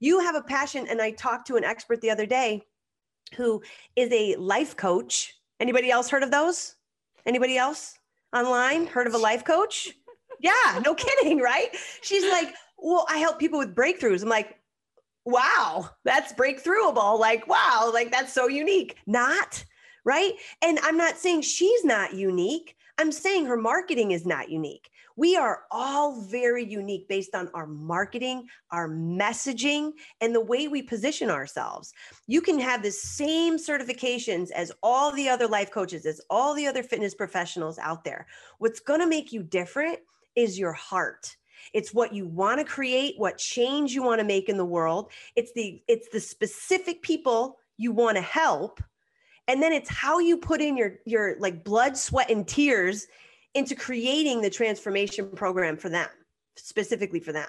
You 0.00 0.18
have 0.20 0.34
a 0.34 0.40
passion. 0.40 0.86
And 0.88 1.02
I 1.02 1.10
talked 1.10 1.46
to 1.48 1.56
an 1.56 1.64
expert 1.64 2.00
the 2.00 2.10
other 2.10 2.24
day 2.24 2.62
who 3.34 3.62
is 3.94 4.10
a 4.10 4.36
life 4.36 4.74
coach. 4.74 5.34
Anybody 5.60 5.90
else 5.90 6.08
heard 6.08 6.22
of 6.22 6.30
those? 6.30 6.76
Anybody 7.26 7.58
else 7.58 7.98
online 8.34 8.86
heard 8.86 9.06
of 9.06 9.12
a 9.14 9.18
life 9.18 9.44
coach? 9.44 9.90
Yeah, 10.38 10.82
no 10.84 10.94
kidding, 10.94 11.38
right? 11.38 11.74
She's 12.02 12.30
like, 12.30 12.52
well, 12.76 13.06
I 13.08 13.16
help 13.16 13.38
people 13.38 13.58
with 13.58 13.74
breakthroughs. 13.74 14.22
I'm 14.22 14.28
like, 14.28 14.58
wow, 15.26 15.90
that's 16.04 16.32
breakthroughable. 16.32 17.18
Like, 17.18 17.46
wow, 17.48 17.90
like 17.92 18.10
that's 18.10 18.32
so 18.32 18.48
unique. 18.48 18.96
Not, 19.06 19.64
right? 20.04 20.32
And 20.62 20.78
I'm 20.82 20.96
not 20.96 21.18
saying 21.18 21.42
she's 21.42 21.84
not 21.84 22.14
unique. 22.14 22.76
I'm 22.98 23.12
saying 23.12 23.44
her 23.44 23.56
marketing 23.58 24.12
is 24.12 24.24
not 24.24 24.48
unique. 24.48 24.88
We 25.16 25.36
are 25.36 25.62
all 25.70 26.20
very 26.20 26.64
unique 26.64 27.08
based 27.08 27.34
on 27.34 27.50
our 27.54 27.66
marketing, 27.66 28.46
our 28.70 28.88
messaging, 28.88 29.92
and 30.20 30.34
the 30.34 30.44
way 30.44 30.68
we 30.68 30.82
position 30.82 31.30
ourselves. 31.30 31.92
You 32.26 32.40
can 32.42 32.58
have 32.60 32.82
the 32.82 32.90
same 32.92 33.56
certifications 33.56 34.50
as 34.50 34.72
all 34.82 35.12
the 35.12 35.28
other 35.28 35.48
life 35.48 35.70
coaches, 35.70 36.06
as 36.06 36.20
all 36.28 36.54
the 36.54 36.66
other 36.66 36.82
fitness 36.82 37.14
professionals 37.14 37.78
out 37.78 38.04
there. 38.04 38.26
What's 38.58 38.80
going 38.80 39.00
to 39.00 39.06
make 39.06 39.32
you 39.32 39.42
different 39.42 39.98
is 40.36 40.58
your 40.58 40.72
heart 40.72 41.34
it's 41.72 41.94
what 41.94 42.14
you 42.14 42.26
want 42.26 42.58
to 42.58 42.64
create, 42.64 43.14
what 43.18 43.38
change 43.38 43.92
you 43.92 44.02
want 44.02 44.20
to 44.20 44.24
make 44.24 44.48
in 44.48 44.56
the 44.56 44.64
world. 44.64 45.10
It's 45.34 45.52
the 45.52 45.82
it's 45.88 46.08
the 46.08 46.20
specific 46.20 47.02
people 47.02 47.58
you 47.76 47.92
want 47.92 48.16
to 48.16 48.22
help. 48.22 48.82
And 49.48 49.62
then 49.62 49.72
it's 49.72 49.88
how 49.88 50.18
you 50.18 50.38
put 50.38 50.60
in 50.60 50.76
your 50.76 50.98
your 51.04 51.36
like 51.38 51.64
blood, 51.64 51.96
sweat 51.96 52.30
and 52.30 52.46
tears 52.46 53.06
into 53.54 53.74
creating 53.74 54.42
the 54.42 54.50
transformation 54.50 55.30
program 55.30 55.76
for 55.76 55.88
them, 55.88 56.08
specifically 56.56 57.20
for 57.20 57.32
them. 57.32 57.48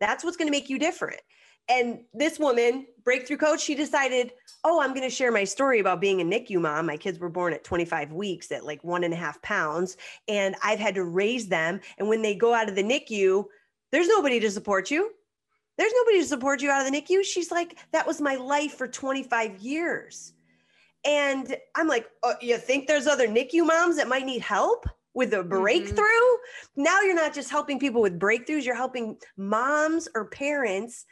That's 0.00 0.24
what's 0.24 0.36
going 0.36 0.48
to 0.48 0.56
make 0.56 0.68
you 0.68 0.78
different. 0.78 1.20
And 1.68 2.00
this 2.14 2.38
woman, 2.38 2.86
breakthrough 3.04 3.36
coach, 3.36 3.60
she 3.60 3.74
decided, 3.74 4.32
oh, 4.64 4.80
I'm 4.80 4.94
going 4.94 5.02
to 5.02 5.14
share 5.14 5.30
my 5.30 5.44
story 5.44 5.80
about 5.80 6.00
being 6.00 6.20
a 6.20 6.24
NICU 6.24 6.60
mom. 6.60 6.86
My 6.86 6.96
kids 6.96 7.18
were 7.18 7.28
born 7.28 7.52
at 7.52 7.62
25 7.62 8.12
weeks 8.12 8.50
at 8.50 8.64
like 8.64 8.82
one 8.82 9.04
and 9.04 9.12
a 9.12 9.18
half 9.18 9.40
pounds, 9.42 9.96
and 10.28 10.56
I've 10.64 10.78
had 10.78 10.94
to 10.94 11.04
raise 11.04 11.48
them. 11.48 11.80
And 11.98 12.08
when 12.08 12.22
they 12.22 12.34
go 12.34 12.54
out 12.54 12.70
of 12.70 12.74
the 12.74 12.82
NICU, 12.82 13.44
there's 13.92 14.08
nobody 14.08 14.40
to 14.40 14.50
support 14.50 14.90
you. 14.90 15.10
There's 15.76 15.92
nobody 15.94 16.20
to 16.20 16.26
support 16.26 16.62
you 16.62 16.70
out 16.70 16.84
of 16.84 16.90
the 16.90 17.00
NICU. 17.00 17.22
She's 17.22 17.50
like, 17.50 17.78
that 17.92 18.06
was 18.06 18.20
my 18.20 18.36
life 18.36 18.74
for 18.74 18.88
25 18.88 19.58
years. 19.58 20.32
And 21.04 21.54
I'm 21.76 21.86
like, 21.86 22.06
oh, 22.22 22.34
you 22.40 22.56
think 22.58 22.86
there's 22.86 23.06
other 23.06 23.28
NICU 23.28 23.66
moms 23.66 23.96
that 23.96 24.08
might 24.08 24.26
need 24.26 24.42
help? 24.42 24.86
With 25.18 25.34
a 25.34 25.38
mm-hmm. 25.38 25.48
breakthrough. 25.48 25.96
Mm-hmm. 25.96 26.82
Now 26.84 27.00
you're 27.02 27.14
not 27.14 27.34
just 27.34 27.50
helping 27.50 27.78
people 27.78 28.00
with 28.00 28.18
breakthroughs, 28.18 28.64
you're 28.64 28.76
helping 28.76 29.18
moms 29.36 30.08
or 30.14 30.26
parents 30.26 31.04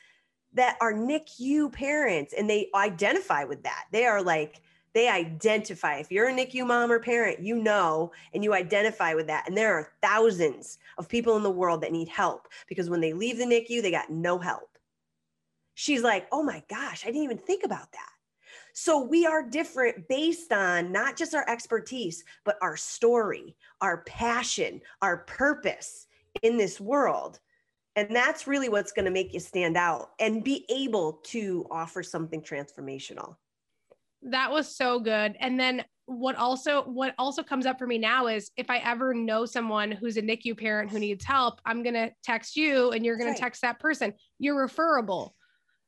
that 0.55 0.77
are 0.81 0.95
NICU 0.95 1.73
parents 1.73 2.33
and 2.33 2.49
they 2.49 2.71
identify 2.75 3.45
with 3.45 3.65
that. 3.65 3.87
They 3.93 4.07
are 4.07 4.23
like, 4.23 4.63
they 4.95 5.09
identify. 5.09 5.97
If 5.97 6.11
you're 6.11 6.29
a 6.29 6.33
NICU 6.33 6.67
mom 6.67 6.91
or 6.91 7.01
parent, 7.01 7.41
you 7.41 7.57
know, 7.57 8.13
and 8.33 8.43
you 8.43 8.55
identify 8.55 9.13
with 9.13 9.27
that. 9.27 9.45
And 9.47 9.55
there 9.55 9.75
are 9.75 9.93
thousands 10.01 10.79
of 10.97 11.09
people 11.09 11.37
in 11.37 11.43
the 11.43 11.51
world 11.51 11.83
that 11.83 11.93
need 11.93 12.09
help 12.09 12.49
because 12.69 12.89
when 12.89 13.01
they 13.01 13.13
leave 13.13 13.37
the 13.37 13.45
NICU, 13.45 13.83
they 13.83 13.91
got 13.91 14.09
no 14.09 14.39
help. 14.39 14.79
She's 15.75 16.03
like, 16.03 16.29
oh 16.33 16.43
my 16.43 16.63
gosh, 16.71 17.03
I 17.03 17.09
didn't 17.09 17.25
even 17.25 17.39
think 17.39 17.65
about 17.65 17.93
that. 17.93 18.16
So 18.79 19.01
we 19.01 19.25
are 19.25 19.43
different 19.43 20.07
based 20.07 20.53
on 20.53 20.93
not 20.93 21.17
just 21.17 21.35
our 21.35 21.49
expertise, 21.49 22.23
but 22.45 22.59
our 22.61 22.77
story, 22.77 23.57
our 23.81 24.03
passion, 24.03 24.83
our 25.01 25.25
purpose 25.25 26.07
in 26.43 26.59
this 26.59 26.79
world. 26.79 27.41
And 27.97 28.15
that's 28.15 28.47
really 28.47 28.69
what's 28.69 28.93
going 28.93 29.07
to 29.07 29.11
make 29.11 29.33
you 29.33 29.41
stand 29.41 29.79
out 29.79 30.11
and 30.21 30.45
be 30.45 30.67
able 30.69 31.21
to 31.25 31.67
offer 31.71 32.03
something 32.03 32.43
transformational. 32.43 33.37
That 34.21 34.51
was 34.51 34.77
so 34.77 35.01
good. 35.01 35.37
And 35.41 35.59
then 35.59 35.83
what 36.05 36.37
also 36.37 36.83
what 36.83 37.15
also 37.17 37.43
comes 37.43 37.65
up 37.65 37.79
for 37.79 37.87
me 37.87 37.97
now 37.97 38.27
is 38.27 38.51
if 38.59 38.69
I 38.69 38.77
ever 38.81 39.15
know 39.15 39.47
someone 39.47 39.91
who's 39.91 40.19
a 40.19 40.23
NICU 40.23 40.55
parent 40.61 40.91
who 40.91 40.99
needs 40.99 41.25
help, 41.25 41.63
I'm 41.65 41.83
going 41.83 41.95
to 41.95 42.13
text 42.23 42.57
you 42.57 42.91
and 42.91 43.07
you're 43.07 43.17
going 43.17 43.31
right. 43.31 43.37
to 43.37 43.43
text 43.43 43.63
that 43.63 43.81
person. 43.81 44.13
You're 44.39 44.61
referable 44.61 45.35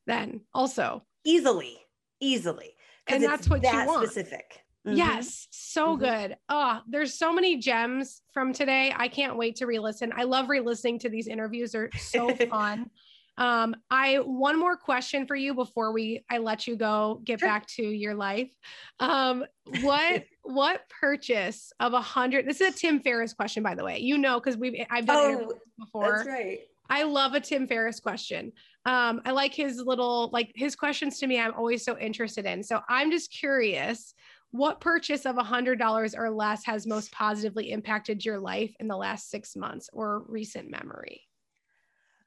then 0.07 0.41
also. 0.55 1.05
Easily. 1.27 1.77
Easily. 2.21 2.73
And 3.09 3.23
that's 3.23 3.49
what 3.49 3.63
that 3.63 3.87
you 3.87 3.87
want. 3.89 4.07
specific. 4.07 4.63
Mm-hmm. 4.87 4.97
Yes, 4.97 5.49
so 5.51 5.97
mm-hmm. 5.97 6.05
good. 6.05 6.37
Oh, 6.49 6.81
there's 6.89 7.15
so 7.15 7.33
many 7.33 7.57
gems 7.59 8.23
from 8.33 8.53
today. 8.53 8.95
I 8.97 9.09
can't 9.09 9.37
wait 9.37 9.57
to 9.57 9.67
re-listen. 9.67 10.13
I 10.17 10.25
love 10.25 10.49
re-listening 10.49 11.01
to 11.01 11.09
these 11.09 11.27
interviews. 11.27 11.73
They're 11.73 11.91
so 11.99 12.35
fun. 12.51 12.91
Um, 13.37 13.77
I 13.89 14.17
one 14.17 14.59
more 14.59 14.77
question 14.77 15.27
for 15.27 15.37
you 15.37 15.55
before 15.55 15.93
we 15.93 16.25
I 16.29 16.39
let 16.39 16.67
you 16.67 16.75
go 16.75 17.21
get 17.25 17.39
sure. 17.39 17.49
back 17.49 17.67
to 17.69 17.83
your 17.83 18.15
life. 18.15 18.53
Um, 18.99 19.45
what 19.81 20.25
what 20.43 20.83
purchase 20.89 21.73
of 21.79 21.93
a 21.93 22.01
hundred? 22.01 22.47
This 22.47 22.61
is 22.61 22.75
a 22.75 22.77
Tim 22.77 23.01
Ferriss 23.01 23.33
question, 23.33 23.63
by 23.63 23.77
the 23.77 23.85
way. 23.85 23.99
You 23.99 24.19
know, 24.19 24.41
because 24.41 24.57
we've 24.57 24.85
I've 24.91 25.07
done 25.07 25.47
oh, 25.49 25.53
before. 25.79 26.17
That's 26.17 26.29
right. 26.29 26.61
I 26.91 27.05
love 27.05 27.35
a 27.35 27.41
Tim 27.41 27.69
Ferriss 27.69 28.01
question. 28.01 28.53
Um, 28.89 29.21
I 29.27 29.33
like 29.33 29.53
his 29.53 29.83
little 29.83 30.31
like 30.33 30.51
his 30.55 30.75
questions 30.75 31.19
to 31.19 31.27
me. 31.27 31.39
I'm 31.39 31.53
always 31.53 31.85
so 31.85 31.99
interested 31.99 32.47
in. 32.47 32.63
So 32.63 32.81
I'm 32.89 33.11
just 33.11 33.31
curious 33.31 34.15
what 34.51 34.81
purchase 34.81 35.27
of 35.27 35.37
a 35.37 35.43
$100 35.43 36.15
or 36.17 36.31
less 36.31 36.65
has 36.65 36.87
most 36.87 37.13
positively 37.13 37.71
impacted 37.71 38.25
your 38.25 38.39
life 38.39 38.75
in 38.81 38.89
the 38.89 38.97
last 38.97 39.31
six 39.31 39.55
months 39.55 39.91
or 39.93 40.23
recent 40.27 40.71
memory? 40.71 41.21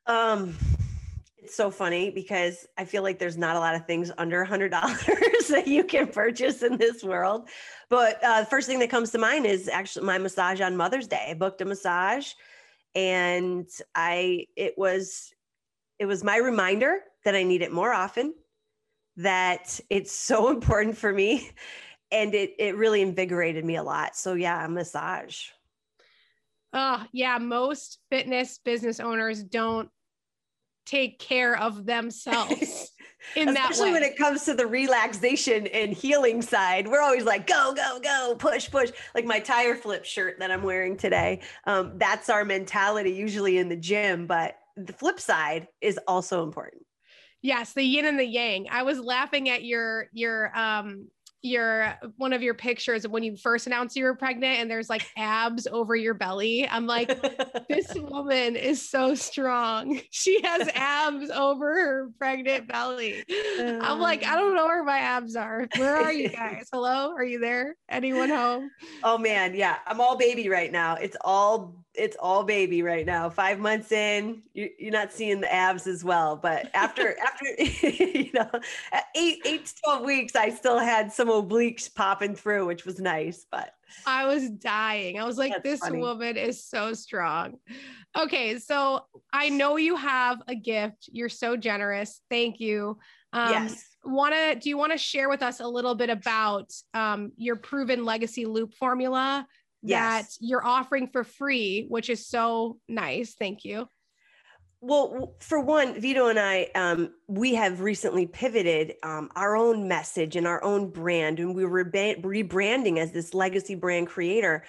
Um, 0.05 0.55
it's 1.39 1.55
so 1.55 1.71
funny 1.71 2.11
because 2.11 2.67
I 2.77 2.85
feel 2.85 3.01
like 3.01 3.17
there's 3.17 3.39
not 3.39 3.55
a 3.55 3.59
lot 3.59 3.73
of 3.73 3.87
things 3.87 4.11
under 4.19 4.43
a 4.43 4.47
hundred 4.47 4.69
dollars 4.71 5.47
that 5.49 5.63
you 5.65 5.83
can 5.83 6.09
purchase 6.09 6.61
in 6.61 6.77
this 6.77 7.03
world. 7.03 7.49
But 7.89 8.23
uh, 8.23 8.41
the 8.41 8.45
first 8.45 8.67
thing 8.67 8.77
that 8.79 8.91
comes 8.91 9.09
to 9.11 9.17
mind 9.17 9.47
is 9.47 9.67
actually 9.67 10.05
my 10.05 10.19
massage 10.19 10.61
on 10.61 10.77
Mother's 10.77 11.07
Day. 11.07 11.29
I 11.31 11.33
booked 11.33 11.61
a 11.61 11.65
massage, 11.65 12.33
and 12.93 13.67
I 13.95 14.45
it 14.55 14.75
was 14.77 15.33
it 16.01 16.07
was 16.07 16.23
my 16.23 16.37
reminder 16.37 16.97
that 17.25 17.35
I 17.35 17.43
need 17.43 17.61
it 17.61 17.71
more 17.71 17.93
often. 17.93 18.33
That 19.17 19.79
it's 19.91 20.11
so 20.11 20.49
important 20.55 20.97
for 20.97 21.13
me 21.13 21.51
and 22.11 22.33
it 22.33 22.55
it 22.57 22.75
really 22.75 23.03
invigorated 23.03 23.63
me 23.63 23.75
a 23.75 23.83
lot. 23.83 24.15
So 24.15 24.33
yeah, 24.33 24.65
massage. 24.65 25.49
Oh, 26.73 27.05
yeah, 27.11 27.37
most 27.37 27.99
fitness 28.09 28.57
business 28.57 28.99
owners 28.99 29.43
don't 29.43 29.89
take 30.87 31.19
care 31.19 31.55
of 31.55 31.85
themselves 31.85 32.91
in 33.35 33.49
Especially 33.49 33.53
that 33.53 33.71
Especially 33.71 33.91
when 33.91 34.03
it 34.03 34.17
comes 34.17 34.45
to 34.45 34.55
the 34.55 34.65
relaxation 34.65 35.67
and 35.67 35.93
healing 35.93 36.41
side. 36.41 36.87
We're 36.87 37.01
always 37.01 37.25
like, 37.25 37.45
go, 37.45 37.73
go, 37.75 37.99
go, 37.99 38.35
push, 38.39 38.71
push. 38.71 38.89
Like 39.13 39.25
my 39.25 39.39
tire 39.39 39.75
flip 39.75 40.05
shirt 40.05 40.39
that 40.39 40.49
I'm 40.49 40.63
wearing 40.63 40.97
today. 40.97 41.41
Um, 41.65 41.97
that's 41.97 42.29
our 42.29 42.43
mentality 42.43 43.11
usually 43.11 43.59
in 43.59 43.69
the 43.69 43.75
gym, 43.75 44.25
but 44.25 44.55
the 44.75 44.93
flip 44.93 45.19
side 45.19 45.67
is 45.81 45.99
also 46.07 46.43
important. 46.43 46.83
Yes, 47.41 47.73
the 47.73 47.83
yin 47.83 48.05
and 48.05 48.19
the 48.19 48.25
yang. 48.25 48.67
I 48.69 48.83
was 48.83 48.99
laughing 48.99 49.49
at 49.49 49.63
your 49.63 50.07
your 50.13 50.55
um 50.57 51.07
your 51.43 51.97
one 52.17 52.33
of 52.33 52.43
your 52.43 52.53
pictures 52.53 53.03
of 53.03 53.11
when 53.11 53.23
you 53.23 53.35
first 53.35 53.65
announced 53.65 53.95
you 53.95 54.03
were 54.03 54.15
pregnant 54.15 54.59
and 54.59 54.69
there's 54.69 54.89
like 54.89 55.03
abs 55.17 55.65
over 55.67 55.95
your 55.95 56.13
belly. 56.13 56.67
I'm 56.67 56.85
like, 56.85 57.07
this 57.69 57.93
woman 57.95 58.55
is 58.55 58.87
so 58.87 59.15
strong. 59.15 59.99
She 60.11 60.41
has 60.43 60.69
abs 60.75 61.31
over 61.31 61.73
her 61.73 62.09
pregnant 62.19 62.67
belly. 62.67 63.23
I'm 63.59 63.99
like, 63.99 64.23
I 64.25 64.35
don't 64.35 64.55
know 64.55 64.65
where 64.65 64.83
my 64.83 64.99
abs 64.99 65.35
are. 65.35 65.67
Where 65.77 65.95
are 65.95 66.11
you 66.11 66.29
guys? 66.29 66.67
Hello? 66.71 67.11
Are 67.11 67.23
you 67.23 67.39
there? 67.39 67.75
Anyone 67.89 68.29
home? 68.29 68.69
Oh 69.03 69.17
man, 69.17 69.55
yeah. 69.55 69.77
I'm 69.87 69.99
all 69.99 70.17
baby 70.17 70.47
right 70.49 70.71
now. 70.71 70.95
It's 70.95 71.17
all 71.21 71.80
it's 71.93 72.15
all 72.19 72.43
baby 72.43 72.83
right 72.83 73.05
now. 73.05 73.29
Five 73.29 73.59
months 73.59 73.91
in, 73.91 74.41
you're, 74.53 74.69
you're 74.79 74.91
not 74.91 75.11
seeing 75.11 75.41
the 75.41 75.53
abs 75.53 75.87
as 75.87 76.03
well. 76.03 76.35
But 76.35 76.69
after 76.73 77.15
after 77.23 77.45
you 77.87 78.31
know 78.33 78.49
eight 79.15 79.41
eight 79.45 79.65
to 79.65 79.75
twelve 79.83 80.05
weeks, 80.05 80.35
I 80.35 80.49
still 80.49 80.79
had 80.79 81.11
some 81.11 81.27
obliques 81.27 81.93
popping 81.93 82.35
through, 82.35 82.65
which 82.67 82.85
was 82.85 82.99
nice. 82.99 83.45
But 83.51 83.73
I 84.05 84.25
was 84.25 84.49
dying. 84.49 85.19
I 85.19 85.25
was 85.25 85.37
like, 85.37 85.63
this 85.63 85.81
funny. 85.81 85.99
woman 85.99 86.37
is 86.37 86.63
so 86.63 86.93
strong. 86.93 87.57
Okay, 88.17 88.57
so 88.59 89.05
I 89.33 89.49
know 89.49 89.77
you 89.77 89.95
have 89.95 90.41
a 90.47 90.55
gift. 90.55 91.09
You're 91.11 91.29
so 91.29 91.57
generous. 91.57 92.21
Thank 92.29 92.59
you. 92.59 92.99
Um, 93.33 93.51
yes. 93.51 93.85
Want 94.03 94.33
to? 94.33 94.55
Do 94.55 94.69
you 94.69 94.77
want 94.77 94.91
to 94.93 94.97
share 94.97 95.29
with 95.29 95.43
us 95.43 95.59
a 95.59 95.67
little 95.67 95.95
bit 95.95 96.09
about 96.09 96.71
um, 96.93 97.31
your 97.37 97.55
proven 97.55 98.05
legacy 98.05 98.45
loop 98.45 98.73
formula? 98.73 99.45
Yes. 99.81 100.37
that 100.37 100.45
you're 100.45 100.65
offering 100.65 101.07
for 101.07 101.23
free, 101.23 101.85
which 101.87 102.09
is 102.09 102.27
so 102.27 102.77
nice. 102.87 103.33
Thank 103.33 103.65
you. 103.65 103.87
Well, 104.83 105.35
for 105.39 105.59
one, 105.59 106.01
Vito 106.01 106.27
and 106.27 106.39
I, 106.39 106.69
um, 106.73 107.13
we 107.27 107.53
have 107.53 107.81
recently 107.81 108.25
pivoted 108.25 108.95
um, 109.03 109.29
our 109.35 109.55
own 109.55 109.87
message 109.87 110.35
and 110.35 110.47
our 110.47 110.63
own 110.63 110.89
brand, 110.89 111.39
and 111.39 111.53
we 111.53 111.65
were 111.65 111.85
rebranding 111.85 112.97
as 112.97 113.11
this 113.11 113.35
legacy 113.35 113.75
brand 113.75 114.07
creator 114.07 114.63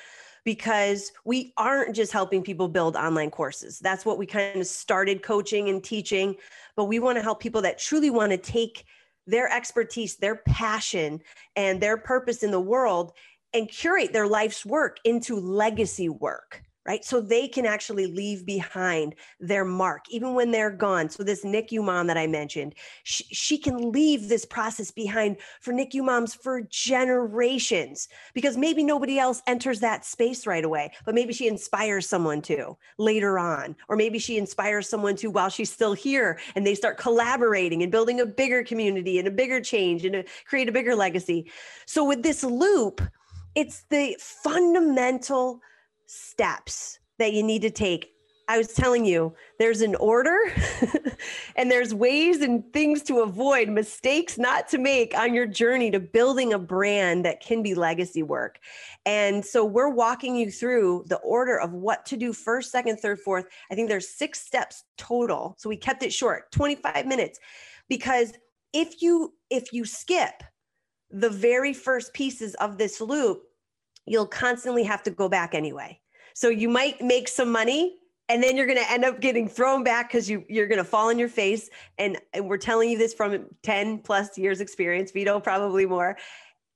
because 0.45 1.13
we 1.25 1.55
aren't 1.57 1.97
just 1.97 2.13
helping 2.13 2.43
people 2.43 2.69
build 2.69 2.95
online 2.95 3.31
courses. 3.31 3.79
That's 3.79 4.05
what 4.05 4.19
we 4.19 4.27
kind 4.27 4.61
of 4.61 4.67
started 4.67 5.23
coaching 5.23 5.71
and 5.71 5.83
teaching, 5.83 6.37
but 6.77 6.87
we 6.87 6.99
want 6.99 7.17
to 7.17 7.23
help 7.23 7.41
people 7.41 7.63
that 7.63 7.79
truly 7.79 8.11
want 8.11 8.33
to 8.33 8.39
take 8.39 8.85
their 9.27 9.51
expertise, 9.51 10.17
their 10.17 10.37
passion, 10.47 11.21
and 11.57 11.81
their 11.81 11.97
purpose 11.97 12.43
in 12.43 12.51
the 12.51 12.61
world 12.61 13.13
and 13.55 13.69
curate 13.69 14.13
their 14.13 14.27
life's 14.27 14.65
work 14.65 14.99
into 15.05 15.39
legacy 15.39 16.09
work 16.09 16.63
right? 16.87 17.05
So 17.05 17.21
they 17.21 17.47
can 17.47 17.65
actually 17.65 18.07
leave 18.07 18.45
behind 18.45 19.15
their 19.39 19.65
mark 19.65 20.05
even 20.11 20.35
when 20.35 20.51
they're 20.51 20.71
gone. 20.71 21.09
So 21.09 21.23
this 21.23 21.45
NICU 21.45 21.83
mom 21.83 22.09
that 22.09 22.19
I 22.19 22.27
mentioned, 22.27 22.75
she, 23.05 23.25
she, 23.31 23.59
can 23.63 23.93
leave 23.93 24.29
this 24.29 24.45
process 24.45 24.91
behind 24.91 25.37
for 25.61 25.73
NICU 25.73 26.03
moms 26.03 26.35
for 26.35 26.63
generations 26.63 28.09
because 28.35 28.57
maybe 28.57 28.83
nobody 28.83 29.19
else 29.19 29.41
enters 29.47 29.79
that 29.81 30.05
space 30.05 30.47
right 30.47 30.65
away, 30.65 30.91
but 31.05 31.15
maybe 31.15 31.33
she 31.33 31.47
inspires 31.47 32.09
someone 32.09 32.43
to 32.43 32.77
later 32.99 33.39
on, 33.39 33.77
or 33.89 33.97
maybe 33.97 34.19
she 34.19 34.37
inspires 34.37 34.89
someone 34.89 35.15
to 35.17 35.29
while 35.29 35.51
she's 35.51 35.71
still 35.71 35.93
here 35.93 36.41
and 36.57 36.67
they 36.67 36.75
start 36.75 36.99
collaborating 36.99 37.83
and 37.83 37.93
building 37.93 38.21
a 38.21 38.27
bigger 38.27 38.65
community 38.65 39.19
and 39.19 39.29
a 39.29 39.31
bigger 39.31 39.61
change 39.61 40.05
and 40.05 40.17
a, 40.17 40.25
create 40.47 40.69
a 40.69 40.73
bigger 40.73 40.97
legacy. 40.97 41.49
So 41.87 42.05
with 42.05 42.25
this 42.25 42.43
loop, 42.43 43.01
it's 43.55 43.85
the 43.91 44.17
fundamental 44.19 45.61
steps 46.07 46.99
that 47.19 47.33
you 47.33 47.43
need 47.43 47.63
to 47.63 47.71
take. 47.71 48.09
I 48.49 48.59
was 48.59 48.75
telling 48.75 49.07
you, 49.07 49.35
there's 49.59 49.83
an 49.83 49.95
order 49.95 50.37
and 51.57 51.71
there's 51.71 51.95
ways 51.95 52.41
and 52.41 52.71
things 52.73 53.03
to 53.05 53.21
avoid, 53.21 53.69
mistakes 53.69 54.37
not 54.37 54.69
to 54.71 54.79
make 54.79 55.17
on 55.17 55.33
your 55.33 55.47
journey 55.47 55.91
to 55.93 56.01
building 56.01 56.53
a 56.53 56.59
brand 56.59 57.25
that 57.25 57.41
can 57.41 57.63
be 57.63 57.75
legacy 57.75 58.23
work. 58.23 58.59
And 59.07 59.45
so 59.45 59.65
we're 59.65 59.89
walking 59.89 60.35
you 60.35 60.51
through 60.51 61.05
the 61.07 61.19
order 61.19 61.59
of 61.59 61.73
what 61.73 62.05
to 62.07 62.17
do 62.17 62.33
first, 62.33 62.73
second, 62.73 62.99
third, 62.99 63.21
fourth. 63.21 63.47
I 63.71 63.75
think 63.75 63.89
there's 63.89 64.09
six 64.09 64.41
steps 64.41 64.85
total. 64.99 65.55
So 65.59 65.69
we 65.69 65.77
kept 65.77 66.03
it 66.03 66.13
short, 66.13 66.51
25 66.51 67.07
minutes 67.07 67.39
because 67.89 68.33
if 68.73 69.03
you 69.03 69.35
if 69.51 69.73
you 69.73 69.85
skip 69.85 70.43
the 71.13 71.31
very 71.31 71.73
first 71.73 72.15
pieces 72.15 72.55
of 72.57 72.79
this 72.79 73.01
loop, 73.01 73.43
you'll 74.07 74.27
constantly 74.27 74.83
have 74.83 75.03
to 75.05 75.11
go 75.11 75.29
back 75.29 75.55
anyway. 75.55 76.01
So 76.35 76.49
you 76.49 76.69
might 76.69 77.01
make 77.01 77.29
some 77.29 77.53
money 77.53 77.99
and 78.29 78.43
then 78.43 78.57
you're 78.57 78.67
going 78.67 78.79
to 78.79 78.91
end 78.91 79.05
up 79.05 79.21
getting 79.21 79.47
thrown 79.47 79.85
back 79.85 80.09
because 80.09 80.29
you 80.31 80.45
you're 80.49 80.67
going 80.67 80.79
to 80.79 80.85
fall 80.85 81.09
on 81.09 81.19
your 81.19 81.29
face 81.29 81.69
and, 81.99 82.19
and 82.33 82.49
we're 82.49 82.57
telling 82.57 82.89
you 82.89 82.99
this 82.99 83.13
from 83.13 83.47
10 83.63 83.99
plus 83.99 84.39
years 84.39 84.61
experience 84.61 85.11
vito 85.11 85.39
probably 85.39 85.87
more 85.87 86.17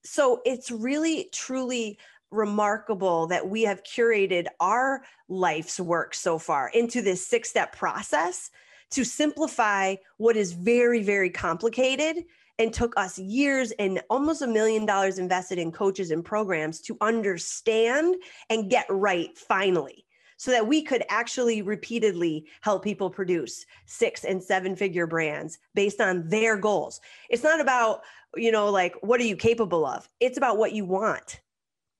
so 0.04 0.40
it's 0.44 0.70
really 0.70 1.28
truly 1.32 1.98
remarkable 2.30 3.26
that 3.28 3.48
we 3.48 3.62
have 3.62 3.82
curated 3.84 4.46
our 4.60 5.02
life's 5.28 5.80
work 5.80 6.14
so 6.14 6.38
far 6.38 6.68
into 6.74 7.00
this 7.00 7.26
six 7.26 7.48
step 7.48 7.74
process 7.74 8.50
to 8.90 9.04
simplify 9.04 9.94
what 10.18 10.36
is 10.36 10.52
very 10.52 11.02
very 11.02 11.30
complicated 11.30 12.24
and 12.58 12.72
took 12.72 12.94
us 12.96 13.18
years 13.18 13.72
and 13.78 14.02
almost 14.08 14.42
a 14.42 14.46
million 14.46 14.86
dollars 14.86 15.18
invested 15.18 15.58
in 15.58 15.72
coaches 15.72 16.10
and 16.10 16.24
programs 16.24 16.80
to 16.80 16.96
understand 17.00 18.16
and 18.50 18.70
get 18.70 18.86
right 18.88 19.36
finally 19.36 20.04
so 20.38 20.50
that 20.50 20.66
we 20.66 20.82
could 20.82 21.02
actually 21.08 21.62
repeatedly 21.62 22.46
help 22.60 22.84
people 22.84 23.10
produce 23.10 23.64
six 23.86 24.24
and 24.24 24.42
seven 24.42 24.76
figure 24.76 25.06
brands 25.06 25.58
based 25.74 26.00
on 26.00 26.28
their 26.28 26.56
goals. 26.56 27.00
It's 27.30 27.42
not 27.42 27.60
about, 27.60 28.02
you 28.34 28.52
know, 28.52 28.70
like 28.70 28.94
what 29.00 29.20
are 29.20 29.24
you 29.24 29.36
capable 29.36 29.86
of? 29.86 30.08
It's 30.20 30.36
about 30.36 30.58
what 30.58 30.72
you 30.72 30.84
want. 30.84 31.40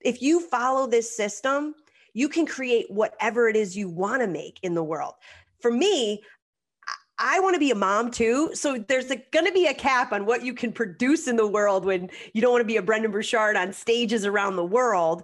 If 0.03 0.21
you 0.21 0.41
follow 0.41 0.87
this 0.87 1.15
system, 1.15 1.75
you 2.13 2.29
can 2.29 2.47
create 2.47 2.87
whatever 2.91 3.49
it 3.49 3.57
is 3.57 3.77
you 3.77 3.89
want 3.89 4.23
to 4.23 4.29
make 4.29 4.59
in 4.63 4.75
the 4.75 4.85
world. 4.85 5.15
For 5.61 5.71
me, 5.71 6.23
I 7.19 7.41
want 7.41 7.55
to 7.55 7.61
be 7.61 7.71
a 7.71 7.77
mom 7.77 8.11
too. 8.11 8.51
So 8.55 8.79
there's 8.79 9.07
going 9.07 9.47
to 9.47 9.53
be 9.53 9.67
a 9.67 9.75
cap 9.75 10.13
on 10.13 10.27
what 10.27 10.45
you 10.45 10.53
can 10.53 10.73
produce 10.73 11.27
in 11.27 11.37
the 11.37 11.47
world 11.47 11.85
when 11.85 12.11
you 12.35 12.43
don't 12.43 12.53
want 12.53 12.61
to 12.61 12.67
be 12.67 12.77
a 12.77 12.83
Brendon 12.83 13.11
Burchard 13.11 13.57
on 13.57 13.73
stages 13.73 14.27
around 14.27 14.57
the 14.57 14.65
world. 14.65 15.23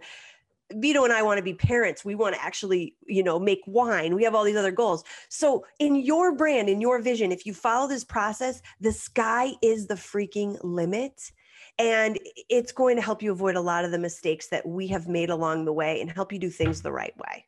Vito 0.75 1.05
and 1.05 1.13
I 1.13 1.23
want 1.23 1.37
to 1.37 1.43
be 1.43 1.53
parents. 1.53 2.03
We 2.03 2.15
want 2.15 2.35
to 2.35 2.43
actually, 2.43 2.97
you 3.07 3.23
know, 3.23 3.39
make 3.39 3.61
wine. 3.67 4.15
We 4.15 4.25
have 4.25 4.35
all 4.35 4.45
these 4.45 4.57
other 4.57 4.71
goals. 4.71 5.05
So 5.29 5.67
in 5.79 5.97
your 5.97 6.35
brand, 6.35 6.71
in 6.71 6.81
your 6.81 6.99
vision, 7.03 7.31
if 7.31 7.45
you 7.45 7.53
follow 7.53 7.87
this 7.87 8.05
process, 8.05 8.63
the 8.81 8.93
sky 8.93 9.53
is 9.61 9.87
the 9.87 9.95
freaking 9.95 10.57
limit. 10.63 11.31
And 11.79 12.19
it's 12.49 12.73
going 12.73 12.97
to 12.97 13.03
help 13.03 13.23
you 13.23 13.33
avoid 13.33 13.57
a 13.57 13.61
lot 13.61 13.85
of 13.85 13.91
the 13.91 13.99
mistakes 13.99 14.49
that 14.49 14.67
we 14.67 14.87
have 14.89 15.09
made 15.09 15.31
along 15.31 15.65
the 15.65 15.73
way 15.73 16.01
and 16.01 16.11
help 16.11 16.33
you 16.33 16.39
do 16.39 16.51
things 16.51 16.81
the 16.81 16.93
right 16.93 17.17
way. 17.19 17.47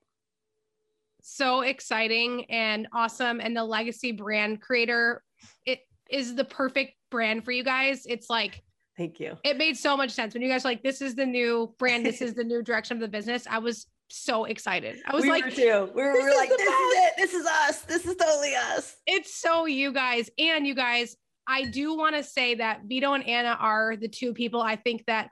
So 1.24 1.62
exciting 1.62 2.44
and 2.50 2.86
awesome. 2.92 3.40
And 3.40 3.56
the 3.56 3.64
legacy 3.64 4.12
brand 4.12 4.60
creator, 4.60 5.22
it 5.64 5.80
is 6.10 6.34
the 6.34 6.44
perfect 6.44 6.94
brand 7.10 7.44
for 7.44 7.50
you 7.50 7.64
guys. 7.64 8.04
It's 8.06 8.28
like, 8.28 8.62
thank 8.96 9.18
you. 9.18 9.38
It 9.42 9.56
made 9.56 9.76
so 9.76 9.96
much 9.96 10.10
sense 10.10 10.34
when 10.34 10.42
you 10.42 10.48
guys 10.48 10.64
like, 10.64 10.82
this 10.82 11.00
is 11.00 11.14
the 11.14 11.26
new 11.26 11.74
brand, 11.78 12.04
this 12.04 12.20
is 12.20 12.34
the 12.34 12.44
new 12.44 12.62
direction 12.62 12.96
of 12.96 13.00
the 13.00 13.08
business. 13.08 13.46
I 13.48 13.58
was 13.58 13.86
so 14.08 14.44
excited. 14.44 15.00
I 15.06 15.14
was 15.14 15.22
we 15.22 15.30
like, 15.30 15.46
were 15.46 15.50
too. 15.50 15.90
We 15.94 16.02
were, 16.02 16.12
we 16.12 16.22
were 16.22 16.34
like, 16.36 16.50
this 16.50 16.58
best. 16.58 16.68
is 16.68 16.94
it. 16.94 17.12
This 17.16 17.34
is 17.34 17.46
us. 17.46 17.80
This 17.82 18.06
is 18.06 18.16
totally 18.16 18.54
us. 18.54 18.96
It's 19.06 19.34
so 19.34 19.64
you 19.64 19.92
guys. 19.92 20.28
And 20.38 20.66
you 20.66 20.74
guys, 20.74 21.16
I 21.48 21.64
do 21.64 21.96
want 21.96 22.16
to 22.16 22.22
say 22.22 22.56
that 22.56 22.82
Vito 22.86 23.14
and 23.14 23.26
Anna 23.26 23.56
are 23.58 23.96
the 23.96 24.08
two 24.08 24.34
people 24.34 24.60
I 24.60 24.76
think 24.76 25.04
that 25.06 25.30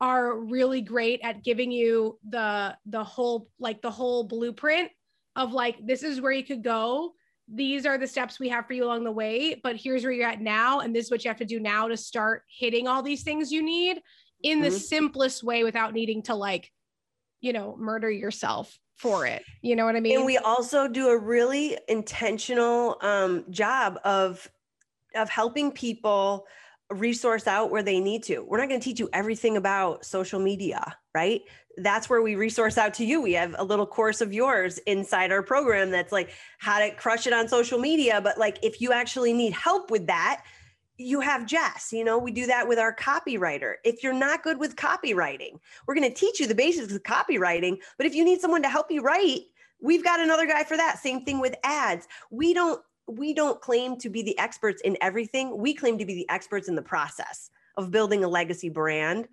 are 0.00 0.36
really 0.36 0.80
great 0.80 1.20
at 1.22 1.44
giving 1.44 1.70
you 1.70 2.18
the 2.28 2.76
the 2.86 3.04
whole 3.04 3.48
like 3.60 3.80
the 3.82 3.90
whole 3.90 4.24
blueprint 4.24 4.90
of 5.36 5.52
like 5.52 5.76
this 5.84 6.02
is 6.02 6.20
where 6.20 6.32
you 6.32 6.44
could 6.44 6.62
go. 6.62 7.12
These 7.52 7.86
are 7.86 7.98
the 7.98 8.06
steps 8.06 8.38
we 8.38 8.48
have 8.48 8.66
for 8.66 8.72
you 8.72 8.84
along 8.84 9.04
the 9.04 9.12
way 9.12 9.60
but 9.62 9.76
here's 9.76 10.04
where 10.04 10.12
you're 10.12 10.28
at 10.28 10.40
now 10.40 10.80
and 10.80 10.94
this 10.94 11.06
is 11.06 11.10
what 11.10 11.24
you 11.24 11.28
have 11.28 11.38
to 11.38 11.44
do 11.44 11.60
now 11.60 11.88
to 11.88 11.96
start 11.96 12.44
hitting 12.48 12.86
all 12.86 13.02
these 13.02 13.24
things 13.24 13.50
you 13.50 13.62
need 13.62 14.00
in 14.42 14.60
the 14.60 14.68
mm-hmm. 14.68 14.76
simplest 14.76 15.42
way 15.42 15.64
without 15.64 15.92
needing 15.92 16.22
to 16.22 16.34
like 16.34 16.70
you 17.40 17.52
know 17.52 17.76
murder 17.78 18.10
yourself 18.10 18.78
for 18.96 19.26
it. 19.26 19.42
You 19.62 19.74
know 19.74 19.84
what 19.84 19.96
i 19.96 20.00
mean? 20.00 20.18
and 20.18 20.26
we 20.26 20.38
also 20.38 20.86
do 20.86 21.08
a 21.08 21.18
really 21.18 21.76
intentional 21.88 22.96
um, 23.02 23.44
job 23.50 23.98
of 24.04 24.48
of 25.14 25.28
helping 25.28 25.72
people 25.72 26.46
resource 26.94 27.46
out 27.46 27.70
where 27.70 27.82
they 27.82 28.00
need 28.00 28.22
to. 28.24 28.44
We're 28.46 28.58
not 28.58 28.68
going 28.68 28.80
to 28.80 28.84
teach 28.84 29.00
you 29.00 29.08
everything 29.12 29.56
about 29.56 30.04
social 30.04 30.40
media, 30.40 30.96
right? 31.14 31.42
That's 31.78 32.10
where 32.10 32.22
we 32.22 32.34
resource 32.34 32.76
out 32.76 32.94
to 32.94 33.04
you. 33.04 33.20
We 33.20 33.32
have 33.32 33.54
a 33.58 33.64
little 33.64 33.86
course 33.86 34.20
of 34.20 34.32
yours 34.32 34.78
inside 34.86 35.32
our 35.32 35.42
program 35.42 35.90
that's 35.90 36.12
like 36.12 36.30
how 36.58 36.78
to 36.78 36.90
crush 36.94 37.26
it 37.26 37.32
on 37.32 37.48
social 37.48 37.78
media. 37.78 38.20
But 38.20 38.38
like 38.38 38.58
if 38.62 38.80
you 38.80 38.92
actually 38.92 39.32
need 39.32 39.52
help 39.52 39.90
with 39.90 40.06
that, 40.06 40.44
you 40.98 41.20
have 41.20 41.46
Jess. 41.46 41.92
You 41.92 42.04
know, 42.04 42.18
we 42.18 42.30
do 42.30 42.46
that 42.46 42.68
with 42.68 42.78
our 42.78 42.94
copywriter. 42.94 43.74
If 43.84 44.02
you're 44.02 44.12
not 44.12 44.42
good 44.42 44.58
with 44.58 44.76
copywriting, 44.76 45.58
we're 45.86 45.94
going 45.94 46.08
to 46.08 46.14
teach 46.14 46.40
you 46.40 46.46
the 46.46 46.54
basics 46.54 46.92
of 46.92 47.02
copywriting. 47.02 47.78
But 47.96 48.06
if 48.06 48.14
you 48.14 48.24
need 48.24 48.40
someone 48.40 48.62
to 48.62 48.68
help 48.68 48.90
you 48.90 49.02
write, 49.02 49.40
we've 49.80 50.04
got 50.04 50.20
another 50.20 50.46
guy 50.46 50.64
for 50.64 50.76
that. 50.76 50.98
Same 50.98 51.24
thing 51.24 51.40
with 51.40 51.54
ads. 51.64 52.06
We 52.30 52.54
don't 52.54 52.80
we 53.18 53.34
don't 53.34 53.60
claim 53.60 53.96
to 53.98 54.08
be 54.08 54.22
the 54.22 54.38
experts 54.38 54.80
in 54.82 54.96
everything. 55.00 55.58
We 55.58 55.74
claim 55.74 55.98
to 55.98 56.04
be 56.04 56.14
the 56.14 56.28
experts 56.28 56.68
in 56.68 56.74
the 56.74 56.82
process 56.82 57.50
of 57.76 57.90
building 57.90 58.24
a 58.24 58.28
legacy 58.28 58.68
brand. 58.68 59.28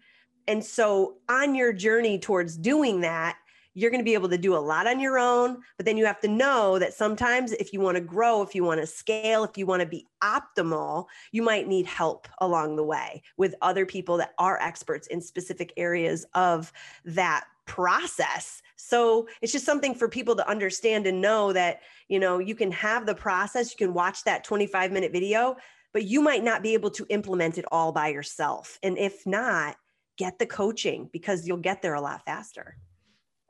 And 0.48 0.64
so, 0.64 1.18
on 1.30 1.54
your 1.54 1.74
journey 1.74 2.18
towards 2.18 2.58
doing 2.58 3.02
that, 3.02 3.38
you're 3.76 3.92
going 3.92 4.02
to 4.02 4.06
be 4.06 4.14
able 4.14 4.30
to 4.30 4.38
do 4.38 4.56
a 4.56 4.58
lot 4.58 4.88
on 4.88 5.00
your 5.00 5.20
own. 5.20 5.62
But 5.78 5.86
then 5.86 5.96
you 5.96 6.06
have 6.06 6.20
to 6.22 6.28
know 6.28 6.80
that 6.80 6.94
sometimes, 6.94 7.52
if 7.54 7.72
you 7.72 7.80
want 7.80 7.96
to 7.96 8.02
grow, 8.02 8.42
if 8.42 8.56
you 8.56 8.64
want 8.64 8.82
to 8.82 8.88
scale, 8.88 9.44
if 9.44 9.58
you 9.58 9.66
want 9.66 9.82
to 9.82 9.88
be 9.88 10.08
optimal, 10.24 11.06
you 11.32 11.42
might 11.44 11.68
need 11.68 11.86
help 11.86 12.28
along 12.40 12.76
the 12.76 12.84
way 12.84 13.22
with 13.38 13.56
other 13.62 13.86
people 13.86 14.18
that 14.18 14.34
are 14.38 14.60
experts 14.62 15.08
in 15.08 15.22
specific 15.22 15.72
areas 15.78 16.26
of 16.34 16.74
that 17.06 17.46
process. 17.66 18.62
So 18.80 19.28
it's 19.42 19.52
just 19.52 19.66
something 19.66 19.94
for 19.94 20.08
people 20.08 20.36
to 20.38 20.50
understand 20.50 21.06
and 21.06 21.20
know 21.20 21.52
that, 21.52 21.82
you 22.08 22.18
know, 22.18 22.40
you 22.40 22.56
can 22.56 22.72
have 22.72 23.06
the 23.06 23.14
process, 23.14 23.72
you 23.72 23.86
can 23.86 23.94
watch 23.94 24.24
that 24.24 24.46
25 24.46 24.92
minute 24.92 25.12
video, 25.12 25.58
but 25.94 26.06
you 26.06 26.22
might 26.22 26.44
not 26.44 26.64
be 26.64 26.74
able 26.74 26.90
to 26.92 27.06
implement 27.10 27.58
it 27.58 27.66
all 27.72 27.92
by 27.92 28.08
yourself. 28.08 28.80
And 28.82 28.98
if 28.98 29.28
not, 29.28 29.76
get 30.18 30.40
the 30.40 30.46
coaching 30.46 31.10
because 31.12 31.46
you'll 31.46 31.58
get 31.58 31.82
there 31.82 31.96
a 31.96 32.02
lot 32.02 32.24
faster. 32.24 32.78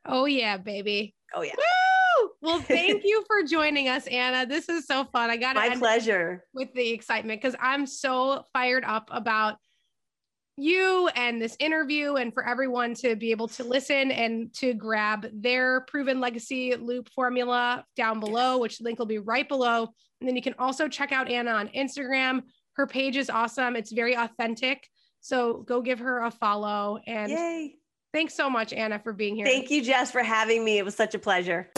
Oh, 0.03 0.25
yeah, 0.25 0.57
baby. 0.57 1.13
Oh, 1.35 1.43
yeah. 1.43 1.55
Woo! 1.55 2.29
Well, 2.41 2.59
thank 2.67 3.03
you 3.03 3.23
for 3.27 3.43
joining 3.43 3.87
us, 3.87 4.07
Anna. 4.07 4.47
This 4.47 4.67
is 4.67 4.87
so 4.87 5.05
fun. 5.05 5.29
I 5.29 5.37
got 5.37 5.55
my 5.55 5.75
pleasure 5.75 6.43
with 6.55 6.73
the 6.73 6.89
excitement 6.89 7.39
because 7.39 7.55
I'm 7.61 7.85
so 7.85 8.45
fired 8.51 8.83
up 8.83 9.09
about 9.11 9.57
you 10.61 11.09
and 11.15 11.41
this 11.41 11.55
interview 11.59 12.15
and 12.15 12.33
for 12.33 12.47
everyone 12.47 12.93
to 12.95 13.15
be 13.15 13.31
able 13.31 13.47
to 13.47 13.63
listen 13.63 14.11
and 14.11 14.53
to 14.55 14.73
grab 14.73 15.27
their 15.33 15.81
proven 15.81 16.19
legacy 16.19 16.75
loop 16.75 17.09
formula 17.13 17.85
down 17.95 18.19
below, 18.19 18.57
which 18.57 18.81
link 18.81 18.99
will 18.99 19.05
be 19.05 19.17
right 19.17 19.47
below. 19.47 19.87
And 20.19 20.27
then 20.27 20.35
you 20.35 20.41
can 20.41 20.55
also 20.59 20.87
check 20.87 21.11
out 21.11 21.29
Anna 21.29 21.51
on 21.51 21.69
Instagram. 21.69 22.41
Her 22.73 22.87
page 22.87 23.17
is 23.17 23.29
awesome. 23.29 23.75
It's 23.75 23.91
very 23.91 24.15
authentic. 24.15 24.87
So 25.21 25.63
go 25.67 25.81
give 25.81 25.99
her 25.99 26.23
a 26.23 26.31
follow. 26.31 26.99
And 27.07 27.31
Yay. 27.31 27.75
thanks 28.13 28.35
so 28.35 28.49
much, 28.49 28.73
Anna, 28.73 28.99
for 28.99 29.13
being 29.13 29.35
here. 29.35 29.45
Thank 29.45 29.69
you, 29.69 29.83
Jess, 29.83 30.11
for 30.11 30.23
having 30.23 30.63
me. 30.63 30.77
It 30.77 30.85
was 30.85 30.95
such 30.95 31.15
a 31.15 31.19
pleasure. 31.19 31.69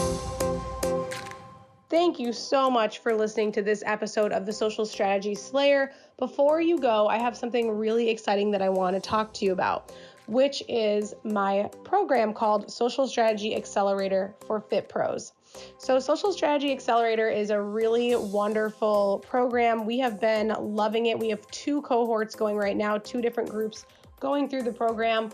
Thank 1.92 2.22
you 2.22 2.32
so 2.32 2.72
much 2.72 3.00
for 3.00 3.14
listening 3.14 3.52
to 3.52 3.62
this 3.62 3.84
episode 3.86 4.32
of 4.32 4.46
the 4.46 4.54
Social 4.54 4.86
Strategy 4.86 5.36
Slayer. 5.36 5.92
Before 6.18 6.62
you 6.62 6.80
go, 6.80 7.08
I 7.10 7.18
have 7.18 7.36
something 7.36 7.70
really 7.70 8.10
exciting 8.10 8.50
that 8.52 8.62
I 8.62 8.70
want 8.70 8.96
to 8.96 9.02
talk 9.02 9.34
to 9.34 9.46
you 9.46 9.52
about, 9.52 9.92
which 10.28 10.64
is 10.70 11.14
my 11.26 11.70
program 11.84 12.34
called 12.34 12.72
Social 12.72 13.10
Strategy 13.10 13.58
Accelerator 13.58 14.34
for 14.48 14.62
Fit 14.62 14.88
Pros. 14.88 15.34
So, 15.80 16.00
Social 16.00 16.32
Strategy 16.32 16.72
Accelerator 16.72 17.28
is 17.28 17.50
a 17.50 17.62
really 17.62 18.16
wonderful 18.16 19.22
program. 19.28 19.86
We 19.86 20.00
have 20.00 20.18
been 20.18 20.56
loving 20.62 21.08
it. 21.08 21.20
We 21.20 21.28
have 21.28 21.46
two 21.48 21.82
cohorts 21.82 22.36
going 22.36 22.56
right 22.56 22.78
now, 22.78 23.00
two 23.00 23.22
different 23.22 23.50
groups 23.50 23.86
going 24.22 24.48
through 24.48 24.64
the 24.64 24.72
program 24.72 25.30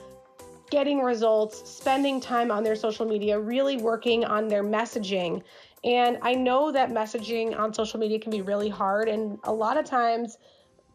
getting 0.70 1.00
results, 1.00 1.70
spending 1.70 2.20
time 2.20 2.52
on 2.52 2.64
their 2.64 2.76
social 2.76 3.06
media, 3.06 3.40
really 3.40 3.78
working 3.78 4.26
on 4.26 4.48
their 4.48 4.64
messaging 4.64 5.42
and 5.84 6.18
I 6.22 6.34
know 6.34 6.72
that 6.72 6.90
messaging 6.90 7.58
on 7.58 7.74
social 7.74 8.00
media 8.00 8.20
can 8.20 8.32
be 8.32 8.42
really 8.42 8.70
hard. 8.70 9.08
And 9.08 9.40
a 9.44 9.54
lot 9.54 9.78
of 9.78 9.86
times, 9.86 10.38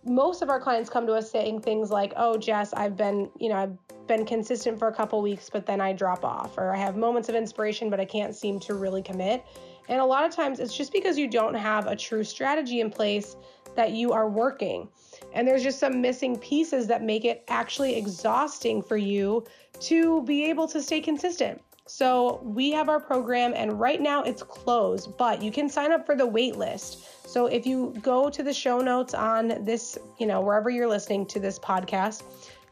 most 0.05 0.43
of 0.43 0.51
our 0.51 0.61
clients 0.61 0.91
come 0.91 1.07
to 1.07 1.13
us 1.13 1.31
saying 1.31 1.61
things 1.61 1.91
like, 1.91 2.13
"Oh, 2.17 2.37
Jess, 2.37 2.73
I've 2.73 2.97
been, 2.97 3.31
you 3.39 3.49
know, 3.49 3.57
I've 3.57 4.07
been 4.09 4.27
consistent 4.27 4.79
for 4.79 4.89
a 4.89 4.95
couple 4.95 5.23
weeks, 5.23 5.49
but 5.49 5.65
then 5.65 5.81
I 5.81 5.93
drop 5.93 6.25
off, 6.25 6.59
or 6.59 6.75
I 6.75 6.79
have 6.79 6.97
moments 6.97 7.29
of 7.29 7.37
inspiration, 7.37 7.89
but 7.89 8.01
I 8.01 8.05
can't 8.05 8.35
seem 8.35 8.59
to 8.61 8.75
really 8.75 9.03
commit." 9.03 9.45
And 9.89 10.01
a 10.01 10.05
lot 10.05 10.25
of 10.25 10.35
times, 10.35 10.59
it's 10.59 10.77
just 10.77 10.93
because 10.93 11.19
you 11.19 11.29
don't 11.29 11.55
have 11.55 11.87
a 11.87 11.95
true 11.95 12.25
strategy 12.25 12.81
in 12.81 12.91
place 12.91 13.37
that 13.75 13.93
you 13.93 14.13
are 14.13 14.29
working. 14.29 14.89
And 15.33 15.47
there's 15.47 15.63
just 15.63 15.79
some 15.79 16.01
missing 16.01 16.37
pieces 16.37 16.87
that 16.89 17.03
make 17.03 17.25
it 17.25 17.45
actually 17.49 17.97
exhausting 17.97 18.83
for 18.83 18.97
you 18.97 19.45
to 19.81 20.23
be 20.23 20.45
able 20.45 20.69
to 20.69 20.83
stay 20.83 21.01
consistent. 21.01 21.61
So 21.95 22.41
we 22.43 22.71
have 22.71 22.89
our 22.89 22.99
program, 22.99 23.53
and 23.55 23.79
right 23.79 24.01
now 24.01 24.23
it's 24.23 24.43
closed, 24.43 25.15
but 25.19 25.43
you 25.43 25.53
can 25.53 25.69
sign 25.69 25.93
up 25.93 26.07
for 26.07 26.17
the 26.17 26.27
wait 26.27 26.57
list. 26.57 27.29
So 27.29 27.49
if 27.49 27.67
you 27.67 27.95
go 28.01 28.31
to 28.31 28.43
the 28.43 28.55
show 28.55 28.81
notes 28.81 29.13
on 29.13 29.63
this, 29.63 29.99
you 30.19 30.27
know, 30.27 30.41
wherever 30.41 30.71
you're 30.71 30.89
listening 30.89 31.27
to 31.27 31.39
this 31.39 31.59
podcast, 31.59 32.23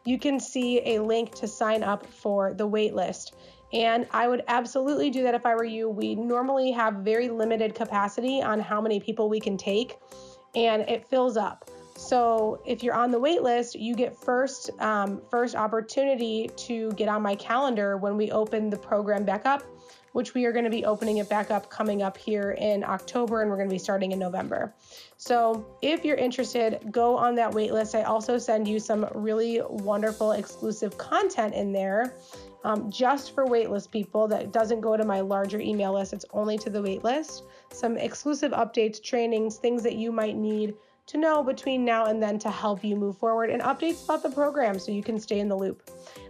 you 0.05 0.17
can 0.17 0.39
see 0.39 0.81
a 0.95 1.03
link 1.03 1.35
to 1.35 1.47
sign 1.47 1.83
up 1.83 2.03
for 2.07 2.55
the 2.55 2.65
wait 2.65 2.95
list. 2.95 3.35
And 3.71 4.07
I 4.09 4.27
would 4.27 4.43
absolutely 4.47 5.11
do 5.11 5.21
that 5.21 5.35
if 5.35 5.45
I 5.45 5.53
were 5.53 5.63
you. 5.63 5.87
We 5.87 6.15
normally 6.15 6.71
have 6.71 6.95
very 6.95 7.29
limited 7.29 7.75
capacity 7.75 8.41
on 8.41 8.59
how 8.59 8.81
many 8.81 8.99
people 8.99 9.29
we 9.29 9.39
can 9.39 9.55
take, 9.55 9.99
and 10.55 10.81
it 10.89 11.07
fills 11.07 11.37
up. 11.37 11.69
So 12.01 12.59
if 12.65 12.81
you're 12.81 12.95
on 12.95 13.11
the 13.11 13.19
wait 13.19 13.43
list, 13.43 13.75
you 13.75 13.95
get 13.95 14.17
first 14.17 14.71
um, 14.79 15.21
first 15.29 15.55
opportunity 15.55 16.49
to 16.57 16.91
get 16.93 17.07
on 17.07 17.21
my 17.21 17.35
calendar 17.35 17.95
when 17.95 18.17
we 18.17 18.31
open 18.31 18.71
the 18.71 18.77
program 18.77 19.23
back 19.23 19.45
up, 19.45 19.61
which 20.13 20.33
we 20.33 20.45
are 20.45 20.51
going 20.51 20.65
to 20.65 20.71
be 20.71 20.83
opening 20.83 21.17
it 21.17 21.29
back 21.29 21.51
up 21.51 21.69
coming 21.69 22.01
up 22.01 22.17
here 22.17 22.51
in 22.57 22.83
October, 22.83 23.41
and 23.41 23.51
we're 23.51 23.55
going 23.55 23.69
to 23.69 23.73
be 23.73 23.79
starting 23.79 24.13
in 24.13 24.19
November. 24.19 24.73
So 25.17 25.63
if 25.83 26.03
you're 26.03 26.17
interested, 26.17 26.79
go 26.89 27.15
on 27.15 27.35
that 27.35 27.53
wait 27.53 27.71
list. 27.71 27.93
I 27.93 28.01
also 28.01 28.39
send 28.39 28.67
you 28.67 28.79
some 28.79 29.07
really 29.13 29.61
wonderful 29.69 30.31
exclusive 30.31 30.97
content 30.97 31.53
in 31.53 31.71
there. 31.71 32.15
Um, 32.63 32.91
just 32.91 33.33
for 33.33 33.45
waitlist 33.45 33.89
people 33.89 34.27
that 34.27 34.51
doesn't 34.51 34.81
go 34.81 34.95
to 34.95 35.03
my 35.03 35.21
larger 35.21 35.59
email 35.59 35.93
list 35.93 36.13
it's 36.13 36.25
only 36.31 36.59
to 36.59 36.69
the 36.69 36.79
waitlist 36.79 37.41
some 37.71 37.97
exclusive 37.97 38.51
updates 38.51 39.01
trainings 39.01 39.57
things 39.57 39.81
that 39.81 39.95
you 39.95 40.11
might 40.11 40.35
need 40.35 40.75
to 41.11 41.17
know 41.17 41.43
between 41.43 41.83
now 41.83 42.05
and 42.05 42.23
then 42.23 42.39
to 42.39 42.49
help 42.49 42.85
you 42.85 42.95
move 42.95 43.17
forward 43.17 43.49
and 43.49 43.61
updates 43.61 44.05
about 44.05 44.23
the 44.23 44.29
program 44.29 44.79
so 44.79 44.93
you 44.93 45.03
can 45.03 45.19
stay 45.19 45.39
in 45.39 45.49
the 45.49 45.55
loop. 45.55 45.89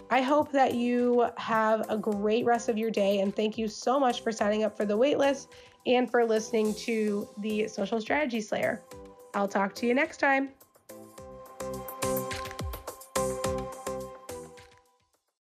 I 0.10 0.22
hope 0.22 0.52
that 0.52 0.74
you 0.74 1.28
have 1.38 1.88
a 1.90 1.98
great 1.98 2.46
rest 2.46 2.68
of 2.68 2.80
your 2.80 2.90
day 2.90 3.20
and 3.20 3.36
thank 3.36 3.60
you 3.60 3.68
so 3.68 4.00
much 4.00 4.22
for 4.22 4.32
signing 4.32 4.64
up 4.64 4.76
for 4.76 4.86
the 4.86 4.98
waitlist 4.98 5.48
and 5.86 6.10
for 6.10 6.26
listening 6.26 6.74
to 6.76 7.30
the 7.38 7.68
Social 7.68 8.02
Strategy 8.02 8.42
Slayer. 8.42 8.82
I'll 9.36 9.48
talk 9.48 9.76
to 9.76 9.86
you 9.86 9.94
next 9.94 10.18
time. 10.18 10.50